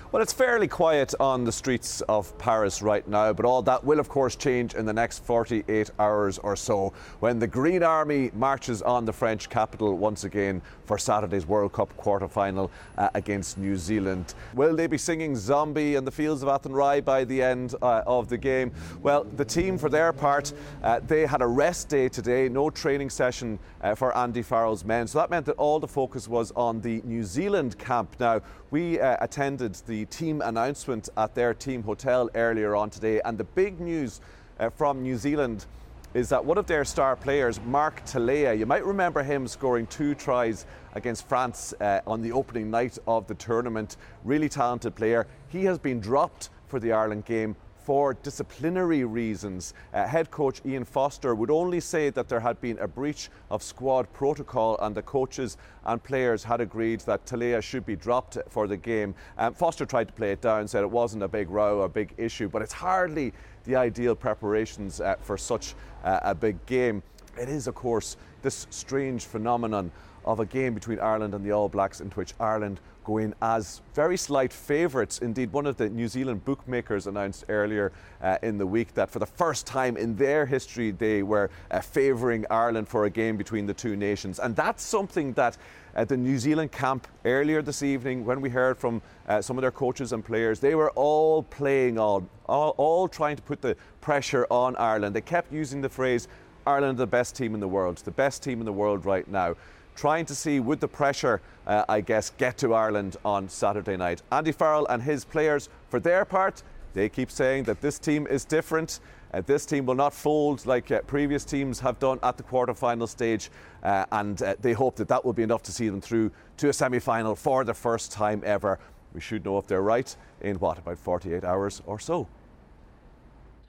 Well, 0.10 0.24
it's 0.24 0.32
fairly 0.32 0.70
quiet 0.70 1.14
on 1.20 1.44
the 1.44 1.52
streets 1.52 2.00
of 2.08 2.36
Paris 2.38 2.82
right 2.82 3.06
now, 3.10 3.34
but 3.34 3.46
all 3.46 3.62
that 3.64 3.84
will, 3.84 4.00
of 4.00 4.08
course, 4.08 4.38
change 4.38 4.74
in 4.74 4.86
the 4.86 4.94
next 4.94 5.22
48 5.26 5.92
hours 6.00 6.38
or 6.38 6.56
so 6.56 6.94
when 7.20 7.40
the 7.40 7.48
Green 7.48 7.84
Army 7.84 8.32
marches 8.34 8.82
on 8.82 9.04
the 9.04 9.12
French 9.12 9.50
capital 9.50 9.98
once 9.98 10.24
again 10.24 10.62
for 10.86 10.98
Saturday's 10.98 11.46
World 11.46 11.74
Cup 11.74 11.96
quarter 11.98 12.30
final 12.30 12.72
uh, 12.98 13.10
against 13.16 13.58
New 13.58 13.76
Zealand. 13.76 14.34
Will 14.54 14.78
they 14.78 14.88
be 14.88 14.98
singing 14.98 15.36
Zombie 15.36 15.96
in 15.96 16.06
the 16.06 16.12
fields 16.12 16.42
of 16.42 16.48
Athenry 16.48 17.02
by 17.02 17.26
the 17.26 17.44
end 17.44 17.76
uh, 17.82 18.04
of 18.08 18.30
the 18.30 18.38
game? 18.38 18.72
Well, 19.02 19.26
the 19.26 19.44
team, 19.44 19.78
for 19.78 19.90
their 19.90 20.14
part, 20.14 20.54
uh, 20.84 21.02
they 21.06 21.26
had 21.26 21.42
a 21.42 21.48
rest 21.48 21.90
day 21.90 22.08
today, 22.08 22.48
no 22.48 22.70
training 22.70 23.10
session 23.10 23.60
uh, 23.82 23.94
for 23.94 24.16
Andy 24.16 24.42
Farrell's 24.42 24.86
men. 24.86 25.06
So 25.06 25.20
that 25.20 25.30
meant 25.30 25.46
that 25.48 25.58
all 25.58 25.82
the 25.82 25.88
focus 25.88 26.30
was 26.30 26.54
on 26.56 26.80
the 26.80 27.02
New 27.04 27.26
Zealand 27.26 27.78
camp. 27.78 28.16
Now, 28.22 28.42
we 28.70 29.00
uh, 29.00 29.16
attended 29.22 29.76
the 29.88 30.06
team 30.06 30.42
announcement 30.42 31.08
at 31.16 31.34
their 31.36 31.54
team 31.54 31.84
hotel 31.84 32.30
earlier 32.36 32.76
on 32.76 32.90
today, 32.90 33.22
and 33.24 33.38
the 33.38 33.44
big 33.44 33.80
news 33.80 34.20
uh, 34.60 34.70
from 34.70 35.02
New 35.02 35.16
Zealand 35.16 35.66
is 36.14 36.30
that 36.30 36.44
one 36.44 36.58
of 36.58 36.68
their 36.68 36.84
star 36.84 37.16
players, 37.16 37.62
Mark 37.66 38.04
Tele'a, 38.06 38.58
you 38.58 38.66
might 38.66 38.86
remember 38.86 39.24
him 39.24 39.48
scoring 39.48 39.86
two 39.88 40.16
tries 40.16 40.66
against 40.94 41.28
France 41.28 41.74
uh, 41.80 42.02
on 42.08 42.22
the 42.22 42.32
opening 42.32 42.72
night 42.72 42.98
of 43.08 43.28
the 43.28 43.36
tournament. 43.36 43.98
Really 44.24 44.50
talented 44.50 44.96
player. 44.96 45.28
He 45.50 45.66
has 45.66 45.78
been 45.78 46.00
dropped 46.00 46.50
for 46.68 46.80
the 46.80 46.92
Ireland 46.92 47.26
game 47.26 47.56
for 47.88 48.16
disciplinary 48.16 49.06
reasons. 49.06 49.74
Uh, 49.94 50.06
head 50.06 50.30
coach 50.30 50.60
Ian 50.66 50.84
Foster 50.84 51.34
would 51.34 51.50
only 51.50 51.80
say 51.80 52.10
that 52.10 52.28
there 52.28 52.42
had 52.42 52.60
been 52.60 52.78
a 52.80 52.88
breach 52.88 53.30
of 53.50 53.64
squad 53.64 54.12
protocol 54.12 54.78
and 54.82 54.94
the 54.94 55.02
coaches 55.02 55.56
and 55.86 56.04
players 56.04 56.44
had 56.44 56.60
agreed 56.60 57.00
that 57.00 57.26
Tele'a 57.26 57.62
should 57.62 57.86
be 57.86 57.96
dropped 57.96 58.38
for 58.50 58.68
the 58.68 58.76
game. 58.76 59.16
Um, 59.38 59.54
Foster 59.54 59.86
tried 59.86 60.10
to 60.10 60.14
play 60.14 60.34
it 60.34 60.42
down, 60.42 60.68
said 60.68 60.84
it 60.84 60.92
wasn't 60.92 61.24
a 61.24 61.30
big 61.30 61.50
row, 61.50 61.84
a 61.84 61.88
big 61.88 62.14
issue, 62.18 62.50
but 62.50 62.62
it's 62.62 62.74
hardly 62.74 63.32
the 63.64 63.78
ideal 63.78 64.16
preparations 64.16 65.00
uh, 65.00 65.16
for 65.22 65.38
such 65.38 65.74
uh, 66.04 66.20
a 66.24 66.36
big 66.36 66.58
game. 66.66 67.02
It 67.40 67.48
is, 67.48 67.68
of 67.68 67.76
course, 67.76 68.18
this 68.42 68.68
strange 68.70 69.26
phenomenon 69.26 69.92
of 70.26 70.40
a 70.40 70.46
game 70.46 70.74
between 70.74 71.00
Ireland 71.00 71.34
and 71.34 71.44
the 71.46 71.52
All 71.52 71.70
Blacks 71.70 72.02
in 72.02 72.10
which 72.12 72.34
Ireland 72.40 72.80
go 73.06 73.18
in 73.18 73.34
as 73.42 73.82
very 73.96 74.18
slight 74.18 74.52
favourites. 74.52 75.20
Indeed, 75.20 75.54
one 75.54 75.66
of 75.66 75.78
the 75.78 75.90
New 75.90 76.10
Zealand 76.10 76.44
bookmakers 76.44 77.08
announced 77.08 77.46
earlier 77.48 77.94
uh, 78.22 78.38
in 78.44 78.58
the 78.58 78.68
week 78.68 78.94
that 78.96 79.10
for 79.10 79.20
the 79.20 79.26
first 79.26 79.66
time 79.66 79.96
in 79.96 80.18
their 80.18 80.46
history 80.46 80.92
they 80.92 81.24
were 81.24 81.50
uh, 81.72 81.80
favouring 81.80 82.46
Ireland 82.52 82.90
for 82.90 83.06
a 83.06 83.10
game 83.10 83.38
between 83.38 83.66
the 83.66 83.74
two 83.74 83.96
nations. 83.96 84.40
And 84.40 84.54
that's 84.56 84.84
something 84.84 85.32
that 85.34 85.58
uh, 85.96 86.04
the 86.04 86.18
New 86.18 86.38
Zealand 86.38 86.74
camp 86.74 87.08
earlier 87.24 87.62
this 87.62 87.82
evening, 87.82 88.26
when 88.26 88.42
we 88.42 88.50
heard 88.50 88.78
from 88.78 89.02
uh, 89.30 89.42
some 89.42 89.58
of 89.58 89.62
their 89.62 89.72
coaches 89.72 90.12
and 90.12 90.24
players, 90.24 90.60
they 90.60 90.76
were 90.76 90.92
all 90.92 91.44
playing 91.44 91.98
on, 91.98 92.30
all, 92.48 92.76
all 92.78 93.08
trying 93.08 93.38
to 93.38 93.42
put 93.42 93.62
the 93.62 93.78
pressure 94.02 94.46
on 94.52 94.76
Ireland. 94.76 95.16
They 95.16 95.22
kept 95.22 95.52
using 95.52 95.80
the 95.82 95.90
phrase, 95.90 96.28
Ireland 96.68 97.00
are 97.00 97.04
the 97.04 97.08
best 97.08 97.36
team 97.36 97.54
in 97.54 97.60
the 97.60 97.68
world, 97.68 97.98
the 97.98 98.12
best 98.12 98.44
team 98.44 98.60
in 98.60 98.66
the 98.66 98.74
world 98.74 99.06
right 99.06 99.28
now 99.28 99.56
trying 99.98 100.26
to 100.26 100.36
see 100.36 100.60
would 100.60 100.80
the 100.80 100.88
pressure, 100.88 101.42
uh, 101.66 101.84
I 101.90 102.02
guess, 102.02 102.30
get 102.38 102.58
to 102.60 102.74
Ireland 102.74 103.18
on 103.26 103.50
Saturday 103.50 103.98
night. 103.98 104.22
Andy 104.32 104.52
Farrell 104.52 104.86
and 104.88 105.02
his 105.02 105.26
players, 105.26 105.70
for 105.90 106.00
their 106.00 106.24
part, 106.24 106.62
they 106.94 107.10
keep 107.10 107.32
saying 107.32 107.64
that 107.64 107.82
this 107.82 108.00
team 108.00 108.28
is 108.28 108.46
different. 108.46 109.00
Uh, 109.34 109.42
this 109.42 109.66
team 109.66 109.86
will 109.86 109.96
not 109.96 110.14
fold 110.14 110.66
like 110.66 110.92
uh, 110.92 111.02
previous 111.02 111.44
teams 111.44 111.80
have 111.80 112.00
done 112.00 112.20
at 112.24 112.38
the 112.38 112.44
quarter-final 112.44 113.08
stage, 113.08 113.50
uh, 113.84 114.06
and 114.12 114.42
uh, 114.42 114.56
they 114.62 114.74
hope 114.74 114.96
that 114.96 115.08
that 115.08 115.26
will 115.26 115.34
be 115.34 115.44
enough 115.44 115.64
to 115.64 115.72
see 115.72 115.90
them 115.90 116.00
through 116.00 116.32
to 116.58 116.70
a 116.70 116.74
semi-final 116.74 117.36
for 117.36 117.64
the 117.64 117.74
first 117.74 118.12
time 118.12 118.42
ever. 118.46 118.80
We 119.14 119.20
should 119.20 119.44
know 119.44 119.58
if 119.58 119.68
they're 119.68 119.82
right 119.82 120.16
in 120.42 120.58
what 120.58 120.78
about 120.78 121.00
48 121.00 121.44
hours 121.44 121.82
or 121.88 122.00
so. 122.00 122.28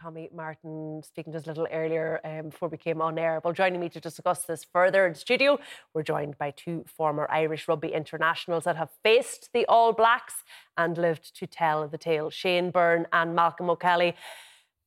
Tommy 0.00 0.28
Martin 0.34 1.02
speaking 1.04 1.32
just 1.32 1.46
a 1.46 1.50
little 1.50 1.66
earlier 1.72 2.20
um, 2.24 2.50
before 2.50 2.68
we 2.68 2.76
came 2.76 3.00
on 3.00 3.18
air. 3.18 3.40
Well, 3.42 3.52
joining 3.52 3.80
me 3.80 3.88
to 3.90 4.00
discuss 4.00 4.44
this 4.44 4.64
further 4.64 5.06
in 5.06 5.14
studio, 5.14 5.58
we're 5.94 6.02
joined 6.02 6.38
by 6.38 6.52
two 6.52 6.84
former 6.86 7.26
Irish 7.30 7.66
rugby 7.66 7.88
internationals 7.88 8.64
that 8.64 8.76
have 8.76 8.90
faced 9.02 9.50
the 9.52 9.66
All 9.66 9.92
Blacks 9.92 10.44
and 10.76 10.96
lived 10.96 11.36
to 11.38 11.46
tell 11.46 11.88
the 11.88 11.98
tale 11.98 12.30
Shane 12.30 12.70
Byrne 12.70 13.06
and 13.12 13.34
Malcolm 13.34 13.70
O'Kelly. 13.70 14.14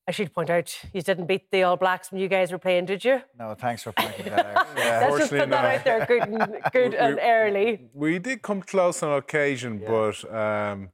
I 0.07 0.11
should 0.11 0.33
point 0.33 0.49
out, 0.49 0.75
you 0.93 1.01
didn't 1.01 1.27
beat 1.27 1.51
the 1.51 1.63
All 1.63 1.77
Blacks 1.77 2.11
when 2.11 2.21
you 2.21 2.27
guys 2.27 2.51
were 2.51 2.57
playing, 2.57 2.85
did 2.85 3.05
you? 3.05 3.21
No, 3.37 3.53
thanks 3.53 3.83
for 3.83 3.91
pointing 3.91 4.25
that 4.25 4.45
out. 4.57 4.67
Yeah. 4.75 5.07
Let's 5.07 5.17
just 5.19 5.31
put 5.31 5.49
that 5.49 5.65
out 5.65 5.83
there 5.83 6.05
good 6.05 6.21
and, 6.23 6.57
good 6.73 6.93
and 6.93 7.19
early. 7.21 7.89
We 7.93 8.19
did 8.19 8.41
come 8.41 8.61
close 8.61 9.03
on 9.03 9.17
occasion, 9.17 9.83
but 9.85 10.33
um, 10.33 10.89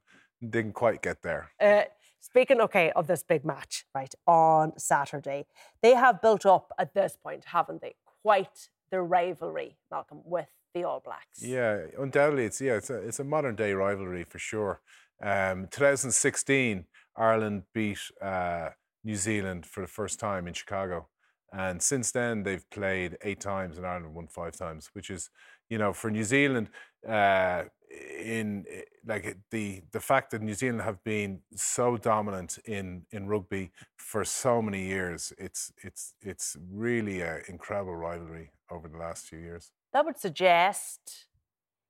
didn't 0.46 0.74
quite 0.74 1.02
get 1.02 1.22
there. 1.22 1.50
Uh, 1.60 1.84
speaking, 2.30 2.60
okay, 2.60 2.92
of 2.94 3.06
this 3.06 3.22
big 3.22 3.44
match, 3.44 3.84
right, 3.94 4.14
on 4.26 4.78
Saturday, 4.78 5.46
they 5.82 5.94
have 5.94 6.20
built 6.22 6.46
up 6.46 6.72
at 6.78 6.94
this 6.94 7.16
point, 7.20 7.46
haven't 7.46 7.80
they, 7.80 7.94
quite 8.22 8.68
the 8.90 9.00
rivalry, 9.00 9.76
Malcolm, 9.90 10.20
with 10.24 10.48
the 10.74 10.84
All 10.84 11.00
Blacks. 11.00 11.42
Yeah, 11.42 11.82
undoubtedly, 11.98 12.44
it's 12.44 12.60
yeah, 12.60 12.74
it's 12.74 12.90
a 12.90 12.96
it's 12.96 13.20
a 13.20 13.24
modern 13.24 13.56
day 13.56 13.72
rivalry 13.72 14.24
for 14.24 14.38
sure. 14.38 14.80
Um, 15.22 15.68
2016, 15.70 16.84
Ireland 17.16 17.64
beat 17.74 17.98
uh, 18.22 18.70
New 19.04 19.16
Zealand 19.16 19.66
for 19.66 19.80
the 19.80 19.88
first 19.88 20.20
time 20.20 20.46
in 20.46 20.54
Chicago, 20.54 21.08
and 21.52 21.82
since 21.82 22.10
then 22.12 22.42
they've 22.42 22.68
played 22.70 23.18
eight 23.22 23.40
times 23.40 23.76
and 23.78 23.86
Ireland 23.86 24.14
won 24.14 24.28
five 24.28 24.56
times, 24.56 24.90
which 24.92 25.10
is 25.10 25.30
you 25.68 25.78
know 25.78 25.92
for 25.92 26.10
New 26.10 26.24
Zealand. 26.24 26.68
Uh, 27.06 27.64
in 27.90 28.64
eh, 28.70 28.82
like 29.06 29.36
the 29.50 29.82
the 29.92 30.00
fact 30.00 30.30
that 30.30 30.42
New 30.42 30.54
Zealand 30.54 30.82
have 30.82 31.02
been 31.04 31.40
so 31.54 31.96
dominant 31.96 32.58
in 32.64 33.06
in 33.10 33.26
rugby 33.26 33.70
for 33.96 34.24
so 34.24 34.60
many 34.62 34.86
years, 34.86 35.32
it's 35.38 35.72
it's 35.82 36.14
it's 36.20 36.56
really 36.70 37.22
an 37.22 37.42
incredible 37.48 37.96
rivalry 37.96 38.52
over 38.70 38.88
the 38.88 38.98
last 38.98 39.26
few 39.26 39.38
years. 39.38 39.70
That 39.92 40.04
would 40.04 40.18
suggest, 40.18 41.26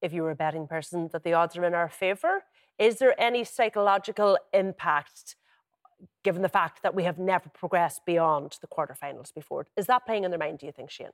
if 0.00 0.12
you 0.12 0.22
were 0.22 0.30
a 0.30 0.36
betting 0.36 0.68
person, 0.68 1.08
that 1.12 1.24
the 1.24 1.32
odds 1.32 1.56
are 1.56 1.64
in 1.64 1.74
our 1.74 1.88
favour. 1.88 2.44
Is 2.78 2.98
there 2.98 3.20
any 3.20 3.42
psychological 3.42 4.38
impact, 4.52 5.34
given 6.22 6.42
the 6.42 6.48
fact 6.48 6.82
that 6.84 6.94
we 6.94 7.02
have 7.04 7.18
never 7.18 7.48
progressed 7.48 8.04
beyond 8.06 8.56
the 8.60 8.68
quarterfinals 8.68 9.34
before? 9.34 9.66
Is 9.76 9.86
that 9.86 10.06
playing 10.06 10.22
in 10.22 10.30
their 10.30 10.38
mind? 10.38 10.60
Do 10.60 10.66
you 10.66 10.72
think, 10.72 10.90
Shane? 10.90 11.08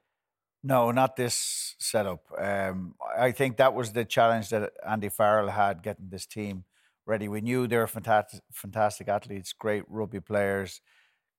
No, 0.67 0.91
not 0.93 1.15
this 1.17 1.77
setup. 1.79 2.23
Um, 2.39 2.95
I 3.19 3.33
think 3.33 3.59
that 3.59 3.75
was 3.75 3.93
the 3.93 4.07
challenge 4.07 4.49
that 4.49 4.73
Andy 4.89 5.11
Farrell 5.11 5.51
had 5.51 5.83
getting 5.83 6.09
this 6.09 6.25
team 6.25 6.65
ready. 7.05 7.29
We 7.29 7.43
knew 7.43 7.67
they 7.67 7.77
were 7.77 7.87
fantastic, 7.87 8.41
fantastic 8.51 9.09
athletes, 9.09 9.53
great 9.53 9.85
rugby 9.89 10.21
players, 10.21 10.81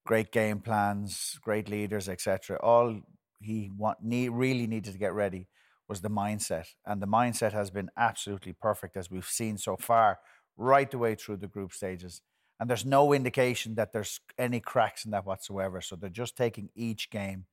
great 0.06 0.32
game 0.32 0.60
plans, 0.60 1.40
great 1.42 1.68
leaders, 1.68 2.08
etc. 2.08 2.60
All 2.62 3.02
he 3.42 3.72
want, 3.76 3.98
need, 4.04 4.30
really 4.30 4.68
needed 4.68 4.94
to 4.94 5.00
get 5.00 5.16
ready 5.16 5.48
was 5.88 6.02
the 6.02 6.10
mindset, 6.10 6.68
and 6.86 7.02
the 7.02 7.08
mindset 7.08 7.52
has 7.52 7.72
been 7.72 7.90
absolutely 7.98 8.54
perfect 8.54 8.96
as 8.96 9.10
we've 9.10 9.26
seen 9.26 9.58
so 9.58 9.76
far, 9.76 10.20
right 10.56 10.92
the 10.92 11.00
way 11.00 11.16
through 11.16 11.38
the 11.38 11.48
group 11.48 11.74
stages. 11.74 12.22
And 12.60 12.70
there's 12.70 12.86
no 12.86 13.12
indication 13.12 13.74
that 13.76 13.92
there's 13.92 14.20
any 14.38 14.60
cracks 14.60 15.04
in 15.04 15.12
that 15.12 15.26
whatsoever. 15.26 15.82
So 15.82 15.96
they're 15.96 16.10
just 16.12 16.38
taking 16.38 16.70
each 16.76 17.10
game 17.10 17.46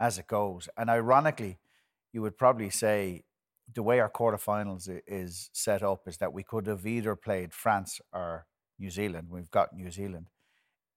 as 0.00 0.18
it 0.18 0.26
goes. 0.26 0.68
And 0.76 0.90
ironically, 0.90 1.58
you 2.12 2.22
would 2.22 2.38
probably 2.38 2.70
say 2.70 3.24
the 3.72 3.82
way 3.82 4.00
our 4.00 4.10
quarterfinals 4.10 4.88
is 5.06 5.50
set 5.52 5.82
up 5.82 6.08
is 6.08 6.16
that 6.16 6.32
we 6.32 6.42
could 6.42 6.66
have 6.66 6.86
either 6.86 7.14
played 7.14 7.52
France 7.52 8.00
or 8.12 8.46
New 8.78 8.90
Zealand. 8.90 9.28
We've 9.30 9.50
got 9.50 9.74
New 9.76 9.90
Zealand. 9.90 10.26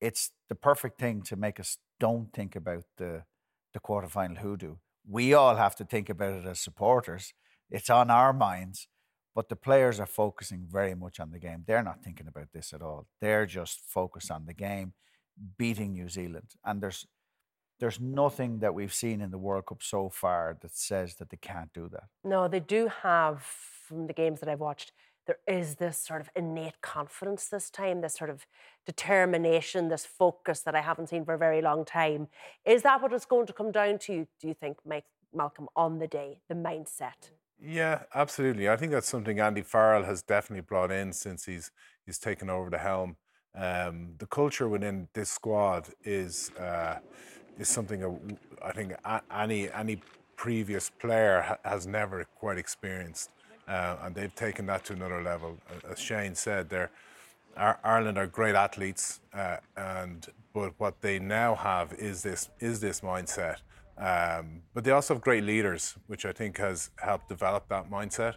It's 0.00 0.32
the 0.48 0.54
perfect 0.54 0.98
thing 0.98 1.22
to 1.22 1.36
make 1.36 1.60
us 1.60 1.78
don't 2.00 2.32
think 2.32 2.56
about 2.56 2.84
the 2.96 3.24
the 3.72 3.80
quarterfinal 3.80 4.38
hoodoo. 4.38 4.76
We 5.06 5.34
all 5.34 5.56
have 5.56 5.76
to 5.76 5.84
think 5.84 6.08
about 6.08 6.34
it 6.34 6.46
as 6.46 6.60
supporters. 6.60 7.34
It's 7.70 7.90
on 7.90 8.10
our 8.10 8.32
minds, 8.32 8.88
but 9.34 9.48
the 9.48 9.56
players 9.56 9.98
are 10.00 10.06
focusing 10.06 10.66
very 10.70 10.94
much 10.94 11.18
on 11.20 11.30
the 11.32 11.40
game. 11.40 11.64
They're 11.66 11.82
not 11.82 12.02
thinking 12.04 12.28
about 12.28 12.52
this 12.52 12.72
at 12.72 12.82
all. 12.82 13.08
They're 13.20 13.46
just 13.46 13.80
focused 13.80 14.30
on 14.30 14.46
the 14.46 14.54
game, 14.54 14.94
beating 15.58 15.92
New 15.92 16.08
Zealand. 16.08 16.52
And 16.64 16.80
there's 16.80 17.06
there's 17.84 18.00
nothing 18.00 18.60
that 18.60 18.74
we've 18.74 18.94
seen 18.94 19.20
in 19.20 19.30
the 19.30 19.36
World 19.36 19.66
Cup 19.66 19.82
so 19.82 20.08
far 20.08 20.56
that 20.62 20.74
says 20.74 21.16
that 21.16 21.28
they 21.28 21.36
can't 21.36 21.70
do 21.74 21.86
that. 21.90 22.04
No, 22.24 22.48
they 22.48 22.60
do 22.60 22.88
have, 23.02 23.42
from 23.42 24.06
the 24.06 24.14
games 24.14 24.40
that 24.40 24.48
I've 24.48 24.60
watched, 24.60 24.92
there 25.26 25.36
is 25.46 25.74
this 25.74 25.98
sort 25.98 26.22
of 26.22 26.30
innate 26.34 26.80
confidence 26.80 27.46
this 27.48 27.68
time, 27.68 28.00
this 28.00 28.14
sort 28.14 28.30
of 28.30 28.46
determination, 28.86 29.90
this 29.90 30.06
focus 30.06 30.60
that 30.60 30.74
I 30.74 30.80
haven't 30.80 31.10
seen 31.10 31.26
for 31.26 31.34
a 31.34 31.38
very 31.38 31.60
long 31.60 31.84
time. 31.84 32.28
Is 32.64 32.80
that 32.84 33.02
what 33.02 33.12
it's 33.12 33.26
going 33.26 33.44
to 33.48 33.52
come 33.52 33.70
down 33.70 33.98
to, 33.98 34.26
do 34.40 34.48
you 34.48 34.54
think, 34.54 34.78
Mike, 34.86 35.04
Malcolm, 35.34 35.68
on 35.76 35.98
the 35.98 36.06
day, 36.06 36.40
the 36.48 36.54
mindset? 36.54 37.32
Yeah, 37.60 38.04
absolutely. 38.14 38.66
I 38.66 38.78
think 38.78 38.92
that's 38.92 39.10
something 39.10 39.40
Andy 39.40 39.60
Farrell 39.60 40.04
has 40.04 40.22
definitely 40.22 40.62
brought 40.62 40.90
in 40.90 41.12
since 41.12 41.44
he's 41.44 41.70
he's 42.06 42.18
taken 42.18 42.48
over 42.48 42.70
the 42.70 42.78
helm. 42.78 43.16
Um, 43.54 44.14
the 44.18 44.26
culture 44.26 44.68
within 44.68 45.08
this 45.14 45.30
squad 45.30 45.88
is 46.02 46.50
uh, 46.58 46.96
is 47.58 47.68
something 47.68 48.38
I 48.62 48.72
think 48.72 48.94
any 49.30 49.70
any 49.70 50.00
previous 50.36 50.90
player 50.90 51.58
has 51.64 51.86
never 51.86 52.24
quite 52.38 52.58
experienced, 52.58 53.30
uh, 53.68 53.96
and 54.02 54.14
they've 54.14 54.34
taken 54.34 54.66
that 54.66 54.84
to 54.86 54.92
another 54.92 55.22
level. 55.22 55.58
As 55.90 55.98
Shane 55.98 56.34
said, 56.34 56.68
they're 56.68 56.90
Ireland 57.56 58.18
are 58.18 58.26
great 58.26 58.54
athletes, 58.54 59.20
uh, 59.32 59.58
and 59.76 60.26
but 60.52 60.72
what 60.78 61.00
they 61.00 61.18
now 61.18 61.54
have 61.54 61.92
is 61.92 62.22
this 62.22 62.48
is 62.60 62.80
this 62.80 63.00
mindset. 63.00 63.56
Um, 63.96 64.62
but 64.72 64.82
they 64.82 64.90
also 64.90 65.14
have 65.14 65.22
great 65.22 65.44
leaders, 65.44 65.94
which 66.08 66.26
I 66.26 66.32
think 66.32 66.58
has 66.58 66.90
helped 66.96 67.28
develop 67.28 67.68
that 67.68 67.88
mindset. 67.88 68.34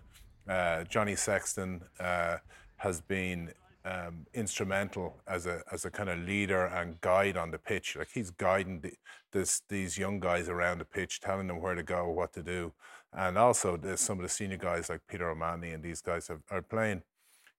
Uh, 0.47 0.83
Johnny 0.83 1.15
Sexton 1.15 1.81
uh, 1.99 2.37
has 2.77 3.01
been 3.01 3.51
um, 3.87 4.25
instrumental 4.33 5.21
as 5.27 5.45
a 5.45 5.61
as 5.71 5.85
a 5.85 5.91
kind 5.91 6.09
of 6.09 6.19
leader 6.19 6.65
and 6.65 6.99
guide 7.01 7.37
on 7.37 7.51
the 7.51 7.57
pitch. 7.57 7.95
Like 7.95 8.09
he's 8.13 8.31
guiding 8.31 8.81
the, 8.81 8.93
this 9.31 9.61
these 9.69 9.97
young 9.97 10.19
guys 10.19 10.49
around 10.49 10.79
the 10.79 10.85
pitch, 10.85 11.19
telling 11.19 11.47
them 11.47 11.61
where 11.61 11.75
to 11.75 11.83
go, 11.83 12.09
what 12.09 12.33
to 12.33 12.43
do, 12.43 12.73
and 13.13 13.37
also 13.37 13.79
some 13.95 14.17
of 14.19 14.23
the 14.23 14.29
senior 14.29 14.57
guys 14.57 14.89
like 14.89 15.01
Peter 15.07 15.29
O'Mahony 15.29 15.71
and 15.71 15.83
these 15.83 16.01
guys 16.01 16.27
have, 16.27 16.41
are 16.51 16.61
playing 16.61 17.01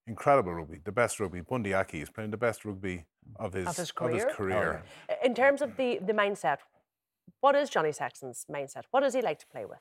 incredible 0.06 0.54
rugby, 0.54 0.80
the 0.84 0.92
best 0.92 1.20
rugby. 1.20 1.40
Bundee 1.40 1.74
Aki 1.74 2.00
is 2.00 2.10
playing 2.10 2.30
the 2.30 2.36
best 2.36 2.64
rugby 2.64 3.04
of 3.36 3.52
his, 3.52 3.68
of 3.68 3.76
his 3.76 3.92
career. 3.92 4.16
Of 4.16 4.28
his 4.28 4.36
career. 4.36 4.82
Oh, 4.84 5.06
yeah. 5.10 5.26
In 5.26 5.34
terms 5.34 5.60
of 5.62 5.76
the, 5.76 5.98
the 6.04 6.14
mindset, 6.14 6.58
what 7.40 7.54
is 7.54 7.68
Johnny 7.68 7.92
Sexton's 7.92 8.46
mindset? 8.50 8.84
What 8.90 9.00
does 9.00 9.14
he 9.14 9.20
like 9.20 9.38
to 9.40 9.46
play 9.46 9.64
with? 9.66 9.78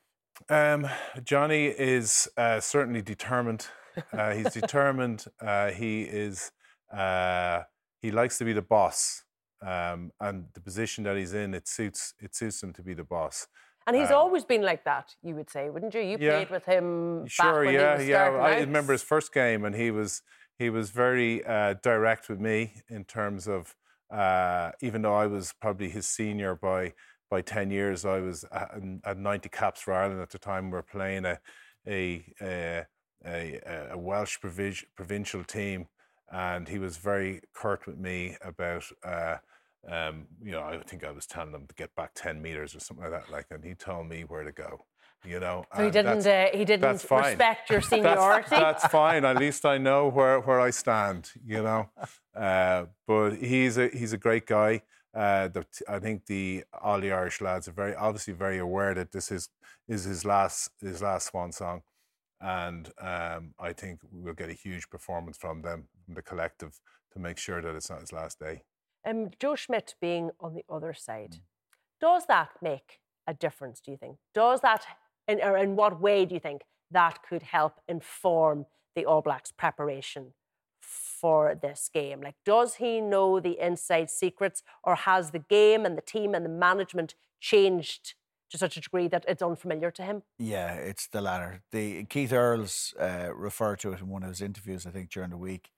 Um, 0.50 0.88
Johnny 1.24 1.68
is 1.68 2.28
uh, 2.38 2.60
certainly 2.60 3.02
determined. 3.02 3.68
Uh, 4.14 4.34
he's 4.34 4.54
determined. 4.54 5.26
Uh, 5.40 5.72
he 5.72 6.04
is. 6.04 6.52
Uh, 6.94 7.64
he 8.02 8.12
likes 8.12 8.38
to 8.38 8.46
be 8.46 8.54
the 8.54 8.62
boss, 8.62 9.24
um, 9.66 10.12
and 10.20 10.46
the 10.54 10.62
position 10.62 11.04
that 11.04 11.18
he's 11.18 11.34
in, 11.34 11.54
it 11.54 11.68
suits. 11.68 12.14
It 12.20 12.36
suits 12.36 12.62
him 12.62 12.74
to 12.74 12.84
be 12.84 12.94
the 12.94 13.04
boss. 13.04 13.48
And 13.88 13.96
he's 13.96 14.12
um, 14.12 14.18
always 14.18 14.44
been 14.44 14.64
like 14.64 14.84
that, 14.84 15.16
you 15.24 15.34
would 15.36 15.50
say, 15.50 15.70
wouldn't 15.70 15.94
you? 15.94 16.02
You 16.02 16.18
yeah, 16.20 16.32
played 16.32 16.50
with 16.50 16.66
him. 16.66 17.26
Sure, 17.28 17.64
yeah, 17.64 18.02
yeah. 18.02 18.26
I 18.26 18.60
remember 18.60 18.92
his 18.92 19.02
first 19.02 19.34
game, 19.34 19.64
and 19.64 19.74
he 19.74 19.92
was 19.92 20.22
he 20.60 20.70
was 20.70 20.90
very 20.90 21.46
uh, 21.46 21.76
direct 21.82 22.28
with 22.28 22.40
me 22.40 22.74
in 22.90 23.06
terms 23.06 23.48
of 23.48 23.76
uh, 24.12 24.72
even 24.82 25.02
though 25.02 25.16
I 25.16 25.28
was 25.28 25.54
probably 25.62 25.90
his 25.90 26.06
senior 26.06 26.56
by 26.56 26.94
by 27.32 27.42
ten 27.42 27.72
years, 27.72 28.06
I 28.06 28.20
was 28.20 28.44
at, 28.52 28.72
at 29.06 29.18
ninety 29.18 29.50
caps 29.50 29.82
for 29.82 29.94
Ireland 29.94 30.22
at 30.22 30.32
the 30.32 30.40
time. 30.40 30.66
We 30.66 30.72
were 30.72 30.84
playing 30.84 31.26
a 31.26 31.40
a 31.88 32.26
a, 32.42 32.86
a, 33.26 33.60
a 33.92 33.98
Welsh 33.98 34.38
provincial 34.96 35.44
team, 35.44 35.88
and 36.32 36.68
he 36.68 36.80
was 36.80 36.98
very 36.98 37.42
curt 37.54 37.86
with 37.88 37.98
me 37.98 38.38
about. 38.42 38.84
Uh, 39.04 39.38
um, 39.90 40.28
you 40.44 40.52
know, 40.52 40.62
I 40.62 40.78
think 40.80 41.06
I 41.06 41.12
was 41.12 41.26
telling 41.26 41.54
them 41.54 41.66
to 41.66 41.76
get 41.76 41.96
back 41.96 42.12
ten 42.14 42.42
meters 42.42 42.76
or 42.76 42.80
something 42.80 43.10
like 43.10 43.24
that. 43.24 43.32
Like, 43.32 43.46
and 43.52 43.64
he 43.64 43.74
told 43.74 44.10
me 44.10 44.24
where 44.24 44.44
to 44.44 44.52
go. 44.52 44.86
You 45.26 45.40
know, 45.40 45.66
so 45.76 45.84
he 45.84 45.92
didn't. 45.92 46.28
Uh, 46.28 46.48
he 46.54 46.64
didn't 46.64 47.06
respect 47.10 47.70
your 47.70 47.82
seniority. 47.94 48.48
that's, 48.50 48.82
that's, 48.82 48.88
fine. 48.88 49.26
At 49.26 49.38
least 49.38 49.66
I 49.66 49.78
know 49.78 50.10
where, 50.10 50.40
where 50.40 50.60
I 50.60 50.70
stand. 50.70 51.32
You 51.46 51.64
know, 51.64 51.90
uh, 52.36 52.86
but 53.08 53.36
he's 53.36 53.78
a 53.78 53.88
he's 53.90 54.14
a 54.14 54.18
great 54.18 54.46
guy. 54.46 54.84
Uh, 55.14 55.48
the, 55.48 55.66
I 55.90 56.00
think 56.00 56.28
the 56.28 56.64
all 56.82 57.02
the 57.02 57.12
Irish 57.12 57.42
lads 57.42 57.68
are 57.68 57.72
very 57.72 57.96
obviously 57.96 58.34
very 58.34 58.60
aware 58.60 58.94
that 58.94 59.12
this 59.12 59.32
is 59.32 59.50
is 59.88 60.04
his 60.04 60.24
last 60.24 60.70
his 60.80 61.02
last 61.02 61.28
swan 61.28 61.52
song, 61.52 61.82
and 62.42 62.92
um, 63.00 63.54
I 63.60 63.74
think 63.74 64.00
we'll 64.12 64.34
get 64.34 64.50
a 64.50 64.54
huge 64.54 64.90
performance 64.90 65.38
from 65.38 65.62
them, 65.62 65.88
from 66.06 66.14
the 66.16 66.22
collective, 66.22 66.80
to 67.14 67.20
make 67.20 67.38
sure 67.38 67.62
that 67.62 67.76
it's 67.76 67.90
not 67.90 68.02
his 68.02 68.14
last 68.14 68.40
day. 68.40 68.64
Um, 69.06 69.30
Joe 69.40 69.56
Schmidt 69.56 69.96
being 70.02 70.32
on 70.40 70.54
the 70.54 70.66
other 70.70 70.94
side, 70.94 71.32
mm. 71.32 71.40
does 72.02 72.26
that 72.28 72.50
make 72.62 73.00
a 73.26 73.34
difference, 73.34 73.80
do 73.80 73.92
you 73.92 73.98
think? 73.98 74.18
Does 74.34 74.62
that, 74.62 74.86
in, 75.28 75.42
or 75.42 75.58
in 75.58 75.76
what 75.76 76.00
way 76.00 76.26
do 76.26 76.36
you 76.36 76.40
think 76.40 76.62
that 76.92 77.20
could 77.28 77.44
help 77.44 77.80
inform 77.88 78.66
the 78.96 79.06
All 79.06 79.22
Blacks' 79.22 79.52
preparation 79.52 80.34
for 80.82 81.56
this 81.56 81.90
game? 81.94 82.22
Like, 82.22 82.36
does 82.46 82.76
he 82.76 83.02
know 83.02 83.40
the 83.40 83.60
inside 83.60 84.10
secrets, 84.10 84.64
or 84.84 84.96
has 84.96 85.32
the 85.32 85.40
game 85.40 85.86
and 85.86 85.98
the 85.98 86.02
team 86.02 86.34
and 86.34 86.46
the 86.46 86.50
management 86.50 87.16
changed 87.40 88.16
to 88.52 88.58
such 88.58 88.78
a 88.78 88.82
degree 88.82 89.08
that 89.08 89.26
it's 89.28 89.42
unfamiliar 89.42 89.92
to 89.92 90.04
him? 90.04 90.24
Yeah, 90.40 90.74
it's 90.74 91.08
the 91.08 91.22
latter. 91.22 91.62
The 91.72 92.06
Keith 92.06 92.34
Earls 92.34 92.94
uh, 93.00 93.30
referred 93.36 93.80
to 93.80 93.94
it 93.94 94.00
in 94.00 94.08
one 94.08 94.24
of 94.24 94.30
his 94.30 94.42
interviews, 94.42 94.86
I 94.86 94.92
think, 94.92 95.10
during 95.10 95.32
the 95.32 95.38
week, 95.38 95.70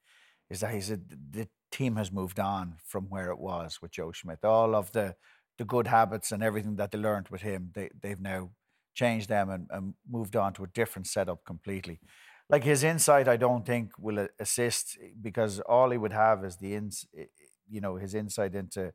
is 0.48 0.60
that 0.60 0.72
he 0.72 0.80
said 0.80 1.02
the 1.30 1.48
team 1.70 1.96
has 1.96 2.10
moved 2.12 2.40
on 2.40 2.76
from 2.84 3.04
where 3.08 3.30
it 3.30 3.38
was 3.38 3.80
with 3.80 3.92
Joe 3.92 4.12
Schmidt. 4.12 4.44
All 4.44 4.74
of 4.74 4.92
the 4.92 5.16
the 5.58 5.64
good 5.66 5.88
habits 5.88 6.32
and 6.32 6.42
everything 6.42 6.76
that 6.76 6.90
they 6.90 6.98
learned 6.98 7.28
with 7.28 7.42
him, 7.42 7.70
they 7.74 7.90
they've 8.00 8.20
now 8.20 8.50
changed 8.94 9.28
them 9.28 9.50
and, 9.50 9.66
and 9.70 9.94
moved 10.08 10.36
on 10.36 10.52
to 10.54 10.64
a 10.64 10.68
different 10.68 11.06
setup 11.06 11.44
completely. 11.44 12.00
Like 12.48 12.64
his 12.64 12.82
insight, 12.82 13.28
I 13.28 13.36
don't 13.36 13.64
think 13.64 13.92
will 13.98 14.26
assist 14.38 14.98
eh, 15.00 15.10
because 15.20 15.60
all 15.60 15.90
he 15.90 15.98
would 15.98 16.12
have 16.12 16.44
is 16.44 16.56
the 16.56 16.74
ins, 16.74 17.06
eh, 17.16 17.22
eh, 17.22 17.26
you 17.68 17.80
know, 17.80 17.96
his 17.96 18.14
insight 18.14 18.54
into 18.54 18.92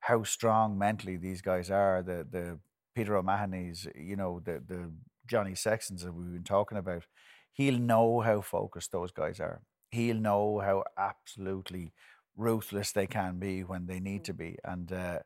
how 0.00 0.22
strong 0.22 0.78
mentally 0.78 1.16
these 1.16 1.42
guys 1.42 1.70
are. 1.70 2.02
The 2.02 2.26
the 2.30 2.58
Peter 2.96 3.16
O'Mahony's, 3.16 3.86
you 3.94 4.16
know, 4.16 4.40
the 4.42 4.62
the 4.66 4.90
Johnny 5.26 5.54
Sextons 5.54 6.02
that 6.02 6.14
we've 6.14 6.32
been 6.32 6.44
talking 6.44 6.78
about. 6.78 7.04
He'll 7.52 7.78
know 7.78 8.20
how 8.20 8.40
focused 8.40 8.92
those 8.92 9.12
guys 9.12 9.38
are. 9.38 9.60
He'll 9.90 10.16
know 10.16 10.60
how 10.60 10.84
absolutely 10.98 11.92
ruthless 12.36 12.92
they 12.92 13.06
can 13.06 13.38
be 13.38 13.62
when 13.62 13.86
they 13.86 14.00
need 14.00 14.24
to 14.24 14.34
be, 14.34 14.56
and 14.64 14.90
uh, 14.90 15.18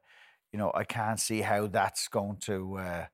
you 0.52 0.58
know, 0.58 0.72
I 0.74 0.84
can't 0.84 1.20
see 1.20 1.42
how 1.42 1.68
that's 1.68 2.08
going 2.08 2.38
to. 2.42 2.76
Uh, 2.78 3.06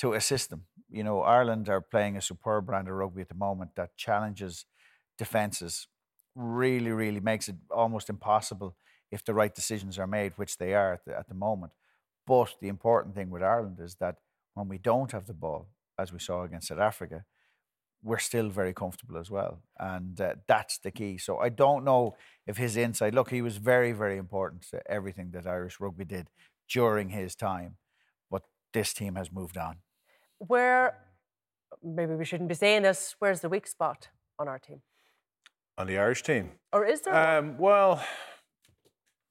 to 0.00 0.12
assist 0.12 0.50
them. 0.50 0.62
You 0.88 1.02
know, 1.02 1.22
Ireland 1.22 1.68
are 1.68 1.80
playing 1.80 2.16
a 2.16 2.22
superb 2.22 2.66
brand 2.66 2.86
of 2.86 2.94
rugby 2.94 3.22
at 3.22 3.28
the 3.28 3.34
moment 3.34 3.72
that 3.74 3.96
challenges 3.96 4.64
defences, 5.18 5.88
really, 6.36 6.92
really 6.92 7.20
makes 7.20 7.48
it 7.48 7.56
almost 7.70 8.08
impossible 8.08 8.76
if 9.10 9.24
the 9.24 9.34
right 9.34 9.52
decisions 9.54 9.98
are 9.98 10.06
made, 10.06 10.32
which 10.36 10.58
they 10.58 10.74
are 10.74 10.94
at 10.94 11.04
the, 11.04 11.18
at 11.18 11.28
the 11.28 11.34
moment. 11.34 11.72
But 12.28 12.54
the 12.60 12.68
important 12.68 13.14
thing 13.14 13.30
with 13.30 13.42
Ireland 13.42 13.78
is 13.80 13.96
that 13.96 14.16
when 14.54 14.68
we 14.68 14.78
don't 14.78 15.10
have 15.12 15.26
the 15.26 15.34
ball, 15.34 15.68
as 15.98 16.12
we 16.12 16.20
saw 16.20 16.44
against 16.44 16.68
South 16.68 16.78
Africa, 16.78 17.24
we're 18.02 18.18
still 18.18 18.48
very 18.48 18.72
comfortable 18.72 19.18
as 19.18 19.30
well. 19.30 19.62
And 19.78 20.20
uh, 20.20 20.34
that's 20.46 20.78
the 20.78 20.92
key. 20.92 21.18
So 21.18 21.38
I 21.38 21.48
don't 21.48 21.84
know 21.84 22.14
if 22.46 22.56
his 22.58 22.76
insight, 22.76 23.14
look, 23.14 23.30
he 23.30 23.42
was 23.42 23.56
very, 23.56 23.92
very 23.92 24.18
important 24.18 24.62
to 24.70 24.78
everything 24.88 25.32
that 25.32 25.46
Irish 25.46 25.80
rugby 25.80 26.04
did 26.04 26.28
during 26.68 27.08
his 27.08 27.34
time. 27.34 27.78
But 28.30 28.42
this 28.72 28.92
team 28.92 29.16
has 29.16 29.32
moved 29.32 29.58
on 29.58 29.78
where 30.38 30.98
maybe 31.82 32.14
we 32.14 32.24
shouldn't 32.24 32.48
be 32.48 32.54
saying 32.54 32.82
this, 32.82 33.16
where's 33.18 33.40
the 33.40 33.48
weak 33.48 33.66
spot 33.66 34.08
on 34.38 34.48
our 34.48 34.58
team? 34.58 34.82
On 35.76 35.86
the 35.86 35.98
Irish 35.98 36.22
team? 36.22 36.52
Or 36.72 36.84
is 36.84 37.02
there? 37.02 37.38
Um, 37.38 37.58
well, 37.58 38.02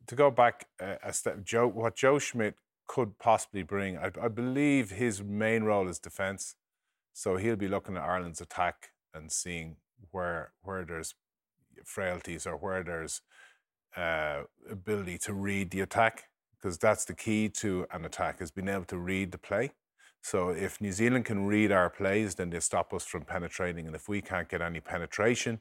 to 0.07 0.15
go 0.15 0.31
back 0.31 0.67
a 0.79 1.11
step, 1.11 1.43
Joe, 1.43 1.67
what 1.67 1.95
Joe 1.95 2.19
Schmidt 2.19 2.55
could 2.88 3.19
possibly 3.19 3.63
bring, 3.63 3.97
I, 3.97 4.11
I 4.21 4.27
believe 4.27 4.91
his 4.91 5.21
main 5.23 5.63
role 5.63 5.89
is 5.89 5.99
defence. 5.99 6.55
So 7.13 7.38
he'll 7.38 7.55
be 7.55 7.67
looking 7.67 7.97
at 7.97 8.03
Ireland's 8.03 8.41
attack 8.41 8.89
and 9.13 9.31
seeing 9.31 9.77
where 10.11 10.51
where 10.61 10.85
there's 10.85 11.15
frailties 11.83 12.45
or 12.45 12.55
where 12.55 12.83
there's 12.83 13.21
uh, 13.95 14.43
ability 14.69 15.17
to 15.17 15.33
read 15.33 15.71
the 15.71 15.81
attack, 15.81 16.25
because 16.55 16.77
that's 16.77 17.05
the 17.05 17.15
key 17.15 17.49
to 17.49 17.88
an 17.91 18.05
attack 18.05 18.41
is 18.41 18.51
being 18.51 18.67
able 18.67 18.85
to 18.85 18.97
read 18.97 19.31
the 19.31 19.38
play. 19.38 19.71
So 20.21 20.49
if 20.49 20.79
New 20.81 20.91
Zealand 20.91 21.25
can 21.25 21.47
read 21.47 21.71
our 21.71 21.89
plays, 21.89 22.35
then 22.35 22.49
they 22.49 22.59
stop 22.59 22.93
us 22.93 23.05
from 23.05 23.23
penetrating. 23.23 23.88
And 23.88 23.95
if 23.95 24.07
we 24.07 24.21
can't 24.21 24.49
get 24.49 24.61
any 24.61 24.79
penetration, 24.79 25.59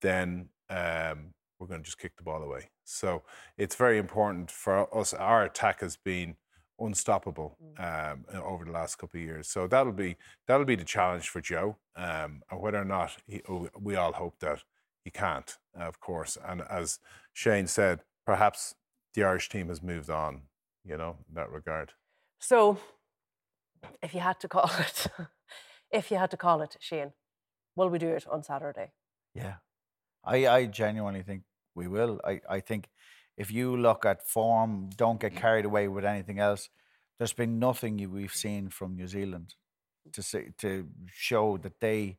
then 0.00 0.48
um, 0.70 1.34
we're 1.58 1.66
going 1.66 1.80
to 1.80 1.84
just 1.84 1.98
kick 1.98 2.16
the 2.16 2.22
ball 2.22 2.42
away. 2.42 2.70
So 2.84 3.22
it's 3.56 3.76
very 3.76 3.98
important 3.98 4.50
for 4.50 4.94
us. 4.96 5.14
Our 5.14 5.44
attack 5.44 5.80
has 5.80 5.96
been 5.96 6.36
unstoppable 6.78 7.56
mm. 7.62 8.12
um, 8.12 8.24
over 8.42 8.64
the 8.64 8.72
last 8.72 8.96
couple 8.96 9.18
of 9.18 9.24
years. 9.24 9.48
So 9.48 9.66
that'll 9.66 9.92
be 9.92 10.16
that'll 10.46 10.66
be 10.66 10.76
the 10.76 10.84
challenge 10.84 11.28
for 11.28 11.40
Joe. 11.40 11.76
Um, 11.96 12.42
and 12.50 12.60
whether 12.60 12.80
or 12.80 12.84
not 12.84 13.16
he, 13.26 13.42
we 13.80 13.96
all 13.96 14.12
hope 14.12 14.38
that 14.40 14.62
he 15.04 15.10
can't, 15.10 15.56
of 15.78 16.00
course. 16.00 16.38
And 16.46 16.62
as 16.62 16.98
Shane 17.32 17.66
said, 17.66 18.00
perhaps 18.26 18.74
the 19.14 19.24
Irish 19.24 19.48
team 19.48 19.68
has 19.68 19.82
moved 19.82 20.10
on. 20.10 20.42
You 20.84 20.98
know, 20.98 21.16
in 21.28 21.34
that 21.36 21.50
regard. 21.50 21.92
So 22.40 22.76
if 24.02 24.12
you 24.12 24.20
had 24.20 24.38
to 24.40 24.48
call 24.48 24.70
it, 24.78 25.06
if 25.90 26.10
you 26.10 26.18
had 26.18 26.30
to 26.32 26.36
call 26.36 26.60
it, 26.60 26.76
Shane, 26.80 27.12
will 27.74 27.88
we 27.88 27.98
do 27.98 28.08
it 28.08 28.26
on 28.30 28.42
Saturday? 28.42 28.92
Yeah, 29.34 29.54
I, 30.24 30.46
I 30.46 30.66
genuinely 30.66 31.22
think 31.22 31.42
we 31.74 31.88
will. 31.88 32.20
I, 32.24 32.40
I 32.48 32.60
think 32.60 32.88
if 33.36 33.50
you 33.50 33.76
look 33.76 34.04
at 34.04 34.26
form, 34.26 34.90
don't 34.96 35.20
get 35.20 35.34
mm. 35.34 35.38
carried 35.38 35.64
away 35.64 35.88
with 35.88 36.04
anything 36.04 36.38
else. 36.38 36.68
There's 37.18 37.32
been 37.32 37.58
nothing 37.58 38.10
we've 38.10 38.32
seen 38.32 38.68
from 38.68 38.96
New 38.96 39.06
Zealand 39.06 39.54
to 40.12 40.22
say, 40.22 40.50
to 40.58 40.88
show 41.12 41.56
that 41.58 41.80
they 41.80 42.18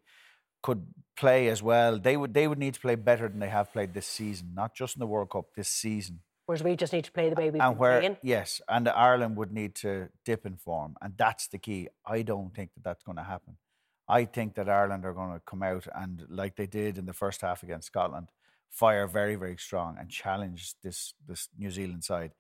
could 0.64 0.88
play 1.16 1.48
as 1.48 1.62
well. 1.62 2.00
They 2.00 2.18
would 2.18 2.34
they 2.34 2.48
would 2.48 2.58
need 2.58 2.74
to 2.74 2.80
play 2.80 2.96
better 2.96 3.28
than 3.28 3.40
they 3.40 3.50
have 3.50 3.72
played 3.72 3.94
this 3.94 4.08
season, 4.08 4.52
not 4.56 4.74
just 4.74 4.96
in 4.96 5.00
the 5.00 5.08
World 5.08 5.30
Cup 5.30 5.46
this 5.56 5.70
season. 5.70 6.22
Whereas 6.46 6.64
we 6.64 6.76
just 6.76 6.94
need 6.94 7.06
to 7.06 7.12
play 7.12 7.30
the 7.30 7.36
way 7.36 7.50
we've 7.50 7.62
and 7.62 7.78
where, 7.78 8.00
playing. 8.00 8.18
Yes, 8.22 8.62
and 8.68 8.88
Ireland 8.88 9.36
would 9.38 9.52
need 9.52 9.76
to 9.76 10.10
dip 10.24 10.46
in 10.46 10.58
form, 10.58 10.96
and 11.02 11.14
that's 11.18 11.48
the 11.48 11.58
key. 11.58 11.88
I 12.06 12.22
don't 12.22 12.54
think 12.54 12.74
that 12.76 12.84
that's 12.84 13.04
going 13.04 13.18
to 13.18 13.24
happen. 13.24 13.58
I 14.08 14.26
think 14.26 14.54
that 14.56 14.70
Ireland 14.70 15.06
are 15.06 15.14
going 15.14 15.34
to 15.34 15.42
come 15.46 15.64
out 15.64 15.88
and, 15.96 16.26
like 16.30 16.56
they 16.56 16.68
did 16.68 17.00
in 17.00 17.08
the 17.08 17.14
first 17.14 17.42
half 17.42 17.64
against 17.64 17.88
Scotland, 17.88 18.28
fire 18.70 19.08
very, 19.08 19.36
very 19.36 19.58
strong 19.58 19.98
and 20.00 20.10
challenge 20.10 20.76
this 20.84 21.14
this 21.28 21.50
New 21.58 21.72
Zealand 21.72 22.04
side. 22.04 22.32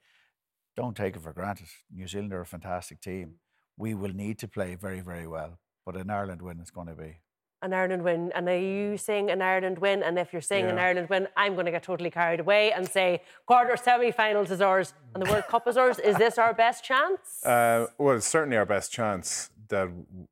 Don't 0.75 0.95
take 0.95 1.15
it 1.15 1.21
for 1.21 1.33
granted. 1.33 1.67
New 1.91 2.07
Zealand 2.07 2.33
are 2.33 2.41
a 2.41 2.45
fantastic 2.45 2.99
team. 2.99 3.35
We 3.77 3.93
will 3.93 4.13
need 4.13 4.39
to 4.39 4.47
play 4.47 4.75
very, 4.75 5.01
very 5.01 5.27
well, 5.27 5.59
but 5.85 5.95
an 5.95 6.09
Ireland 6.09 6.41
win 6.41 6.59
is 6.59 6.71
going 6.71 6.87
to 6.87 6.95
be 6.95 7.21
an 7.65 7.73
Ireland 7.73 8.03
win. 8.03 8.31
And 8.33 8.47
are 8.47 8.57
you 8.57 8.97
saying 8.97 9.29
an 9.29 9.41
Ireland 9.41 9.79
win? 9.79 10.03
And 10.03 10.17
if 10.17 10.31
you're 10.31 10.41
saying 10.41 10.65
yeah. 10.65 10.71
an 10.71 10.79
Ireland 10.79 11.09
win, 11.09 11.27
I'm 11.35 11.53
going 11.55 11.65
to 11.65 11.71
get 11.71 11.83
totally 11.83 12.11
carried 12.11 12.39
away 12.39 12.71
and 12.71 12.87
say 12.87 13.21
quarter 13.45 13.75
semi-finals 13.75 14.51
is 14.51 14.61
ours 14.61 14.93
and 15.13 15.25
the 15.25 15.29
World 15.29 15.45
Cup 15.49 15.67
is 15.67 15.75
ours. 15.75 15.99
Is 15.99 16.15
this 16.17 16.37
our 16.37 16.53
best 16.53 16.83
chance? 16.83 17.43
Uh, 17.43 17.87
well, 17.97 18.15
it's 18.15 18.27
certainly 18.27 18.55
our 18.55 18.65
best 18.65 18.91
chance 18.91 19.49
that 19.69 19.89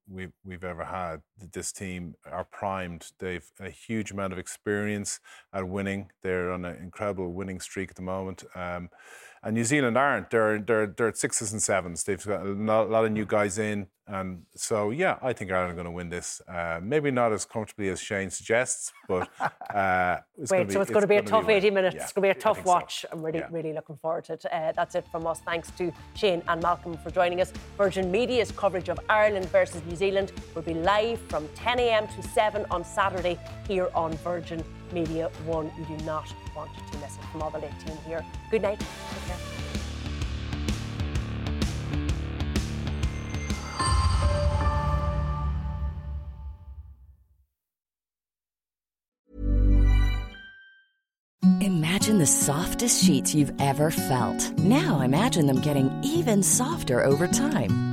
we've, 0.07 0.31
we've 0.43 0.63
ever 0.63 0.84
had. 0.84 1.21
This 1.51 1.71
team 1.71 2.15
are 2.31 2.45
primed. 2.45 3.11
They've 3.19 3.49
a 3.59 3.69
huge 3.69 4.11
amount 4.11 4.34
of 4.34 4.39
experience 4.39 5.19
at 5.53 5.67
winning. 5.67 6.11
They're 6.21 6.51
on 6.51 6.65
an 6.65 6.77
incredible 6.77 7.34
winning 7.34 7.59
streak 7.59 7.89
at 7.89 7.95
the 7.95 8.01
moment. 8.01 8.43
Um, 8.55 8.89
and 9.44 9.56
New 9.56 9.64
Zealand 9.64 9.98
aren't. 9.98 10.30
They're 10.30 10.60
they're 10.60 10.88
they're 10.88 11.10
at 11.10 11.18
sixes 11.18 11.52
and 11.52 11.62
sevens. 11.62 12.04
They've 12.04 12.26
got 12.26 12.46
a 12.46 12.54
lot 12.54 13.06
of 13.06 13.12
new 13.12 13.26
guys 13.26 13.58
in, 13.58 13.88
and 14.08 14.44
so 14.56 14.91
yeah, 14.91 15.18
I 15.22 15.34
think 15.34 15.52
Ireland 15.52 15.74
are 15.74 15.76
going 15.76 15.86
to 15.86 15.91
win 15.91 16.10
this. 16.10 16.41
Uh, 16.48 16.80
maybe 16.82 17.12
not 17.12 17.34
as 17.34 17.44
comfortably 17.46 17.89
as 17.89 18.00
Shane 18.00 18.30
suggests, 18.30 18.94
but 19.08 19.30
uh, 19.74 20.18
it's 20.38 20.50
wait. 20.50 20.68
Be, 20.68 20.74
so 20.74 20.82
it's, 20.82 20.91
going 20.91 21.02
to 21.02 21.08
be 21.08 21.18
a 21.18 21.22
tough 21.22 21.46
be 21.46 21.54
eighty 21.54 21.70
minutes. 21.70 21.96
Yeah, 21.96 22.04
it's 22.04 22.14
going 22.14 22.30
to 22.30 22.34
be 22.34 22.39
a 22.39 22.41
tough 22.41 22.64
watch. 22.66 23.02
So. 23.02 23.10
I'm 23.12 23.22
really 23.22 23.39
yeah. 23.39 23.50
really 23.52 23.74
looking 23.74 23.98
forward 23.98 24.24
to 24.26 24.34
it. 24.34 24.46
Uh, 24.46 24.72
that's 24.74 24.96
it 24.96 25.06
from 25.12 25.28
us. 25.28 25.41
Thanks 25.41 25.72
to 25.72 25.91
Shane 26.16 26.41
and 26.48 26.62
Malcolm 26.62 26.98
for 26.98 27.12
joining 27.12 27.41
us. 27.41 27.52
Virgin 27.78 28.10
Media's 28.10 28.52
coverage 28.52 28.88
of 28.88 29.00
Ireland 29.10 29.50
versus 29.50 29.82
New 29.88 29.96
Zealand 29.96 30.32
will 30.56 30.62
be 30.62 30.74
live 30.74 31.20
from 31.28 31.50
10 31.56 31.80
a.m. 31.80 32.08
to 32.08 32.24
7 32.24 32.66
on 32.72 32.86
Saturday 32.86 33.38
here 33.68 33.89
on 33.94 34.14
Virgin 34.18 34.64
Media 34.94 35.30
One. 35.46 35.72
You 35.78 35.86
do 35.98 36.06
not 36.06 36.32
want 36.56 36.72
to 36.91 36.98
miss 37.00 37.18
it 37.18 37.26
from 37.32 37.41
all 37.41 37.50
the 37.50 37.60
late 37.60 37.80
team 37.86 37.98
here. 38.06 38.24
Good 38.52 38.62
night. 38.62 38.80
Take 38.80 39.26
care. 39.28 39.38
Imagine 51.62 52.18
the 52.18 52.26
softest 52.26 53.04
sheets 53.04 53.34
you've 53.34 53.54
ever 53.60 53.89
felt. 53.89 54.58
Now 54.60 55.02
imagine 55.02 55.48
them 55.48 55.62
getting 55.62 55.89
even 56.04 56.44
softer 56.44 57.04
over 57.04 57.28
time. 57.28 57.93